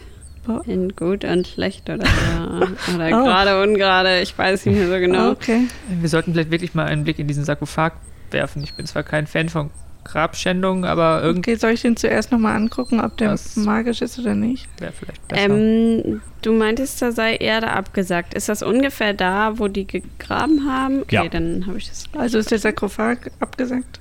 Oh. 0.49 0.61
In 0.65 0.95
gut 0.95 1.23
und 1.23 1.47
schlecht 1.47 1.89
oder 1.89 2.05
so. 2.05 2.93
Oder 2.95 3.07
Oh. 3.07 3.23
gerade 3.23 3.61
ungerade. 3.63 4.19
Ich 4.21 4.35
weiß 4.37 4.65
nicht 4.65 4.77
mehr 4.77 4.87
so 4.87 4.95
genau. 4.99 5.29
Okay. 5.31 5.67
Wir 5.87 6.09
sollten 6.09 6.33
vielleicht 6.33 6.51
wirklich 6.51 6.73
mal 6.73 6.85
einen 6.85 7.03
Blick 7.03 7.19
in 7.19 7.27
diesen 7.27 7.43
Sarkophag 7.45 7.91
werfen. 8.31 8.63
Ich 8.63 8.73
bin 8.73 8.85
zwar 8.87 9.03
kein 9.03 9.27
Fan 9.27 9.49
von 9.49 9.69
Grabschändung, 10.05 10.85
aber 10.85 11.21
irgendwie 11.21 11.51
Okay, 11.51 11.59
soll 11.59 11.71
ich 11.71 11.81
den 11.83 11.95
zuerst 11.95 12.31
nochmal 12.31 12.55
angucken, 12.55 12.99
ob 12.99 13.15
der 13.17 13.37
magisch 13.55 14.01
ist 14.01 14.17
oder 14.17 14.33
nicht? 14.33 14.67
wäre 14.79 14.91
vielleicht 14.91 15.27
besser. 15.27 15.49
Ähm, 15.49 16.21
du 16.41 16.53
meintest, 16.53 16.99
da 17.01 17.11
sei 17.11 17.35
Erde 17.35 17.69
abgesackt. 17.69 18.33
Ist 18.33 18.49
das 18.49 18.63
ungefähr 18.63 19.13
da, 19.13 19.59
wo 19.59 19.67
die 19.67 19.85
gegraben 19.85 20.65
haben? 20.67 21.01
Okay, 21.01 21.15
Ja. 21.15 21.27
dann 21.27 21.65
habe 21.67 21.77
ich 21.77 21.87
das. 21.89 22.05
Also 22.17 22.39
ist 22.39 22.49
der 22.49 22.57
Sarkophag 22.59 23.29
abgesagt? 23.39 23.99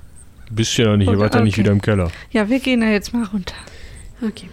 Bist 0.51 0.75
ja 0.77 0.85
noch 0.87 0.97
nicht, 0.97 1.07
ihr 1.07 1.13
Okay, 1.13 1.21
wart 1.21 1.35
ja 1.35 1.41
nicht 1.41 1.53
okay. 1.55 1.61
wieder 1.61 1.71
im 1.73 1.81
Keller. 1.81 2.09
Ja, 2.31 2.49
wir 2.49 2.59
gehen 2.59 2.81
da 2.81 2.87
jetzt 2.87 3.13
mal 3.13 3.25
runter. 3.25 3.53
Okay. 4.25 4.49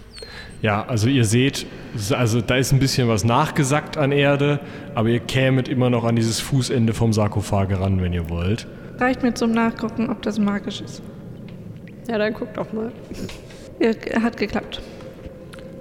Ja, 0.62 0.84
also 0.86 1.08
ihr 1.08 1.24
seht, 1.24 1.66
also 2.10 2.40
da 2.40 2.56
ist 2.56 2.72
ein 2.72 2.78
bisschen 2.78 3.08
was 3.08 3.24
nachgesackt 3.24 3.96
an 3.96 4.10
Erde, 4.10 4.60
aber 4.94 5.08
ihr 5.08 5.20
kämet 5.20 5.68
immer 5.68 5.90
noch 5.90 6.04
an 6.04 6.16
dieses 6.16 6.40
Fußende 6.40 6.94
vom 6.94 7.12
Sarkophag 7.12 7.68
ran, 7.78 8.00
wenn 8.00 8.12
ihr 8.12 8.30
wollt. 8.30 8.66
Reicht 8.98 9.22
mir 9.22 9.34
zum 9.34 9.52
Nachgucken, 9.52 10.08
ob 10.10 10.22
das 10.22 10.38
magisch 10.38 10.80
ist. 10.80 11.02
Ja, 12.08 12.18
dann 12.18 12.32
guck 12.32 12.54
doch 12.54 12.72
mal. 12.72 12.90
Ja, 13.80 13.90
hat 14.22 14.36
geklappt. 14.36 14.80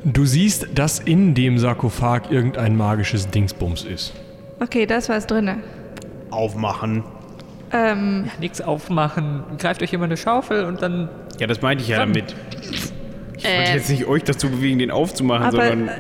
Du 0.03 0.25
siehst, 0.25 0.67
dass 0.75 0.99
in 0.99 1.33
dem 1.33 1.57
Sarkophag 1.57 2.29
irgendein 2.29 2.75
magisches 2.75 3.29
Dingsbums 3.29 3.83
ist. 3.85 4.13
Okay, 4.59 4.85
das 4.85 5.09
war's 5.09 5.25
drinne. 5.25 5.57
Aufmachen. 6.29 7.03
Ähm, 7.71 8.29
Nichts 8.39 8.61
aufmachen. 8.61 9.43
Greift 9.57 9.81
euch 9.81 9.93
immer 9.93 10.05
eine 10.05 10.17
Schaufel 10.17 10.65
und 10.65 10.81
dann. 10.81 11.09
Ja, 11.39 11.47
das 11.47 11.61
meinte 11.61 11.83
ich 11.83 11.89
ja 11.89 11.97
damit. 11.97 12.35
Ich 13.37 13.43
wollte 13.43 13.71
Äh, 13.71 13.75
jetzt 13.75 13.89
nicht 13.89 14.05
euch 14.05 14.23
dazu 14.23 14.49
bewegen, 14.49 14.79
den 14.79 14.91
aufzumachen, 14.91 15.45
aber 15.45 15.67
sondern. 15.67 15.87
äh, 15.89 15.91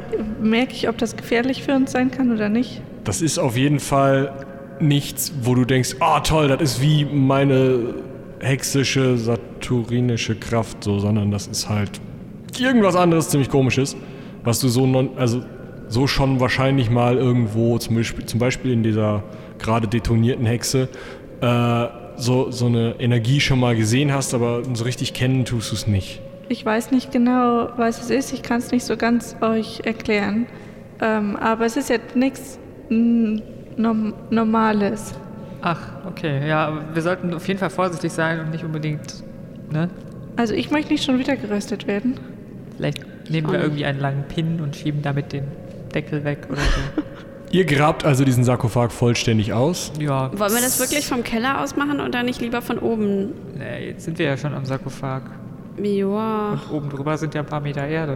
merke 0.41 0.73
ich, 0.73 0.87
ob 0.89 0.97
das 0.97 1.15
gefährlich 1.15 1.63
für 1.63 1.73
uns 1.73 1.91
sein 1.91 2.11
kann 2.11 2.31
oder 2.31 2.49
nicht? 2.49 2.81
Das 3.03 3.21
ist 3.21 3.37
auf 3.37 3.57
jeden 3.57 3.79
Fall 3.79 4.45
nichts, 4.79 5.31
wo 5.41 5.55
du 5.55 5.65
denkst, 5.65 5.95
ah 5.99 6.19
toll, 6.21 6.47
das 6.47 6.61
ist 6.61 6.81
wie 6.81 7.05
meine 7.05 7.95
hexische, 8.39 9.17
saturninische 9.17 10.35
Kraft, 10.35 10.83
so, 10.83 10.99
sondern 10.99 11.31
das 11.31 11.47
ist 11.47 11.69
halt 11.69 11.99
irgendwas 12.59 12.95
anderes 12.95 13.29
ziemlich 13.29 13.49
komisches, 13.49 13.95
was 14.43 14.59
du 14.59 14.67
so, 14.67 14.85
non, 14.85 15.09
also 15.17 15.43
so 15.87 16.07
schon 16.07 16.39
wahrscheinlich 16.39 16.89
mal 16.89 17.17
irgendwo, 17.17 17.77
zum 17.77 17.95
Beispiel, 17.95 18.25
zum 18.25 18.39
Beispiel 18.39 18.71
in 18.71 18.83
dieser 18.83 19.23
gerade 19.59 19.87
detonierten 19.87 20.45
Hexe, 20.45 20.89
äh, 21.41 21.85
so, 22.17 22.49
so 22.51 22.65
eine 22.67 22.95
Energie 22.99 23.39
schon 23.41 23.59
mal 23.59 23.75
gesehen 23.75 24.13
hast, 24.13 24.33
aber 24.33 24.61
so 24.73 24.83
richtig 24.85 25.13
kennen 25.13 25.45
tust 25.45 25.71
du 25.71 25.75
es 25.75 25.87
nicht. 25.87 26.21
Ich 26.47 26.65
weiß 26.65 26.91
nicht 26.91 27.11
genau, 27.11 27.69
was 27.77 28.01
es 28.01 28.09
ist. 28.09 28.33
Ich 28.33 28.43
kann 28.43 28.59
es 28.59 28.71
nicht 28.71 28.85
so 28.85 28.97
ganz 28.97 29.35
euch 29.41 29.81
erklären. 29.83 30.45
Ähm, 31.01 31.35
aber 31.37 31.65
es 31.65 31.75
ist 31.75 31.89
jetzt 31.89 32.15
nichts 32.15 32.59
norm 32.89 34.13
Normales. 34.29 35.15
Ach, 35.61 35.79
okay. 36.05 36.47
Ja, 36.47 36.83
wir 36.93 37.01
sollten 37.01 37.33
auf 37.33 37.47
jeden 37.47 37.59
Fall 37.59 37.71
vorsichtig 37.71 38.11
sein 38.11 38.39
und 38.39 38.51
nicht 38.51 38.63
unbedingt. 38.63 39.23
Ne? 39.71 39.89
Also 40.35 40.53
ich 40.53 40.69
möchte 40.69 40.91
nicht 40.91 41.03
schon 41.03 41.17
wieder 41.17 41.35
geröstet 41.35 41.87
werden. 41.87 42.19
Vielleicht 42.77 42.99
nehmen 43.29 43.51
wir 43.51 43.59
irgendwie 43.59 43.85
einen 43.85 43.99
langen 43.99 44.23
Pin 44.27 44.61
und 44.61 44.75
schieben 44.75 45.01
damit 45.01 45.33
den 45.33 45.45
Deckel 45.93 46.23
weg 46.23 46.47
oder 46.49 46.61
so. 46.61 47.01
Ihr 47.51 47.65
grabt 47.65 48.03
also 48.05 48.25
diesen 48.25 48.43
Sarkophag 48.43 48.91
vollständig 48.91 49.53
aus. 49.53 49.91
ja. 49.99 50.29
Wollen 50.37 50.53
wir 50.53 50.61
das 50.61 50.79
wirklich 50.79 51.07
vom 51.07 51.23
Keller 51.23 51.61
aus 51.61 51.75
machen 51.75 52.01
oder 52.01 52.21
nicht 52.21 52.41
lieber 52.41 52.61
von 52.61 52.77
oben? 52.79 53.31
Nee, 53.57 53.89
jetzt 53.89 54.03
sind 54.05 54.19
wir 54.19 54.25
ja 54.25 54.37
schon 54.37 54.53
am 54.53 54.65
Sarkophag. 54.65 55.21
Ja, 55.81 56.51
Und 56.69 56.71
oben 56.71 56.89
drüber 56.89 57.17
sind 57.17 57.33
ja 57.33 57.41
ein 57.41 57.47
paar 57.47 57.61
Meter 57.61 57.85
Erde. 57.87 58.15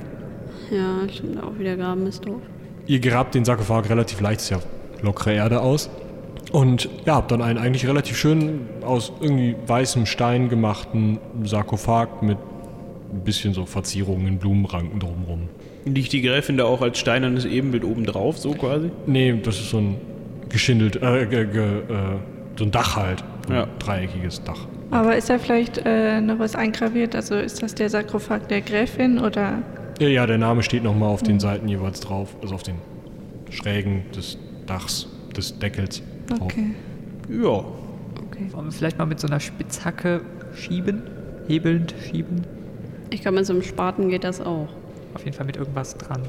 ja, 0.72 1.08
stimmt 1.12 1.42
auch 1.44 1.58
wieder 1.58 1.76
graben 1.76 2.06
ist 2.08 2.26
doof. 2.26 2.42
Ihr 2.88 3.00
grabt 3.00 3.36
den 3.36 3.46
Sarkophag 3.46 3.90
relativ 3.90 4.20
leicht, 4.22 4.40
ist 4.42 4.50
ja 4.50 4.60
lockere 5.02 5.34
Erde 5.34 5.62
aus. 5.62 5.90
Und 6.52 6.90
ja, 7.06 7.16
habt 7.16 7.32
dann 7.32 7.42
einen 7.44 7.60
eigentlich 7.60 7.86
relativ 7.88 8.18
schön 8.18 8.62
aus 8.84 9.12
irgendwie 9.22 9.56
weißem 9.68 10.06
Stein 10.08 10.50
gemachten 10.50 11.20
Sarkophag 11.44 12.22
mit 12.22 12.38
ein 13.14 13.20
bisschen 13.24 13.54
so 13.54 13.66
Verzierungen 13.66 14.26
in 14.28 14.38
Blumenranken 14.40 15.00
drumherum. 15.00 15.50
Liegt 15.86 16.12
die 16.14 16.22
Gräfin 16.22 16.58
da 16.58 16.66
auch 16.66 16.82
als 16.82 16.98
steinernes 16.98 17.46
Ebenbild 17.46 17.84
oben 17.84 18.06
drauf, 18.06 18.38
so 18.38 18.54
quasi? 18.54 18.90
Nee, 19.06 19.40
das 19.44 19.60
ist 19.60 19.70
so 19.70 19.78
ein 19.78 19.96
geschindelt, 20.50 20.96
äh, 21.04 21.26
ge, 21.28 21.46
ge, 21.46 21.62
äh, 21.62 21.82
so 22.58 22.66
ein 22.66 22.72
Dach 22.72 22.96
halt. 22.96 23.24
Ein 23.48 23.54
Ja. 23.56 23.68
dreieckiges 23.78 24.44
Dach. 24.44 24.66
Aber 24.92 25.16
ist 25.16 25.30
da 25.30 25.38
vielleicht 25.38 25.82
äh, 25.86 26.20
noch 26.22 26.40
was 26.40 26.56
eingraviert? 26.56 27.16
Also 27.16 27.36
ist 27.36 27.62
das 27.62 27.76
der 27.76 27.90
Sarkophag 27.90 28.48
der 28.48 28.62
Gräfin 28.62 29.20
oder? 29.20 29.62
Ja, 30.00 30.08
ja, 30.08 30.26
der 30.26 30.38
Name 30.38 30.64
steht 30.64 30.84
nochmal 30.84 31.10
auf 31.10 31.22
den 31.22 31.40
Seiten 31.40 31.68
jeweils 31.68 32.00
drauf, 32.00 32.36
also 32.42 32.56
auf 32.56 32.64
den 32.64 32.76
Schrägen 33.50 34.04
des 34.16 34.38
Dachs, 34.66 35.08
des 35.36 35.60
Deckels 35.60 36.02
drauf. 36.28 36.42
Okay. 36.42 36.72
Ja. 37.30 37.66
Wollen 38.54 38.66
wir 38.66 38.72
vielleicht 38.72 38.98
mal 38.98 39.06
mit 39.06 39.20
so 39.20 39.28
einer 39.28 39.40
Spitzhacke 39.40 40.22
schieben? 40.56 41.04
Hebelnd 41.48 41.94
schieben? 42.10 42.46
Ich 43.10 43.22
glaube, 43.22 43.38
mit 43.38 43.46
so 43.46 43.54
einem 43.54 43.64
Spaten 43.64 44.10
geht 44.10 44.24
das 44.24 44.40
auch. 44.40 44.70
Auf 45.14 45.26
jeden 45.26 45.36
Fall 45.36 45.46
mit 45.46 45.58
irgendwas 45.58 45.98
dran. 45.98 46.24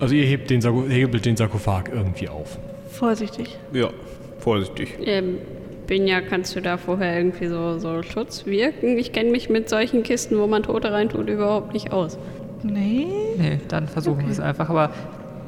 Also 0.00 0.14
ihr 0.14 0.24
hebt 0.24 0.50
den, 0.50 0.60
Sarko 0.60 0.84
hebelt 0.88 1.24
den 1.24 1.36
Sarkophag 1.36 1.84
irgendwie 1.92 2.28
auf. 2.28 2.58
Vorsichtig. 2.88 3.56
Ja. 3.72 3.90
Vorsichtig. 4.38 4.98
Ähm, 5.02 5.38
Binja, 5.86 6.20
kannst 6.20 6.56
du 6.56 6.60
da 6.60 6.76
vorher 6.76 7.18
irgendwie 7.18 7.46
so, 7.48 7.78
so 7.78 8.02
Schutz 8.02 8.46
wirken? 8.46 8.98
Ich 8.98 9.12
kenne 9.12 9.30
mich 9.30 9.50
mit 9.50 9.68
solchen 9.68 10.02
Kisten, 10.02 10.38
wo 10.38 10.46
man 10.46 10.62
Tote 10.62 10.90
reintut, 10.92 11.28
überhaupt 11.28 11.74
nicht 11.74 11.92
aus. 11.92 12.18
Nee. 12.62 13.06
Nee, 13.36 13.58
dann 13.68 13.88
versuchen 13.88 14.24
wir 14.24 14.30
es 14.30 14.40
einfach. 14.40 14.70
Aber 14.70 14.90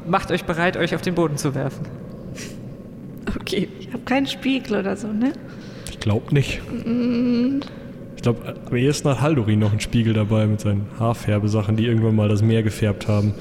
macht 0.07 0.31
euch 0.31 0.45
bereit, 0.45 0.77
euch 0.77 0.95
auf 0.95 1.03
den 1.03 1.15
Boden 1.15 1.39
zu 1.39 1.55
werfen. 1.55 1.87
Okay. 3.41 3.69
Ich 3.81 3.89
habe 3.93 4.03
keinen 4.05 4.27
Spiegel 4.27 4.79
oder 4.81 4.97
so, 4.97 5.09
ne? 5.09 5.33
Ich 5.91 6.01
glaube 6.01 6.35
nicht. 6.35 6.61
Ich 8.17 8.23
glaube, 8.23 8.55
am 8.67 8.77
ehesten 8.77 9.09
hat 9.09 9.21
Haldorin 9.21 9.59
noch 9.59 9.71
einen 9.71 9.81
Spiegel 9.81 10.13
dabei 10.13 10.47
mit 10.47 10.61
seinen 10.61 10.87
Haarfärbesachen, 10.99 11.77
die 11.77 11.87
irgendwann 11.87 12.15
mal 12.15 12.29
das 12.29 12.43
Meer 12.43 12.63
gefärbt 12.63 13.09
haben. 13.09 13.35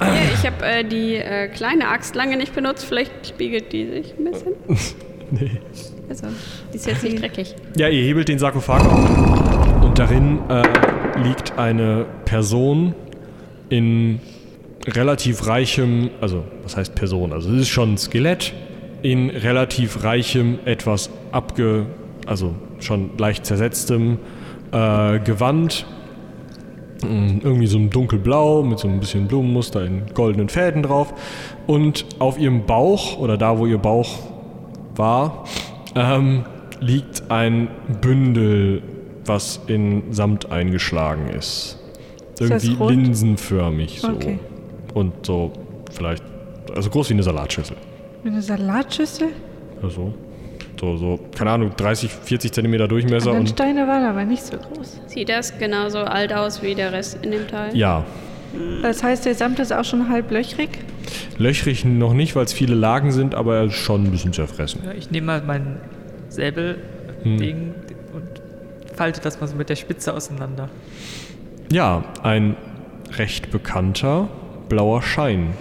Ja, 0.00 0.14
ich 0.34 0.46
habe 0.46 0.64
äh, 0.64 0.84
die 0.84 1.16
äh, 1.16 1.48
kleine 1.48 1.88
Axt 1.88 2.14
lange 2.14 2.36
nicht 2.36 2.54
benutzt. 2.54 2.84
Vielleicht 2.84 3.28
spiegelt 3.28 3.72
die 3.72 3.86
sich 3.86 4.14
ein 4.18 4.24
bisschen. 4.24 4.52
Nee. 5.30 5.52
Also, 6.08 6.26
die 6.72 6.76
ist 6.76 6.86
jetzt 6.86 7.02
nicht 7.02 7.20
dreckig. 7.20 7.54
Ja, 7.76 7.88
ihr 7.88 8.02
hebelt 8.02 8.28
den 8.28 8.38
Sarkophag 8.38 8.84
auf 8.84 9.82
und 9.82 9.98
darin 9.98 10.38
äh, 10.48 10.62
liegt 11.22 11.58
eine 11.58 12.06
Person 12.24 12.94
in 13.68 14.20
relativ 14.86 15.46
reichem, 15.46 16.10
also 16.20 16.44
was 16.62 16.76
heißt 16.76 16.94
Person? 16.94 17.32
Also 17.32 17.50
es 17.52 17.62
ist 17.62 17.68
schon 17.68 17.94
ein 17.94 17.98
Skelett 17.98 18.52
in 19.02 19.30
relativ 19.30 20.04
reichem, 20.04 20.58
etwas 20.64 21.10
abge, 21.32 21.86
also 22.26 22.54
schon 22.80 23.10
leicht 23.18 23.46
zersetztem 23.46 24.18
äh, 24.72 25.18
Gewand. 25.20 25.86
Mm, 27.02 27.38
Irgendwie 27.42 27.66
so 27.66 27.78
ein 27.78 27.90
dunkelblau 27.90 28.62
mit 28.62 28.78
so 28.78 28.88
ein 28.88 29.00
bisschen 29.00 29.26
Blumenmuster 29.26 29.84
in 29.84 30.02
goldenen 30.14 30.48
Fäden 30.48 30.82
drauf. 30.82 31.14
Und 31.66 32.04
auf 32.18 32.38
ihrem 32.38 32.66
Bauch 32.66 33.18
oder 33.18 33.36
da, 33.36 33.58
wo 33.58 33.66
ihr 33.66 33.78
Bauch 33.78 34.18
war, 34.96 35.44
ähm, 35.94 36.44
liegt 36.80 37.30
ein 37.30 37.68
Bündel, 38.00 38.82
was 39.24 39.60
in 39.66 40.12
Samt 40.12 40.50
eingeschlagen 40.50 41.28
ist. 41.28 41.78
Irgendwie 42.38 42.74
rund? 42.74 42.90
linsenförmig 42.90 44.00
so. 44.00 44.08
Okay. 44.08 44.38
Und 44.92 45.24
so 45.24 45.52
vielleicht, 45.92 46.24
also 46.74 46.90
groß 46.90 47.10
wie 47.10 47.14
eine 47.14 47.22
Salatschüssel. 47.22 47.76
Wie 48.22 48.30
eine 48.30 48.42
Salatschüssel? 48.42 49.28
Also 49.82 50.12
so, 50.80 50.96
so, 50.96 51.20
keine 51.36 51.52
Ahnung, 51.52 51.70
30, 51.76 52.10
40 52.10 52.52
Zentimeter 52.52 52.88
Durchmesser 52.88 53.30
Und 53.32 53.38
und 53.38 53.48
Steine 53.50 53.86
waren 53.86 54.04
aber 54.04 54.24
nicht 54.24 54.44
so 54.44 54.56
groß. 54.56 55.00
Sieht 55.06 55.28
das 55.28 55.56
genauso 55.58 55.98
alt 56.00 56.32
aus 56.32 56.62
wie 56.62 56.74
der 56.74 56.92
Rest 56.92 57.18
in 57.22 57.30
dem 57.30 57.46
Teil? 57.48 57.74
ja, 57.76 58.04
Das 58.82 59.02
heißt, 59.02 59.24
der 59.24 59.34
Samt 59.34 59.58
ist 59.58 59.72
auch 59.72 59.84
schon 59.84 60.08
halb 60.08 60.30
löchrig? 60.30 60.70
löchrig 61.38 61.84
noch 61.84 62.14
nicht, 62.14 62.36
weil 62.36 62.44
es 62.44 62.52
viele 62.52 62.74
Lagen 62.74 63.10
sind, 63.10 63.34
aber 63.34 63.56
er 63.56 63.64
ist 63.64 63.74
schon 63.74 64.04
ein 64.04 64.10
bisschen 64.10 64.32
zerfressen. 64.32 64.82
Ja, 64.84 64.92
ich 64.92 65.10
nehme 65.10 65.26
mal 65.26 65.42
mein 65.44 65.78
Säbel-Ding 66.28 67.74
und 68.14 68.96
falte 68.96 69.20
das 69.20 69.40
mal 69.40 69.46
so 69.46 69.56
mit 69.56 69.68
der 69.68 69.76
Spitze 69.76 70.12
auseinander. 70.14 70.68
Ja, 71.72 72.04
ein 72.22 72.56
recht 73.16 73.50
bekannter 73.50 74.28
blauer 74.68 75.02
Schein 75.02 75.54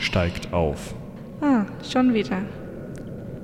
steigt 0.00 0.52
auf. 0.52 0.94
Ah, 1.40 1.64
schon 1.90 2.14
wieder. 2.14 2.38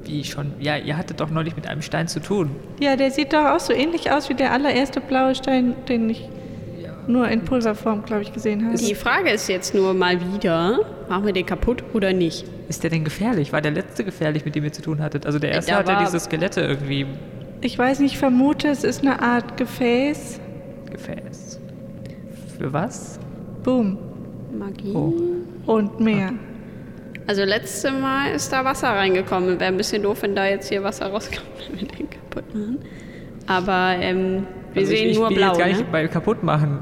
Wie 0.05 0.23
schon? 0.25 0.53
Ja, 0.61 0.77
ihr 0.77 0.97
hattet 0.97 1.21
doch 1.21 1.31
neulich 1.31 1.57
mit 1.57 1.67
einem 1.67 1.83
Stein 1.83 2.09
zu 2.09 2.21
tun. 2.21 2.51
Ja, 2.81 2.97
der 2.97 3.11
sieht 3.11 3.33
doch 3.33 3.45
auch 3.47 3.61
so 3.61 3.73
ähnlich 3.73 4.11
aus 4.11 4.29
wie 4.29 4.35
der 4.35 4.53
allererste 4.53 5.01
blaue 5.01 5.35
Stein, 5.35 5.75
den 5.89 6.09
ich 6.11 6.29
nur 7.07 7.29
in 7.29 7.43
Pulverform, 7.43 8.05
glaube 8.05 8.23
ich, 8.23 8.33
gesehen 8.33 8.69
hast. 8.71 8.89
Die 8.89 8.95
Frage 8.95 9.31
ist 9.31 9.49
jetzt 9.49 9.75
nur 9.75 9.95
mal 9.95 10.19
wieder, 10.35 10.81
machen 11.09 11.27
wir 11.27 11.33
den 11.33 11.47
kaputt 11.47 11.85
oder 11.95 12.13
nicht? 12.13 12.45
Ist 12.69 12.83
der 12.83 12.91
denn 12.91 13.05
gefährlich? 13.05 13.53
War 13.53 13.61
der 13.61 13.71
letzte 13.73 14.05
gefährlich, 14.05 14.45
mit 14.45 14.55
dem 14.55 14.65
ihr 14.65 14.73
zu 14.73 14.83
tun 14.83 15.01
hattet? 15.01 15.25
Also 15.27 15.39
der 15.39 15.53
erste 15.53 15.75
hat 15.77 15.89
ja 15.89 16.01
diese 16.05 16.19
Skelette 16.19 16.61
irgendwie 16.63 17.07
Ich 17.61 17.79
weiß 17.79 18.01
nicht, 18.01 18.13
ich 18.15 18.19
vermute, 18.19 18.69
es 18.69 18.83
ist 18.85 19.03
eine 19.03 19.21
Art 19.23 19.57
Gefäß. 19.57 20.41
gefäßt. 20.91 21.61
Für 22.59 22.73
was? 22.73 23.21
Boom. 23.63 23.99
Magie. 24.59 24.93
Oh. 24.95 25.13
Und 25.67 26.01
mehr. 26.01 26.33
Also 27.27 27.43
letzte 27.45 27.91
Mal 27.93 28.31
ist 28.35 28.53
da 28.53 28.65
Wasser 28.65 28.89
reingekommen. 28.89 29.61
Wäre 29.61 29.65
ein 29.71 29.77
bisschen 29.77 30.03
doof, 30.03 30.23
wenn 30.23 30.35
da 30.35 30.47
jetzt 30.47 30.69
hier 30.69 30.83
Wasser 30.83 31.07
rauskommt, 31.13 31.43
wenn 31.71 31.81
wir 31.81 31.89
den 31.89 32.09
kaputt 32.11 32.55
machen. 32.55 32.79
Aber 33.47 33.95
ähm, 34.01 34.47
wir 34.73 34.81
Also 34.83 34.93
ich- 34.93 34.99
sehen 34.99 35.11
ich 35.11 35.19
nur 35.19 35.29
will 35.31 35.37
blau, 35.37 35.49
jetzt 35.49 35.59
gar 35.59 35.67
ne? 35.67 35.73
nicht 35.75 35.93
bei 35.93 36.09
kaputt 36.09 36.43
machen. 36.43 36.79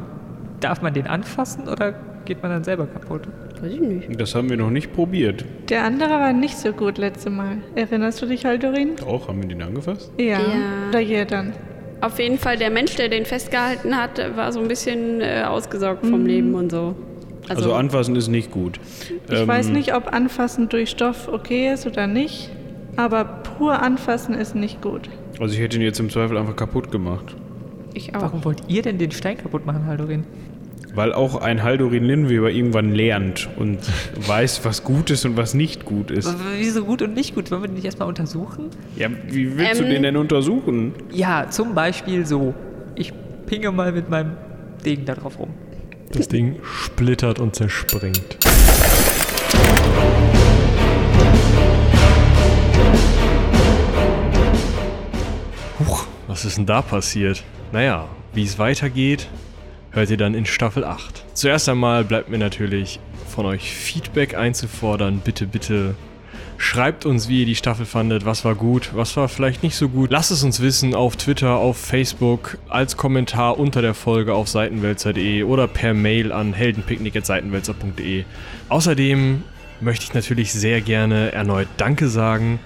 Darf 0.65 0.81
man 0.83 0.95
den 0.95 1.07
anfassen 1.07 1.69
oder 1.69 1.95
geht 2.25 2.43
man 2.43 2.51
dann 2.51 2.65
selber 2.65 2.87
kaputt? 2.87 3.23
Weiß 3.61 3.73
ich 3.73 3.81
nicht. 3.81 4.21
Das 4.21 4.35
haben 4.35 4.49
wir 4.49 4.57
noch 4.57 4.71
nicht 4.71 4.93
probiert. 4.95 5.45
Der 5.69 5.85
andere 5.85 6.09
war 6.11 6.33
nicht 6.33 6.57
so 6.57 6.73
gut 6.73 6.97
letzte 6.99 7.29
Mal. 7.31 7.59
Erinnerst 7.75 8.23
du 8.23 8.27
dich, 8.27 8.45
Haldorin? 8.47 8.93
Auch, 9.07 9.29
haben 9.29 9.43
wir 9.43 9.49
den 9.49 9.63
angefasst? 9.63 10.11
Ja. 10.19 10.25
Ja. 10.39 10.39
Oder 10.89 11.01
ihr 11.03 11.25
dann? 11.27 11.53
Auf 12.01 12.19
jeden 12.19 12.39
Fall, 12.39 12.57
der 12.57 12.71
Mensch, 12.71 12.97
der 12.97 13.09
den 13.09 13.25
festgehalten 13.27 13.97
hat, 13.97 14.19
war 14.37 14.53
so 14.53 14.61
ein 14.61 14.69
bisschen 14.69 15.21
äh, 15.21 15.45
ausgesaugt 15.47 16.03
Mhm. 16.05 16.09
vom 16.11 16.27
Leben 16.27 16.55
und 16.55 16.71
so. 16.71 16.95
Also, 17.49 17.75
anfassen 17.75 18.17
ist 18.17 18.29
nicht 18.29 18.51
gut. 18.51 18.81
Ich 19.31 19.41
Ähm, 19.41 19.47
weiß 19.47 19.69
nicht, 19.69 19.95
ob 19.95 20.13
Anfassen 20.15 20.71
durch 20.71 20.89
Stoff 20.91 21.29
okay 21.29 21.73
ist 21.75 21.87
oder 21.87 22.07
nicht, 22.07 22.51
aber 22.97 23.25
pur 23.25 23.83
Anfassen 23.83 24.35
ist 24.35 24.55
nicht 24.55 24.81
gut. 24.81 25.11
Also 25.41 25.55
ich 25.55 25.61
hätte 25.61 25.77
ihn 25.77 25.83
jetzt 25.83 26.01
im 26.01 26.09
Zweifel 26.09 26.39
einfach 26.39 26.57
kaputt 26.57 26.91
gemacht. 26.91 27.37
Ich 27.93 28.15
auch. 28.15 28.23
Warum 28.23 28.45
wollt 28.47 28.63
ihr 28.69 28.81
denn 28.83 28.97
den 28.99 29.11
Stein 29.11 29.37
kaputt 29.37 29.67
machen, 29.67 29.85
Haldorin? 29.87 30.25
Weil 30.95 31.13
auch 31.13 31.35
ein 31.41 31.63
Haldorin 31.65 32.05
Linnweber 32.05 32.51
irgendwann 32.51 32.95
lernt 32.95 33.49
und 33.57 33.79
weiß, 34.29 34.65
was 34.65 34.85
gut 34.85 35.11
ist 35.11 35.25
und 35.25 35.37
was 35.37 35.55
nicht 35.55 35.85
gut 35.85 36.11
ist. 36.11 36.33
Wieso 36.57 36.85
gut 36.85 37.03
und 37.03 37.15
nicht 37.15 37.35
gut? 37.35 37.51
Wollen 37.51 37.63
wir 37.63 37.69
den 37.69 37.75
nicht 37.75 37.85
erstmal 37.85 38.09
untersuchen? 38.09 38.71
Ja, 38.97 39.09
wie 39.29 39.57
willst 39.59 39.81
du 39.81 39.85
Ähm, 39.85 39.91
den 39.91 40.03
denn 40.05 40.17
untersuchen? 40.17 40.93
Ja, 41.11 41.49
zum 41.51 41.75
Beispiel 41.75 42.25
so. 42.25 42.55
Ich 42.95 43.13
pinge 43.47 43.73
mal 43.73 43.91
mit 43.93 44.09
meinem 44.09 44.33
Ding 44.85 45.05
da 45.05 45.15
drauf 45.15 45.39
rum. 45.39 45.51
Das 46.13 46.29
Ding 46.29 46.61
splittert 46.65 47.41
und 47.41 47.57
zerspringt. 47.57 48.39
Huch, 55.81 56.07
was 56.29 56.45
ist 56.45 56.57
denn 56.57 56.67
da 56.67 56.83
passiert? 56.83 57.43
Naja, 57.73 58.07
wie 58.33 58.45
es 58.45 58.59
weitergeht, 58.59 59.29
hört 59.95 60.11
ihr 60.11 60.17
dann 60.17 60.35
in 60.35 60.45
Staffel 60.45 60.85
8. 60.85 61.25
Zuerst 61.35 61.69
einmal 61.69 62.05
bleibt 62.05 62.29
mir 62.29 62.39
natürlich 62.39 63.01
von 63.29 63.47
euch 63.47 63.75
Feedback 63.75 64.37
einzufordern. 64.37 65.23
Bitte, 65.25 65.47
bitte 65.47 65.95
schreibt 66.57 67.07
uns, 67.07 67.29
wie 67.29 67.41
ihr 67.41 67.47
die 67.47 67.55
Staffel 67.55 67.87
fandet. 67.87 68.25
Was 68.25 68.45
war 68.45 68.55
gut, 68.55 68.91
was 68.95 69.17
war 69.17 69.29
vielleicht 69.29 69.63
nicht 69.63 69.77
so 69.77 69.89
gut. 69.89 70.11
Lasst 70.11 70.31
es 70.31 70.43
uns 70.43 70.61
wissen 70.61 70.95
auf 70.95 71.17
Twitter, 71.17 71.57
auf 71.57 71.77
Facebook, 71.77 72.59
als 72.69 72.97
Kommentar 72.97 73.59
unter 73.59 73.83
der 73.83 73.95
Folge 73.95 74.35
auf 74.35 74.49
seitenwälzer.de 74.49 75.45
oder 75.45 75.69
per 75.69 75.95
Mail 75.95 76.33
an 76.33 76.53
heldenpicknick.seitenwälzer.de. 76.53 78.25
Außerdem 78.69 79.43
möchte 79.81 80.05
ich 80.05 80.15
natürlich 80.15 80.53
sehr 80.53 80.81
gerne 80.81 81.33
erneut 81.33 81.69
Danke 81.77 82.09
sagen 82.09 82.61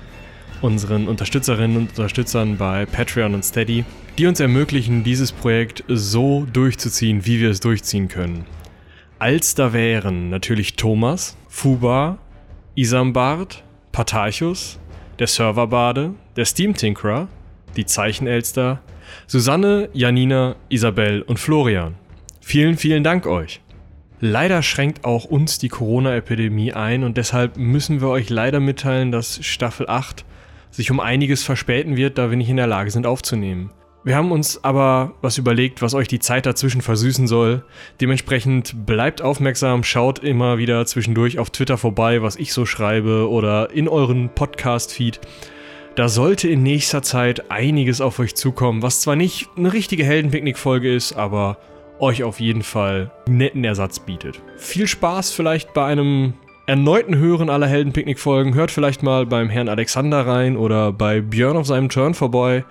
unseren 0.62 1.08
Unterstützerinnen 1.08 1.76
und 1.76 1.90
Unterstützern 1.90 2.56
bei 2.56 2.86
Patreon 2.86 3.34
und 3.34 3.44
Steady, 3.44 3.84
die 4.18 4.26
uns 4.26 4.40
ermöglichen, 4.40 5.04
dieses 5.04 5.32
Projekt 5.32 5.84
so 5.88 6.46
durchzuziehen, 6.52 7.24
wie 7.26 7.40
wir 7.40 7.50
es 7.50 7.60
durchziehen 7.60 8.08
können. 8.08 8.44
Als 9.18 9.54
da 9.54 9.72
wären 9.72 10.30
natürlich 10.30 10.74
Thomas, 10.74 11.36
Fuba, 11.48 12.18
Isambard, 12.74 13.64
Patarchus, 13.92 14.78
der 15.18 15.26
Serverbade, 15.26 16.14
der 16.36 16.44
Steam 16.44 16.74
Tinkerer, 16.74 17.28
die 17.76 17.86
Zeichenelster, 17.86 18.80
Susanne, 19.26 19.88
Janina, 19.92 20.56
Isabel 20.68 21.22
und 21.22 21.38
Florian. 21.38 21.94
Vielen, 22.40 22.76
vielen 22.76 23.04
Dank 23.04 23.26
euch. 23.26 23.60
Leider 24.20 24.62
schränkt 24.62 25.04
auch 25.04 25.24
uns 25.24 25.58
die 25.58 25.68
Corona-Epidemie 25.68 26.72
ein 26.72 27.04
und 27.04 27.16
deshalb 27.16 27.56
müssen 27.56 28.00
wir 28.00 28.08
euch 28.08 28.30
leider 28.30 28.58
mitteilen, 28.58 29.12
dass 29.12 29.44
Staffel 29.44 29.88
8 29.88 30.24
sich 30.70 30.90
um 30.90 31.00
einiges 31.00 31.42
verspäten 31.44 31.96
wird, 31.96 32.18
da 32.18 32.30
wir 32.30 32.36
nicht 32.36 32.50
in 32.50 32.56
der 32.56 32.66
Lage 32.66 32.90
sind 32.90 33.06
aufzunehmen. 33.06 33.70
Wir 34.04 34.16
haben 34.16 34.32
uns 34.32 34.62
aber 34.64 35.14
was 35.20 35.38
überlegt, 35.38 35.82
was 35.82 35.92
euch 35.92 36.08
die 36.08 36.20
Zeit 36.20 36.46
dazwischen 36.46 36.80
versüßen 36.80 37.26
soll. 37.26 37.64
Dementsprechend 38.00 38.86
bleibt 38.86 39.20
aufmerksam, 39.20 39.82
schaut 39.82 40.20
immer 40.20 40.56
wieder 40.56 40.86
zwischendurch 40.86 41.38
auf 41.38 41.50
Twitter 41.50 41.76
vorbei, 41.76 42.22
was 42.22 42.36
ich 42.36 42.52
so 42.52 42.64
schreibe 42.64 43.28
oder 43.28 43.70
in 43.70 43.88
euren 43.88 44.30
Podcast-Feed. 44.30 45.20
Da 45.96 46.08
sollte 46.08 46.48
in 46.48 46.62
nächster 46.62 47.02
Zeit 47.02 47.50
einiges 47.50 48.00
auf 48.00 48.20
euch 48.20 48.36
zukommen, 48.36 48.82
was 48.82 49.00
zwar 49.00 49.16
nicht 49.16 49.48
eine 49.56 49.72
richtige 49.72 50.04
Heldenpicknick-Folge 50.04 50.94
ist, 50.94 51.14
aber 51.14 51.58
euch 51.98 52.22
auf 52.22 52.38
jeden 52.38 52.62
Fall 52.62 53.10
netten 53.28 53.64
Ersatz 53.64 53.98
bietet. 53.98 54.40
Viel 54.56 54.86
Spaß 54.86 55.32
vielleicht 55.32 55.74
bei 55.74 55.84
einem 55.84 56.34
erneuten 56.68 57.16
Hören 57.16 57.48
aller 57.48 57.66
Heldenpicknick-Folgen. 57.66 58.52
Hört 58.52 58.70
vielleicht 58.70 59.02
mal 59.02 59.24
beim 59.24 59.48
Herrn 59.48 59.70
Alexander 59.70 60.26
rein 60.26 60.54
oder 60.58 60.92
bei 60.92 61.22
Björn 61.22 61.56
auf 61.56 61.66
seinem 61.66 61.88
Turn 61.88 62.12
vorbei. 62.12 62.62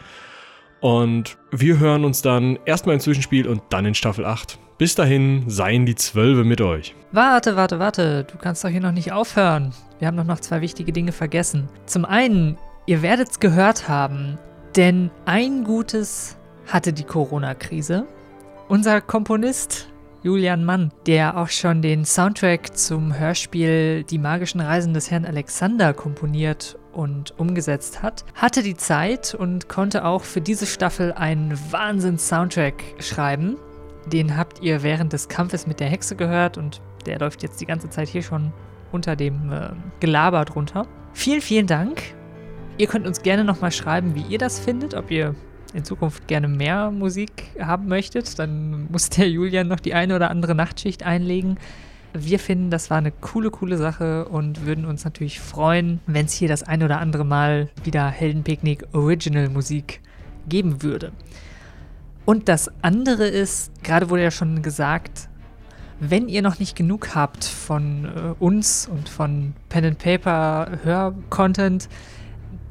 Und 0.82 1.36
wir 1.50 1.80
hören 1.80 2.06
uns 2.06 2.22
dann 2.22 2.60
erstmal 2.66 2.94
im 2.94 3.00
Zwischenspiel 3.00 3.48
und 3.48 3.64
dann 3.70 3.88
in 3.88 3.96
Staffel 3.96 4.24
8. 4.24 4.60
Bis 4.78 4.94
dahin 4.94 5.46
seien 5.48 5.88
die 5.88 5.96
Zwölfe 5.96 6.44
mit 6.44 6.62
euch. 6.62 6.94
Warte, 7.12 7.56
warte, 7.56 7.80
warte. 7.80 8.24
Du 8.32 8.38
kannst 8.38 8.64
doch 8.64 8.70
hier 8.70 8.82
noch 8.82 8.92
nicht 8.92 9.12
aufhören. 9.12 9.74
Wir 9.98 10.08
haben 10.08 10.18
doch 10.18 10.26
noch 10.26 10.42
zwei 10.42 10.62
wichtige 10.62 10.92
Dinge 10.92 11.12
vergessen. 11.12 11.68
Zum 11.88 12.06
einen, 12.06 12.60
ihr 12.86 13.02
werdet 13.02 13.30
es 13.32 13.40
gehört 13.40 13.90
haben, 13.90 14.38
denn 14.76 15.10
ein 15.26 15.64
Gutes 15.64 16.38
hatte 16.68 16.94
die 16.94 17.04
Corona-Krise. 17.04 18.06
Unser 18.68 19.02
Komponist 19.02 19.88
Julian 20.28 20.66
Mann, 20.66 20.92
der 21.06 21.38
auch 21.38 21.48
schon 21.48 21.82
den 21.82 22.04
Soundtrack 22.04 22.76
zum 22.76 23.18
Hörspiel 23.18 24.04
Die 24.04 24.18
magischen 24.18 24.60
Reisen 24.60 24.94
des 24.94 25.10
Herrn 25.10 25.24
Alexander 25.24 25.94
komponiert 25.94 26.78
und 26.92 27.34
umgesetzt 27.40 28.04
hat, 28.04 28.26
hatte 28.36 28.62
die 28.62 28.76
Zeit 28.76 29.34
und 29.34 29.70
konnte 29.70 30.04
auch 30.04 30.26
für 30.26 30.42
diese 30.42 30.66
Staffel 30.66 31.14
einen 31.14 31.58
Wahnsinns-Soundtrack 31.72 32.74
schreiben. 33.00 33.56
Den 34.08 34.36
habt 34.36 34.62
ihr 34.62 34.84
während 34.84 35.14
des 35.14 35.30
Kampfes 35.30 35.66
mit 35.66 35.80
der 35.80 35.88
Hexe 35.88 36.18
gehört 36.18 36.58
und 36.58 36.82
der 37.06 37.20
läuft 37.20 37.42
jetzt 37.42 37.62
die 37.62 37.66
ganze 37.66 37.90
Zeit 37.90 38.10
hier 38.10 38.22
schon 38.22 38.52
unter 38.92 39.16
dem 39.16 39.50
äh, 39.54 39.70
Gelaber 40.02 40.44
drunter. 40.44 40.88
Vielen, 41.14 41.40
vielen 41.40 41.68
Dank. 41.68 42.04
Ihr 42.78 42.88
könnt 42.88 43.08
uns 43.08 43.22
gerne 43.22 43.46
nochmal 43.46 43.72
schreiben, 43.72 44.14
wie 44.14 44.24
ihr 44.24 44.40
das 44.40 44.60
findet, 44.60 44.94
ob 44.94 45.10
ihr 45.10 45.36
in 45.74 45.84
Zukunft 45.84 46.28
gerne 46.28 46.48
mehr 46.48 46.92
Musik 46.92 47.52
haben 47.60 47.88
möchtet. 47.88 48.40
Dann 48.40 48.88
muss 48.92 49.10
der 49.10 49.30
Julian 49.30 49.68
noch 49.68 49.80
die 49.80 49.94
eine 49.94 50.16
oder 50.16 50.30
andere 50.32 50.56
Nachtschicht 50.56 51.04
einlegen. 51.04 51.58
Wir 52.14 52.40
finden, 52.40 52.72
das 52.72 52.90
war 52.90 52.98
eine 52.98 53.12
coole, 53.12 53.52
coole 53.52 53.78
Sache 53.78 54.26
und 54.26 54.66
würden 54.66 54.86
uns 54.86 55.04
natürlich 55.06 55.40
freuen, 55.40 56.00
wenn 56.08 56.26
es 56.26 56.34
hier 56.34 56.48
das 56.48 56.64
ein 56.64 56.82
oder 56.82 57.00
andere 57.00 57.26
Mal 57.26 57.70
wieder 57.84 58.08
Heldenpicknick 58.08 58.86
Original 58.94 59.50
Musik 59.50 60.02
geben 60.48 60.82
würde. 60.82 61.12
Und 62.26 62.50
das 62.50 62.72
andere 62.82 63.28
ist, 63.28 63.72
gerade 63.84 64.10
wurde 64.10 64.24
ja 64.24 64.32
schon 64.32 64.62
gesagt, 64.62 65.30
wenn 66.00 66.28
ihr 66.28 66.42
noch 66.42 66.60
nicht 66.60 66.76
genug 66.76 67.16
habt 67.16 67.44
von 67.44 68.06
äh, 68.06 68.44
uns 68.44 68.88
und 68.88 69.10
von 69.10 69.54
Pen 69.70 69.86
and 69.86 69.98
Paper 69.98 70.80
Hör-Content, 70.84 71.90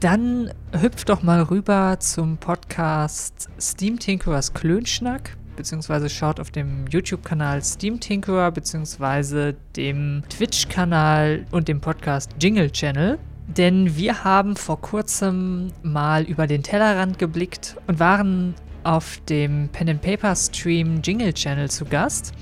dann 0.01 0.51
hüpft 0.73 1.09
doch 1.09 1.23
mal 1.23 1.43
rüber 1.43 1.97
zum 2.01 2.37
Podcast 2.37 3.49
Steam 3.59 3.99
Tinkerers 3.99 4.53
Klönschnack, 4.53 5.37
beziehungsweise 5.57 6.11
schaut 6.11 6.39
auf 6.39 6.51
dem 6.51 6.87
YouTube-Kanal 6.89 7.63
Steam 7.65 7.99
Tinkerer, 7.99 8.51
beziehungsweise 8.51 9.55
dem 9.75 10.23
Twitch-Kanal 10.29 11.47
und 11.51 11.69
dem 11.69 11.81
Podcast 11.81 12.33
Jingle 12.39 12.71
Channel. 12.71 13.19
Denn 13.47 13.97
wir 13.97 14.23
haben 14.25 14.57
vor 14.57 14.81
kurzem 14.81 15.73
mal 15.83 16.25
über 16.25 16.47
den 16.47 16.63
Tellerrand 16.63 17.19
geblickt 17.19 17.77
und 17.87 17.99
waren 17.99 18.55
auf 18.85 19.19
dem 19.29 19.69
Pen 19.71 19.89
and 19.89 20.03
Paper 20.03 20.37
Stream 20.37 21.01
Jingle 21.03 21.33
Channel 21.33 21.71
zu 21.71 21.87
Gast 21.87 22.35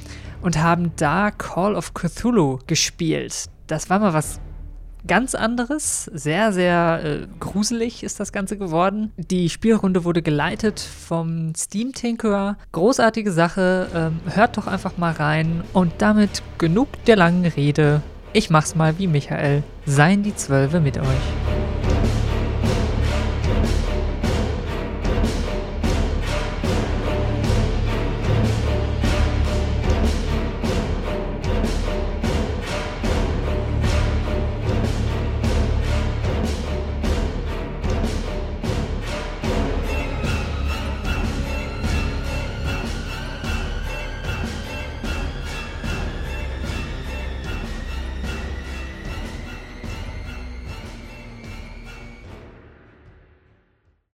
und 0.42 0.60
haben 0.60 0.92
da 0.96 1.30
Call 1.30 1.76
of 1.76 1.94
Cthulhu 1.94 2.58
gespielt. 2.66 3.46
Das 3.66 3.88
war 3.90 3.98
mal 4.00 4.12
was 4.12 4.40
ganz 5.06 5.34
anderes. 5.34 6.10
Sehr, 6.12 6.52
sehr 6.52 7.00
äh, 7.04 7.26
gruselig 7.40 8.02
ist 8.02 8.20
das 8.20 8.32
Ganze 8.32 8.56
geworden. 8.56 9.12
Die 9.16 9.50
Spielrunde 9.50 10.04
wurde 10.04 10.22
geleitet 10.22 10.80
vom 10.80 11.54
Steam 11.56 11.92
Tinkerer. 11.92 12.56
Großartige 12.72 13.32
Sache. 13.32 13.88
Ähm, 13.94 14.20
hört 14.34 14.56
doch 14.56 14.66
einfach 14.66 14.96
mal 14.96 15.12
rein. 15.12 15.62
Und 15.72 15.94
damit 15.98 16.42
genug 16.58 16.88
der 17.04 17.16
langen 17.16 17.46
Rede. 17.46 18.02
Ich 18.32 18.50
mach's 18.50 18.74
mal 18.74 18.98
wie 18.98 19.06
Michael. 19.06 19.62
Seien 19.86 20.22
die 20.22 20.34
Zwölfe 20.34 20.80
mit 20.80 20.98
euch. 20.98 21.63